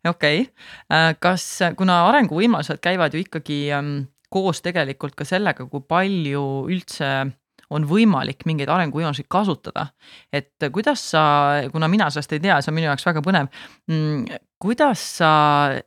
okei 0.08 0.40
okay., 0.40 0.52
äh, 0.92 1.16
kas, 1.20 1.58
kuna 1.76 2.06
arenguvõimalused 2.08 2.80
käivad 2.80 3.14
ju 3.14 3.20
ikkagi 3.20 3.72
ähm, 3.72 3.98
koos 4.30 4.62
tegelikult 4.62 5.14
ka 5.14 5.24
sellega, 5.24 5.66
kui 5.66 5.84
palju 5.88 6.66
üldse 6.72 7.32
on 7.72 7.86
võimalik 7.88 8.46
mingeid 8.48 8.70
arenguvõimalusi 8.72 9.26
kasutada. 9.30 9.86
et 10.32 10.70
kuidas 10.72 11.10
sa, 11.12 11.22
kuna 11.72 11.88
mina 11.88 12.10
sellest 12.10 12.32
ei 12.32 12.40
tea, 12.40 12.60
see 12.60 12.72
on 12.72 12.78
minu 12.78 12.90
jaoks 12.90 13.06
väga 13.06 13.22
põnev. 13.24 13.52
Mm, 13.90 14.40
kuidas 14.62 15.04
sa 15.18 15.30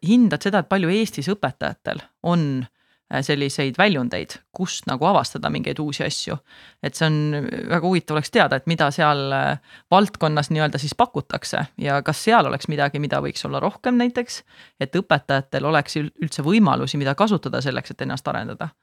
hindad 0.06 0.44
seda, 0.44 0.64
et 0.64 0.72
palju 0.72 0.90
Eestis 0.92 1.30
õpetajatel 1.32 2.02
on 2.28 2.48
äh, 2.64 3.22
selliseid 3.26 3.78
väljundeid, 3.80 4.38
kust 4.56 4.90
nagu 4.90 5.08
avastada 5.08 5.50
mingeid 5.54 5.80
uusi 5.80 6.04
asju. 6.06 6.38
et 6.84 6.96
see 6.96 7.08
on 7.08 7.48
väga 7.70 7.82
huvitav 7.86 8.18
oleks 8.18 8.32
teada, 8.32 8.60
et 8.60 8.68
mida 8.68 8.90
seal 8.92 9.32
äh, 9.36 9.60
valdkonnas 9.92 10.52
nii-öelda 10.52 10.82
siis 10.82 10.96
pakutakse 10.98 11.66
ja 11.82 12.02
kas 12.02 12.24
seal 12.24 12.50
oleks 12.50 12.68
midagi, 12.72 13.00
mida 13.00 13.22
võiks 13.22 13.46
olla 13.48 13.60
rohkem 13.64 14.02
näiteks. 14.02 14.44
et 14.80 14.96
õpetajatel 14.96 15.72
oleks 15.72 16.02
üldse 16.02 16.44
võimalusi, 16.44 16.98
mida 16.98 17.16
kasutada 17.16 17.62
selleks, 17.62 17.92
et 17.92 18.02
ennast 18.02 18.28
arendada. 18.28 18.74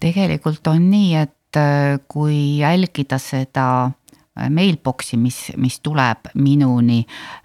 Tegelikult 0.00 0.66
on 0.72 0.90
nii, 0.90 1.14
et 1.22 1.36
Äh, 1.56 1.98
kui 2.08 2.58
jälgida 2.58 3.16
seda 3.22 3.66
äh, 3.86 4.50
mailbox'i, 4.52 5.16
mis, 5.16 5.38
mis 5.56 5.78
tuleb 5.80 6.28
minuni, 6.34 6.98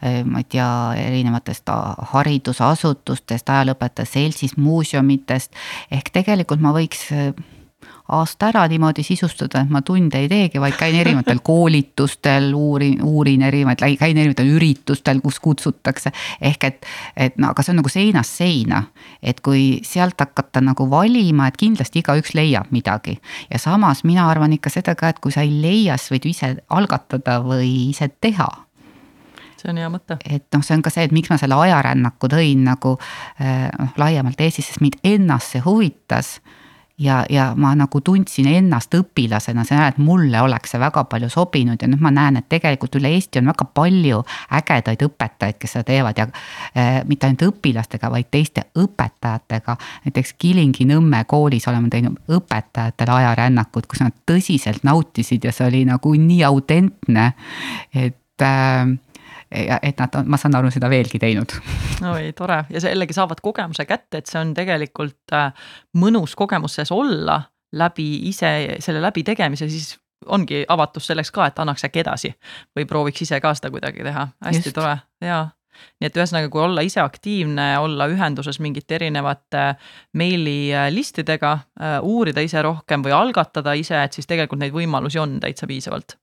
äh, 0.03 0.25
ma 0.27 0.41
ei 0.41 0.47
tea, 0.51 0.67
erinevatest 0.99 1.71
haridusasutustest, 2.11 3.51
ajalooõpetajate 3.53 4.09
seltsist, 4.09 4.59
muuseumitest, 4.59 5.55
ehk 5.95 6.11
tegelikult 6.17 6.63
ma 6.65 6.73
võiks 6.75 7.05
aasta 8.11 8.49
ära 8.51 8.63
niimoodi 8.69 9.03
sisustada, 9.05 9.61
et 9.63 9.71
ma 9.71 9.81
tunde 9.85 10.19
ei 10.19 10.29
teegi, 10.31 10.59
vaid 10.61 10.75
käin 10.79 10.95
erinevatel 10.99 11.41
koolitustel, 11.49 12.51
uurin, 12.57 12.99
uurin 13.03 13.45
erinevaid, 13.47 13.81
käin 13.99 14.17
erinevatel 14.17 14.51
üritustel, 14.55 15.21
kus 15.23 15.39
kutsutakse. 15.39 16.11
ehk 16.41 16.63
et, 16.63 16.89
et 17.15 17.37
no 17.37 17.51
aga 17.51 17.63
see 17.63 17.75
on 17.75 17.81
nagu 17.81 17.91
seinast 17.91 18.41
seina, 18.41 18.83
et 19.23 19.41
kui 19.41 19.79
sealt 19.87 20.19
hakata 20.19 20.63
nagu 20.63 20.89
valima, 20.89 21.47
et 21.47 21.59
kindlasti 21.59 22.03
igaüks 22.03 22.35
leiab 22.37 22.71
midagi. 22.71 23.17
ja 23.51 23.59
samas 23.59 24.03
mina 24.03 24.29
arvan 24.29 24.53
ikka 24.53 24.69
seda 24.69 24.95
ka, 24.95 25.09
et 25.09 25.19
kui 25.19 25.31
sa 25.31 25.45
ei 25.45 25.55
leia, 25.61 25.97
siis 25.97 26.17
võid 26.17 26.27
ise 26.31 26.55
algatada 26.69 27.39
või 27.45 27.89
ise 27.89 28.09
teha 28.21 28.49
see 29.61 29.69
on 29.71 29.77
hea 29.77 29.89
mõte. 29.93 30.17
et 30.25 30.47
noh, 30.55 30.63
see 30.65 30.75
on 30.77 30.81
ka 30.85 30.91
see, 30.93 31.05
et 31.05 31.13
miks 31.15 31.29
ma 31.31 31.37
selle 31.41 31.57
ajarännaku 31.57 32.29
tõin 32.31 32.65
nagu 32.65 32.95
noh 32.97 33.05
äh, 33.41 33.69
laiemalt 34.01 34.41
Eestis, 34.41 34.71
sest 34.71 34.81
mind 34.81 34.97
ennast 35.03 35.53
see 35.53 35.63
huvitas 35.65 36.39
ja, 37.01 37.25
ja 37.29 37.51
ma 37.57 37.73
nagu 37.75 38.01
tundsin 38.01 38.47
ennast 38.51 38.93
õpilasena, 38.95 39.63
see, 39.65 39.79
et 39.87 39.97
mulle 40.01 40.41
oleks 40.41 40.73
see 40.73 40.81
väga 40.81 41.03
palju 41.09 41.29
sobinud 41.33 41.81
ja 41.81 41.89
nüüd 41.89 42.03
ma 42.03 42.11
näen, 42.13 42.37
et 42.39 42.47
tegelikult 42.51 42.95
üle 42.99 43.11
Eesti 43.15 43.41
on 43.41 43.49
väga 43.51 43.67
palju 43.73 44.21
ägedaid 44.59 45.05
õpetajaid, 45.07 45.57
kes 45.61 45.75
seda 45.75 45.87
teevad 45.89 46.21
ja 46.21 46.27
äh, 46.27 47.01
mitte 47.09 47.27
ainult 47.27 47.47
õpilastega, 47.49 48.11
vaid 48.13 48.29
teiste 48.31 48.67
õpetajatega. 48.77 49.77
näiteks 50.05 50.35
Kilingi-Nõmme 50.41 51.23
koolis 51.27 51.67
oleme 51.71 51.89
teinud 51.89 52.19
õpetajatele 52.29 53.17
ajarännakut, 53.17 53.89
kus 53.89 54.03
nad 54.05 54.15
tõsiselt 54.29 54.85
nautisid 54.87 55.45
ja 55.45 55.55
see 55.55 55.67
oli 55.67 55.85
nagu 55.89 56.13
nii 56.13 56.43
autentne, 56.47 57.31
et 57.93 58.45
äh, 58.45 58.85
et 59.51 59.99
nad 59.99 60.15
on, 60.15 60.27
ma 60.31 60.39
saan 60.39 60.55
aru, 60.55 60.71
seda 60.71 60.89
veelgi 60.91 61.19
teinud. 61.19 61.55
oi, 62.13 62.31
tore. 62.37 62.63
Ja 62.69 62.83
jällegi 62.83 63.15
saavad 63.15 63.41
kogemuse 63.43 63.85
kätte, 63.85 64.21
et 64.21 64.31
see 64.31 64.39
on 64.41 64.53
tegelikult 64.57 65.35
äh, 65.35 65.51
mõnus 65.97 66.35
kogemus 66.39 66.79
sees 66.79 66.91
olla 66.95 67.41
läbi 67.71 68.07
ise 68.27 68.77
selle 68.83 69.01
läbitegemise, 69.03 69.69
siis 69.71 69.95
ongi 70.27 70.65
avatus 70.69 71.07
selleks 71.09 71.31
ka, 71.33 71.47
et 71.49 71.59
annaks 71.59 71.85
äkki 71.87 72.03
edasi 72.03 72.33
või 72.77 72.85
prooviks 72.87 73.23
ise 73.25 73.39
ka 73.41 73.53
seda 73.57 73.71
kuidagi 73.73 74.05
teha, 74.05 74.27
hästi 74.45 74.69
Just. 74.69 74.77
tore, 74.77 74.97
jaa. 75.23 75.49
Nii 75.71 76.09
et 76.09 76.17
ühesõnaga, 76.19 76.49
kui 76.51 76.61
olla 76.61 76.83
ise 76.85 76.99
aktiivne, 77.01 77.65
olla 77.79 78.05
ühenduses 78.11 78.59
mingite 78.61 78.97
erinevate 78.99 79.63
meililistidega, 80.19 81.53
äh, 81.79 81.95
uurida 82.03 82.43
ise 82.43 82.61
rohkem 82.61 83.05
või 83.05 83.15
algatada 83.15 83.73
ise, 83.79 84.03
et 84.03 84.13
siis 84.13 84.27
tegelikult 84.29 84.61
neid 84.61 84.75
võimalusi 84.75 85.19
on 85.23 85.39
täitsa 85.41 85.69
piisavalt 85.71 86.19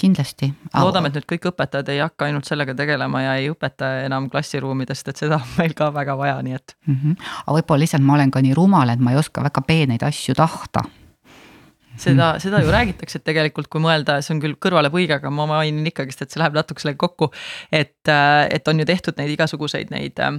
kindlasti. 0.00 0.50
loodame, 0.74 1.08
et 1.08 1.18
nüüd 1.18 1.28
kõik 1.30 1.48
õpetajad 1.52 1.88
ei 1.94 2.02
hakka 2.02 2.26
ainult 2.26 2.48
sellega 2.48 2.74
tegelema 2.74 3.22
ja 3.22 3.34
ei 3.40 3.50
õpeta 3.52 3.92
enam 4.04 4.28
klassiruumidest, 4.30 5.08
et 5.08 5.24
seda 5.24 5.38
on 5.40 5.56
meil 5.58 5.74
ka 5.78 5.92
väga 5.94 6.18
vaja, 6.18 6.36
nii 6.42 6.58
et 6.58 6.76
mm. 6.86 6.94
-hmm. 6.94 7.32
aga 7.46 7.58
võib-olla 7.58 7.84
lihtsalt 7.84 8.02
ma 8.02 8.14
olen 8.18 8.30
ka 8.30 8.42
nii 8.42 8.54
rumal, 8.54 8.90
et 8.90 9.00
ma 9.00 9.14
ei 9.14 9.20
oska 9.22 9.42
väga 9.46 9.62
peeneid 9.66 10.02
asju 10.02 10.34
tahta 10.34 10.84
seda, 12.00 12.32
mm. 12.34 12.42
seda 12.44 12.60
ju 12.62 12.72
räägitakse, 12.72 13.20
et 13.20 13.26
tegelikult 13.26 13.68
kui 13.72 13.82
mõelda, 13.82 14.18
see 14.24 14.34
on 14.34 14.40
küll 14.42 14.56
kõrvalepõige, 14.62 15.18
aga 15.18 15.32
ma 15.32 15.46
mainin 15.50 15.86
ikkagist, 15.90 16.22
et 16.22 16.32
see 16.32 16.40
läheb 16.40 16.56
natuke 16.56 16.82
sellega 16.82 17.00
kokku. 17.00 17.30
et, 17.72 18.08
äh, 18.08 18.46
et 18.52 18.68
on 18.68 18.80
ju 18.80 18.86
tehtud 18.88 19.18
neid 19.20 19.32
igasuguseid 19.34 19.92
neid 19.94 20.20
äh, 20.22 20.38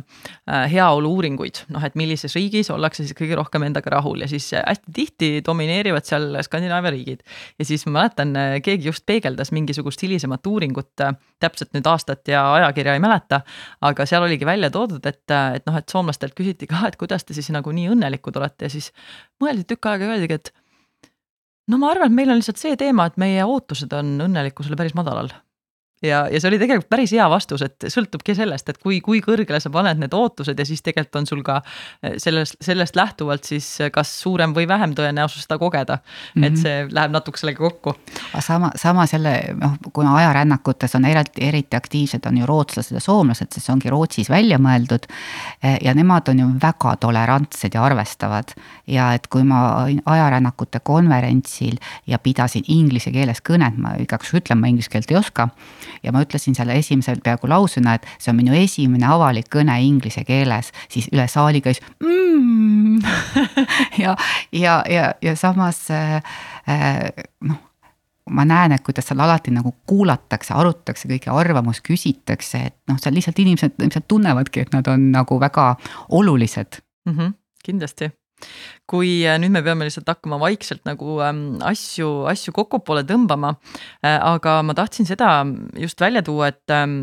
heaolu 0.72 1.12
uuringuid, 1.18 1.64
noh, 1.74 1.84
et 1.84 1.96
millises 2.00 2.36
riigis 2.38 2.70
ollakse 2.74 3.06
siis 3.06 3.18
kõige 3.18 3.38
rohkem 3.40 3.68
endaga 3.68 3.96
rahul 3.98 4.22
ja 4.24 4.30
siis 4.32 4.50
hästi 4.58 4.94
tihti 4.94 5.32
domineerivad 5.46 6.06
seal 6.08 6.38
Skandinaavia 6.46 6.94
riigid. 6.96 7.24
ja 7.60 7.66
siis 7.66 7.86
ma 7.88 8.02
mäletan, 8.02 8.36
keegi 8.64 8.92
just 8.92 9.06
peegeldas 9.06 9.52
mingisugust 9.56 10.02
hilisemat 10.04 10.46
uuringut, 10.48 10.94
täpselt 11.40 11.74
nüüd 11.76 11.88
aastat 11.90 12.28
ja 12.32 12.44
ajakirja 12.54 12.98
ei 12.98 13.04
mäleta. 13.04 13.42
aga 13.82 14.06
seal 14.06 14.24
oligi 14.24 14.46
välja 14.46 14.70
toodud, 14.74 15.06
et, 15.06 15.26
et 15.32 15.66
noh, 15.68 15.78
et 15.78 15.90
soomlastelt 15.90 16.36
küsiti 16.38 16.68
ka, 16.70 16.86
et 16.88 16.96
kuidas 17.00 17.26
te 17.26 17.36
siis 17.38 17.50
nagu 17.54 17.72
nii 17.72 17.92
õnnelikud 17.96 18.38
olete 18.40 18.68
ja 18.68 18.74
siis 18.74 18.92
mõeldi 19.42 19.68
tükk 19.68 19.90
aega 19.92 20.08
ja 20.08 20.16
öeldigi, 20.16 20.40
et 20.42 20.54
no 21.68 21.80
ma 21.82 21.92
arvan, 21.92 22.12
et 22.12 22.18
meil 22.20 22.32
on 22.32 22.40
lihtsalt 22.40 22.62
see 22.62 22.78
teema, 22.80 23.08
et 23.08 23.20
meie 23.22 23.44
ootused 23.46 23.94
on 23.98 24.16
õnnelikkusele 24.28 24.80
päris 24.80 24.96
madalal 24.98 25.32
ja, 26.02 26.28
ja 26.32 26.42
see 26.42 26.50
oli 26.52 26.60
tegelikult 26.62 26.90
päris 26.90 27.12
hea 27.16 27.26
vastus, 27.30 27.64
et 27.66 27.88
sõltubki 27.90 28.36
sellest, 28.38 28.70
et 28.70 28.78
kui, 28.82 29.00
kui 29.02 29.22
kõrgele 29.26 29.60
sa 29.64 29.72
paned 29.74 30.00
need 30.02 30.14
ootused 30.14 30.60
ja 30.60 30.66
siis 30.68 30.84
tegelikult 30.86 31.22
on 31.22 31.30
sul 31.30 31.42
ka 31.46 31.58
eh, 32.04 32.18
sellest, 32.22 32.60
sellest 32.64 32.98
lähtuvalt 33.00 33.48
siis 33.50 33.70
kas 33.94 34.12
suurem 34.22 34.54
või 34.56 34.68
vähem 34.70 34.94
tõenäosus 34.98 35.48
seda 35.48 35.58
kogeda 35.62 35.98
mm. 35.98 36.04
-hmm. 36.12 36.46
et 36.48 36.54
mhm. 36.54 36.62
see 36.62 36.86
läheb 36.94 37.16
natuke 37.16 37.42
sellega 37.42 37.64
kokku. 37.64 37.96
aga 38.34 38.42
sama, 38.46 38.72
samas 38.76 39.14
jälle 39.14 39.34
noh, 39.58 39.78
kuna 39.94 40.16
ajarännakutes 40.18 40.96
on 40.96 41.06
eriti, 41.06 41.46
eriti 41.48 41.78
aktiivsed 41.78 42.26
on 42.30 42.38
ju 42.38 42.46
rootslased 42.46 42.94
ja 42.94 43.02
soomlased, 43.02 43.58
see 43.58 43.74
ongi 43.74 43.90
Rootsis 43.90 44.30
välja 44.30 44.58
mõeldud. 44.62 45.08
Eh, 45.64 45.78
ja 45.82 45.94
nemad 45.94 46.28
on 46.30 46.40
ju 46.40 46.48
väga 46.62 46.96
tolerantsed 47.02 47.74
ja 47.74 47.84
arvestavad 47.84 48.54
ja 48.88 49.14
et 49.14 49.28
kui 49.28 49.44
ma 49.44 49.88
ajarännakute 50.06 50.80
konverentsil 50.80 51.78
ja 52.08 52.20
pidasin 52.20 52.64
inglise 52.68 53.12
keeles 53.12 53.42
kõnet, 53.42 53.78
ma 53.78 53.96
igaks 54.00 54.28
juhuks 54.28 54.44
ütlen, 54.44 54.60
ma 54.62 54.68
inglise 54.68 54.92
keelt 54.92 55.12
ei 55.12 55.18
oska 55.18 55.50
ja 56.04 56.12
ma 56.12 56.24
ütlesin 56.26 56.56
selle 56.58 56.78
esimesel 56.80 57.22
peaaegu 57.24 57.50
lausena, 57.52 57.98
et 57.98 58.08
see 58.18 58.32
on 58.32 58.40
minu 58.40 58.56
esimene 58.58 59.08
avalik 59.10 59.50
kõne 59.54 59.78
inglise 59.84 60.24
keeles, 60.28 60.72
siis 60.90 61.10
üle 61.14 61.28
saali 61.32 61.62
käis 61.62 61.82
mm. 62.04 63.00
ja, 64.04 64.18
ja, 64.52 64.82
ja, 64.90 65.14
ja 65.22 65.36
samas 65.36 65.86
äh, 65.92 66.22
noh 67.48 67.64
ma 68.30 68.44
näen, 68.44 68.74
et 68.76 68.84
kuidas 68.84 69.08
seal 69.08 69.22
alati 69.24 69.54
nagu 69.56 69.72
kuulatakse, 69.88 70.52
arutatakse, 70.52 71.08
kõiki 71.08 71.32
arvamust 71.32 71.84
küsitakse, 71.86 72.60
et 72.70 72.76
noh, 72.92 73.00
seal 73.00 73.16
lihtsalt 73.16 73.40
inimesed 73.40 73.80
ilmselt 73.80 74.08
tunnevadki, 74.12 74.66
et 74.66 74.74
nad 74.76 74.88
on 74.92 75.10
nagu 75.14 75.40
väga 75.40 75.70
olulised 76.18 76.82
mm. 77.08 77.14
-hmm, 77.14 77.36
kindlasti 77.64 78.12
kui 78.88 79.22
äh, 79.28 79.36
nüüd 79.42 79.52
me 79.52 79.62
peame 79.66 79.88
lihtsalt 79.88 80.08
hakkama 80.08 80.40
vaikselt 80.42 80.86
nagu 80.88 81.18
ähm, 81.26 81.58
asju, 81.66 82.26
asju 82.32 82.54
kokkupoole 82.56 83.04
tõmbama 83.08 83.56
äh,. 84.06 84.16
aga 84.16 84.62
ma 84.64 84.76
tahtsin 84.78 85.10
seda 85.10 85.42
just 85.76 86.02
välja 86.02 86.24
tuua, 86.26 86.52
et 86.54 86.74
ähm, 86.74 87.00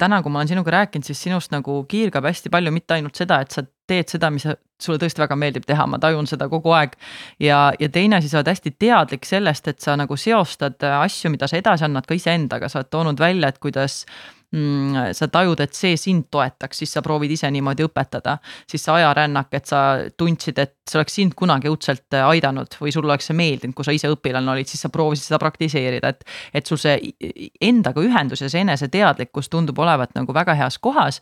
täna, 0.00 0.22
kui 0.22 0.32
ma 0.32 0.42
olen 0.42 0.50
sinuga 0.50 0.74
rääkinud, 0.80 1.06
siis 1.06 1.22
sinust 1.22 1.54
nagu 1.54 1.82
kiirgab 1.90 2.26
hästi 2.26 2.52
palju 2.52 2.74
mitte 2.74 2.96
ainult 2.96 3.20
seda, 3.20 3.40
et 3.44 3.54
sa 3.54 3.64
teed 3.90 4.10
seda, 4.10 4.30
mis 4.30 4.46
sulle 4.80 4.98
tõesti 5.02 5.22
väga 5.22 5.36
meeldib 5.36 5.66
teha, 5.68 5.86
ma 5.90 5.98
tajun 6.00 6.28
seda 6.30 6.48
kogu 6.50 6.72
aeg. 6.74 6.96
ja, 7.42 7.70
ja 7.78 7.88
teine 7.92 8.18
asi, 8.18 8.30
sa 8.30 8.40
oled 8.40 8.50
hästi 8.52 8.74
teadlik 8.80 9.26
sellest, 9.28 9.68
et 9.68 9.80
sa 9.84 9.96
nagu 10.00 10.16
seostad 10.16 10.80
asju, 10.90 11.32
mida 11.34 11.48
sa 11.50 11.58
edasi 11.60 11.86
annad 11.86 12.08
ka 12.08 12.16
iseendaga, 12.16 12.70
sa 12.70 12.80
oled 12.80 12.90
toonud 12.90 13.20
välja, 13.20 13.50
et 13.50 13.58
kuidas 13.62 14.04
mm, 14.52 15.12
sa 15.16 15.28
tajud, 15.32 15.60
et 15.60 15.76
see 15.76 15.96
sind 16.00 16.28
toetaks, 16.32 16.82
siis 16.82 16.92
sa 16.96 17.02
proovid 17.04 17.34
ise 17.34 17.50
niimoodi 17.50 17.86
õpetada. 17.86 18.38
siis 18.70 18.84
see 18.84 18.94
ajarännak, 18.94 19.54
et 19.54 19.66
sa 19.66 19.80
tundsid, 20.16 20.58
et 20.58 20.74
see 20.88 20.98
oleks 20.98 21.14
sind 21.20 21.34
kunagi 21.38 21.70
õudselt 21.70 22.18
aidanud 22.20 22.76
või 22.80 22.92
sulle 22.94 23.12
oleks 23.12 23.30
see 23.30 23.38
meeldinud, 23.38 23.74
kui 23.76 23.86
sa 23.86 23.94
ise 23.96 24.10
õpilane 24.12 24.52
olid, 24.52 24.68
siis 24.70 24.82
sa 24.86 24.92
proovisid 24.92 25.30
seda 25.30 25.40
praktiseerida, 25.42 26.14
et. 26.14 26.24
et 26.54 26.66
sul 26.66 26.78
see 26.80 27.14
endaga 27.60 28.02
ühendus 28.02 28.42
ja 28.42 28.50
see 28.50 28.62
eneseteadlikkus 28.64 29.48
tundub 29.48 29.78
olevat 29.78 30.14
nagu 30.14 30.34
väga 30.34 30.54
heas 30.58 30.78
kohas. 30.78 31.20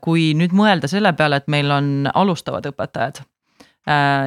kui 0.00 0.32
nüüd 0.36 0.52
mõelda 0.56 0.88
selle 0.88 1.12
peale, 1.16 1.42
et 1.42 1.48
meil 1.48 1.70
on 1.70 2.10
alustavad 2.14 2.66
õpetajad 2.68 3.22
Äh, 3.22 3.31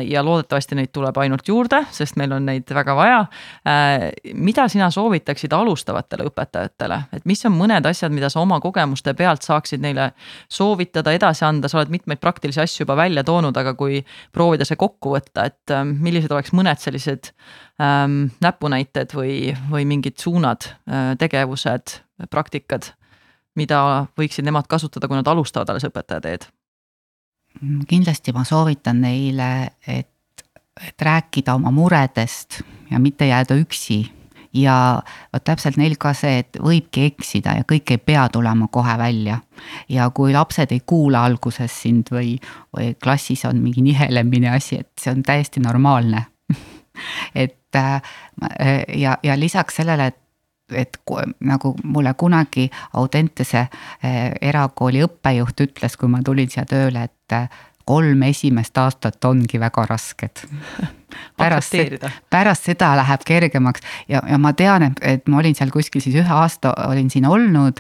ja 0.04 0.24
loodetavasti 0.24 0.76
neid 0.76 0.92
tuleb 0.92 1.16
ainult 1.24 1.48
juurde, 1.48 1.80
sest 1.96 2.18
meil 2.20 2.34
on 2.36 2.44
neid 2.50 2.70
väga 2.76 2.96
vaja. 2.98 3.20
Äh, 3.68 4.10
mida 4.36 4.66
sina 4.72 4.90
soovitaksid 4.92 5.54
alustavatele 5.56 6.26
õpetajatele, 6.28 6.98
et 7.16 7.28
mis 7.30 7.46
on 7.48 7.56
mõned 7.56 7.88
asjad, 7.88 8.12
mida 8.12 8.30
sa 8.32 8.42
oma 8.44 8.60
kogemuste 8.64 9.14
pealt 9.16 9.48
saaksid 9.48 9.84
neile 9.84 10.10
soovitada, 10.52 11.14
edasi 11.16 11.46
anda, 11.48 11.72
sa 11.72 11.80
oled 11.80 11.94
mitmeid 11.94 12.20
praktilisi 12.24 12.62
asju 12.66 12.84
juba 12.84 12.98
välja 13.00 13.24
toonud, 13.24 13.56
aga 13.56 13.76
kui 13.80 14.02
proovida 14.36 14.68
see 14.68 14.80
kokku 14.80 15.16
võtta, 15.16 15.48
et 15.48 15.76
äh, 15.76 15.86
millised 15.88 16.36
oleks 16.36 16.52
mõned 16.56 16.84
sellised 16.84 17.32
ähm, 17.80 18.26
näpunäited 18.44 19.16
või, 19.16 19.56
või 19.72 19.88
mingid 19.88 20.20
suunad, 20.20 20.68
tegevused, 21.20 22.00
praktikad, 22.32 22.92
mida 23.56 23.80
võiksid 24.20 24.46
nemad 24.48 24.68
kasutada, 24.68 25.08
kui 25.08 25.18
nad 25.20 25.32
alustavad 25.32 25.72
alles 25.72 25.88
õpetaja 25.88 26.24
teed 26.24 26.48
kindlasti 27.88 28.34
ma 28.36 28.44
soovitan 28.44 29.02
neile, 29.02 29.50
et, 29.88 30.44
et 30.88 31.02
rääkida 31.02 31.56
oma 31.56 31.72
muredest 31.72 32.62
ja 32.92 33.00
mitte 33.00 33.28
jääda 33.28 33.56
üksi. 33.56 34.12
ja 34.56 35.02
vot 35.34 35.44
täpselt 35.44 35.76
neil 35.76 35.98
ka 36.00 36.14
see, 36.16 36.38
et 36.40 36.58
võibki 36.64 37.10
eksida 37.10 37.58
ja 37.58 37.66
kõik 37.68 37.92
ei 37.92 37.98
pea 37.98 38.30
tulema 38.30 38.68
kohe 38.72 38.98
välja. 38.98 39.40
ja 39.90 40.10
kui 40.10 40.34
lapsed 40.34 40.72
ei 40.72 40.80
kuula 40.86 41.26
alguses 41.26 41.82
sind 41.82 42.12
või, 42.12 42.38
või 42.78 42.94
klassis 43.04 43.46
on 43.46 43.60
mingi 43.64 43.82
nihelemine 43.82 44.50
asi, 44.56 44.80
et 44.80 44.92
see 45.02 45.12
on 45.12 45.24
täiesti 45.24 45.60
normaalne 45.60 46.26
et 47.46 47.76
äh, 47.76 48.02
ja, 48.96 49.18
ja 49.24 49.40
lisaks 49.40 49.76
sellele, 49.76 50.08
et 50.08 50.25
et 50.74 50.98
nagu 51.46 51.76
mulle 51.84 52.14
kunagi 52.18 52.70
Audentese 52.94 53.68
eh, 53.68 54.32
erakooli 54.42 55.04
õppejuht 55.06 55.66
ütles, 55.68 55.98
kui 55.98 56.10
ma 56.10 56.24
tulin 56.26 56.50
siia 56.50 56.66
tööle, 56.70 57.06
et 57.06 57.36
eh, 57.38 57.48
kolm 57.86 58.24
esimest 58.26 58.78
aastat 58.82 59.26
ongi 59.26 59.60
väga 59.62 59.86
rasked. 59.90 60.42
pärast, 61.40 61.78
pärast 62.30 62.66
seda 62.72 62.96
läheb 62.98 63.24
kergemaks 63.26 63.86
ja, 64.10 64.24
ja 64.26 64.40
ma 64.42 64.52
tean, 64.58 64.90
et, 64.90 65.00
et 65.02 65.30
ma 65.32 65.40
olin 65.40 65.56
seal 65.56 65.72
kuskil 65.72 66.04
siis 66.04 66.18
ühe 66.20 66.34
aasta 66.34 66.74
olin 66.90 67.10
siin 67.14 67.28
olnud 67.30 67.80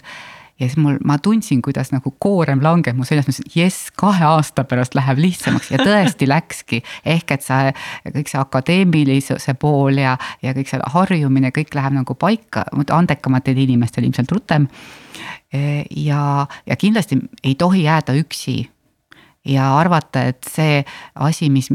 ja 0.59 0.67
siis 0.67 0.77
mul, 0.79 0.99
ma 1.03 1.17
tundsin, 1.19 1.61
kuidas 1.61 1.91
nagu 1.91 2.13
koorem 2.19 2.61
langeb 2.63 2.95
mu 2.95 3.05
seljas, 3.07 3.27
ma 3.27 3.33
ütlesin, 3.33 3.51
jess, 3.55 3.89
kahe 3.99 4.23
aasta 4.27 4.63
pärast 4.67 4.95
läheb 4.95 5.19
lihtsamaks 5.19 5.71
ja 5.73 5.79
tõesti 5.83 6.29
läkski. 6.31 6.81
ehk 7.05 7.35
et 7.35 7.43
see, 7.43 7.73
kõik 8.15 8.31
see 8.31 8.39
akadeemilisuse 8.41 9.57
pool 9.59 9.99
ja, 9.99 10.15
ja 10.45 10.53
kõik 10.55 10.71
see 10.71 10.79
harjumine, 10.95 11.51
kõik 11.55 11.75
läheb 11.75 11.97
nagu 11.99 12.15
paika, 12.19 12.65
andekamatel 12.85 13.59
inimestel 13.65 14.07
ilmselt 14.07 14.31
rutem. 14.31 14.69
ja, 15.95 16.47
ja 16.65 16.75
kindlasti 16.75 17.19
ei 17.43 17.55
tohi 17.55 17.83
jääda 17.83 18.15
üksi 18.19 18.63
ja 19.45 19.67
arvata, 19.77 20.23
et 20.31 20.47
see 20.49 20.79
asi, 21.15 21.49
mis, 21.53 21.69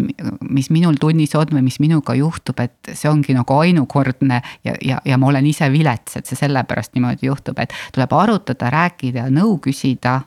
mis 0.50 0.70
minul 0.74 0.98
tunnis 1.00 1.34
on 1.38 1.52
või 1.54 1.62
mis 1.68 1.78
minuga 1.82 2.14
juhtub, 2.18 2.60
et 2.60 2.92
see 2.92 3.10
ongi 3.10 3.36
nagu 3.36 3.58
ainukordne 3.62 4.40
ja, 4.66 4.74
ja, 4.82 5.00
ja 5.04 5.18
ma 5.18 5.30
olen 5.30 5.46
ise 5.46 5.70
vilets, 5.72 6.18
et 6.18 6.26
see 6.26 6.38
sellepärast 6.38 6.96
niimoodi 6.98 7.30
juhtub, 7.30 7.58
et 7.62 7.74
tuleb 7.94 8.12
arutada, 8.18 8.70
rääkida, 8.74 9.28
nõu 9.30 9.58
küsida. 9.62 10.20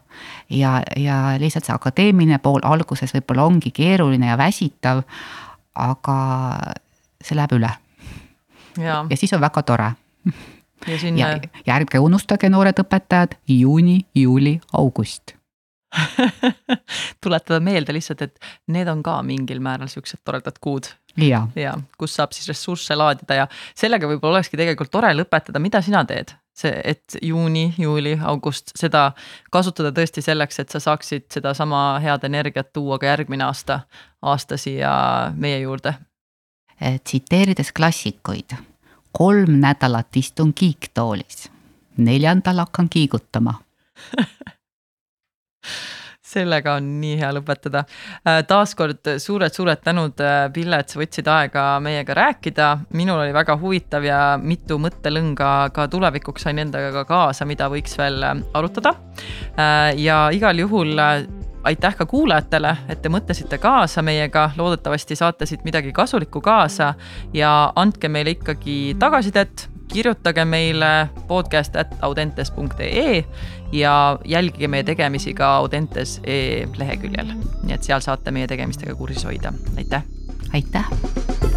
ja, 0.50 0.82
ja 0.96 1.38
lihtsalt 1.42 1.66
see 1.66 1.76
akadeemiline 1.76 2.38
pool 2.40 2.62
alguses 2.64 3.14
võib-olla 3.16 3.48
ongi 3.50 3.72
keeruline 3.74 4.28
ja 4.30 4.38
väsitav 4.38 5.04
aga 5.76 6.18
see 7.24 7.38
läheb 7.38 7.58
üle. 7.58 7.70
ja 8.78 9.04
siis 9.18 9.34
on 9.34 9.42
väga 9.42 9.64
tore. 9.64 9.92
ja 10.88 11.00
siin. 11.00 11.18
ja, 11.18 11.40
ja 11.66 11.76
ärge 11.76 12.00
unustage, 12.00 12.50
noored 12.50 12.80
õpetajad, 12.80 13.38
juuni, 13.48 14.06
juuli, 14.16 14.60
august 14.74 15.36
tuletada 17.24 17.60
meelde 17.64 17.96
lihtsalt, 17.96 18.22
et 18.26 18.52
need 18.74 18.90
on 18.92 19.02
ka 19.06 19.18
mingil 19.26 19.62
määral 19.64 19.90
siuksed 19.92 20.22
toredad 20.26 20.60
kuud. 20.62 20.92
ja, 21.18 21.44
ja 21.56 21.74
kus 21.98 22.16
saab 22.18 22.32
siis 22.34 22.48
ressursse 22.50 22.96
laadida 22.98 23.44
ja 23.44 23.50
sellega 23.78 24.08
võib-olla 24.10 24.40
olekski 24.40 24.58
tegelikult 24.58 24.92
tore 24.92 25.12
lõpetada, 25.14 25.62
mida 25.62 25.82
sina 25.82 26.06
teed? 26.10 26.34
see, 26.54 26.82
et 26.84 27.18
juuni, 27.22 27.74
juuli, 27.78 28.14
august, 28.22 28.72
seda 28.78 29.12
kasutada 29.52 29.90
tõesti 29.96 30.22
selleks, 30.22 30.60
et 30.62 30.74
sa 30.74 30.80
saaksid 30.84 31.26
sedasama 31.34 32.00
head 32.04 32.28
energiat 32.30 32.70
tuua 32.74 33.00
ka 33.02 33.10
järgmine 33.10 33.48
aasta, 33.48 33.80
aasta 34.22 34.58
siia 34.58 34.94
meie 35.36 35.60
juurde. 35.64 35.96
tsiteerides 37.04 37.72
klassikuid, 37.72 38.54
kolm 39.12 39.60
nädalat 39.66 40.16
istun 40.16 40.54
kiiktoolis, 40.54 41.50
neljandal 41.98 42.58
hakkan 42.66 42.90
kiigutama 42.90 43.54
sellega 46.34 46.78
on 46.80 46.90
nii 47.02 47.18
hea 47.22 47.30
lõpetada. 47.36 47.84
Äh, 48.28 48.42
taaskord 48.50 49.14
suured-suured 49.22 49.84
tänud, 49.86 50.20
äh, 50.24 50.48
Pille, 50.54 50.80
et 50.82 50.94
sa 50.94 51.00
võtsid 51.02 51.30
aega 51.30 51.68
meiega 51.84 52.18
rääkida. 52.18 52.72
minul 52.94 53.20
oli 53.20 53.34
väga 53.34 53.58
huvitav 53.60 54.04
ja 54.04 54.20
mitu 54.42 54.78
mõttelõnga 54.82 55.72
ka 55.74 55.88
tulevikuks 55.88 56.44
sain 56.48 56.60
endaga 56.60 57.06
kaasa, 57.06 57.46
mida 57.46 57.70
võiks 57.70 57.98
veel 57.98 58.24
äh, 58.24 58.36
arutada. 58.54 58.96
ja 59.98 60.30
igal 60.34 60.60
juhul 60.60 61.00
aitäh 61.64 61.96
ka 61.96 62.06
kuulajatele, 62.06 62.76
et 62.90 63.02
te 63.02 63.10
mõtlesite 63.10 63.58
kaasa 63.62 64.02
meiega, 64.02 64.50
loodetavasti 64.58 65.16
saate 65.16 65.46
siit 65.46 65.64
midagi 65.64 65.94
kasulikku 65.96 66.42
kaasa 66.42 66.94
ja 67.34 67.72
andke 67.76 68.10
meile 68.10 68.36
ikkagi 68.36 68.96
tagasisidet 69.00 69.70
kirjutage 69.94 70.46
meile 70.46 71.10
podcast 71.28 71.76
at 71.76 71.94
audentes.ee 72.02 73.24
ja 73.74 74.20
jälgige 74.26 74.68
meie 74.68 74.84
tegemisi 74.84 75.34
ka 75.34 75.56
audentes.ee 75.56 76.68
leheküljel. 76.78 77.34
nii 77.64 77.74
et 77.74 77.84
seal 77.84 78.06
saate 78.06 78.32
meie 78.32 78.48
tegemistega 78.48 78.96
kursis 78.96 79.26
hoida, 79.26 79.54
aitäh. 79.78 80.06
aitäh 80.54 81.53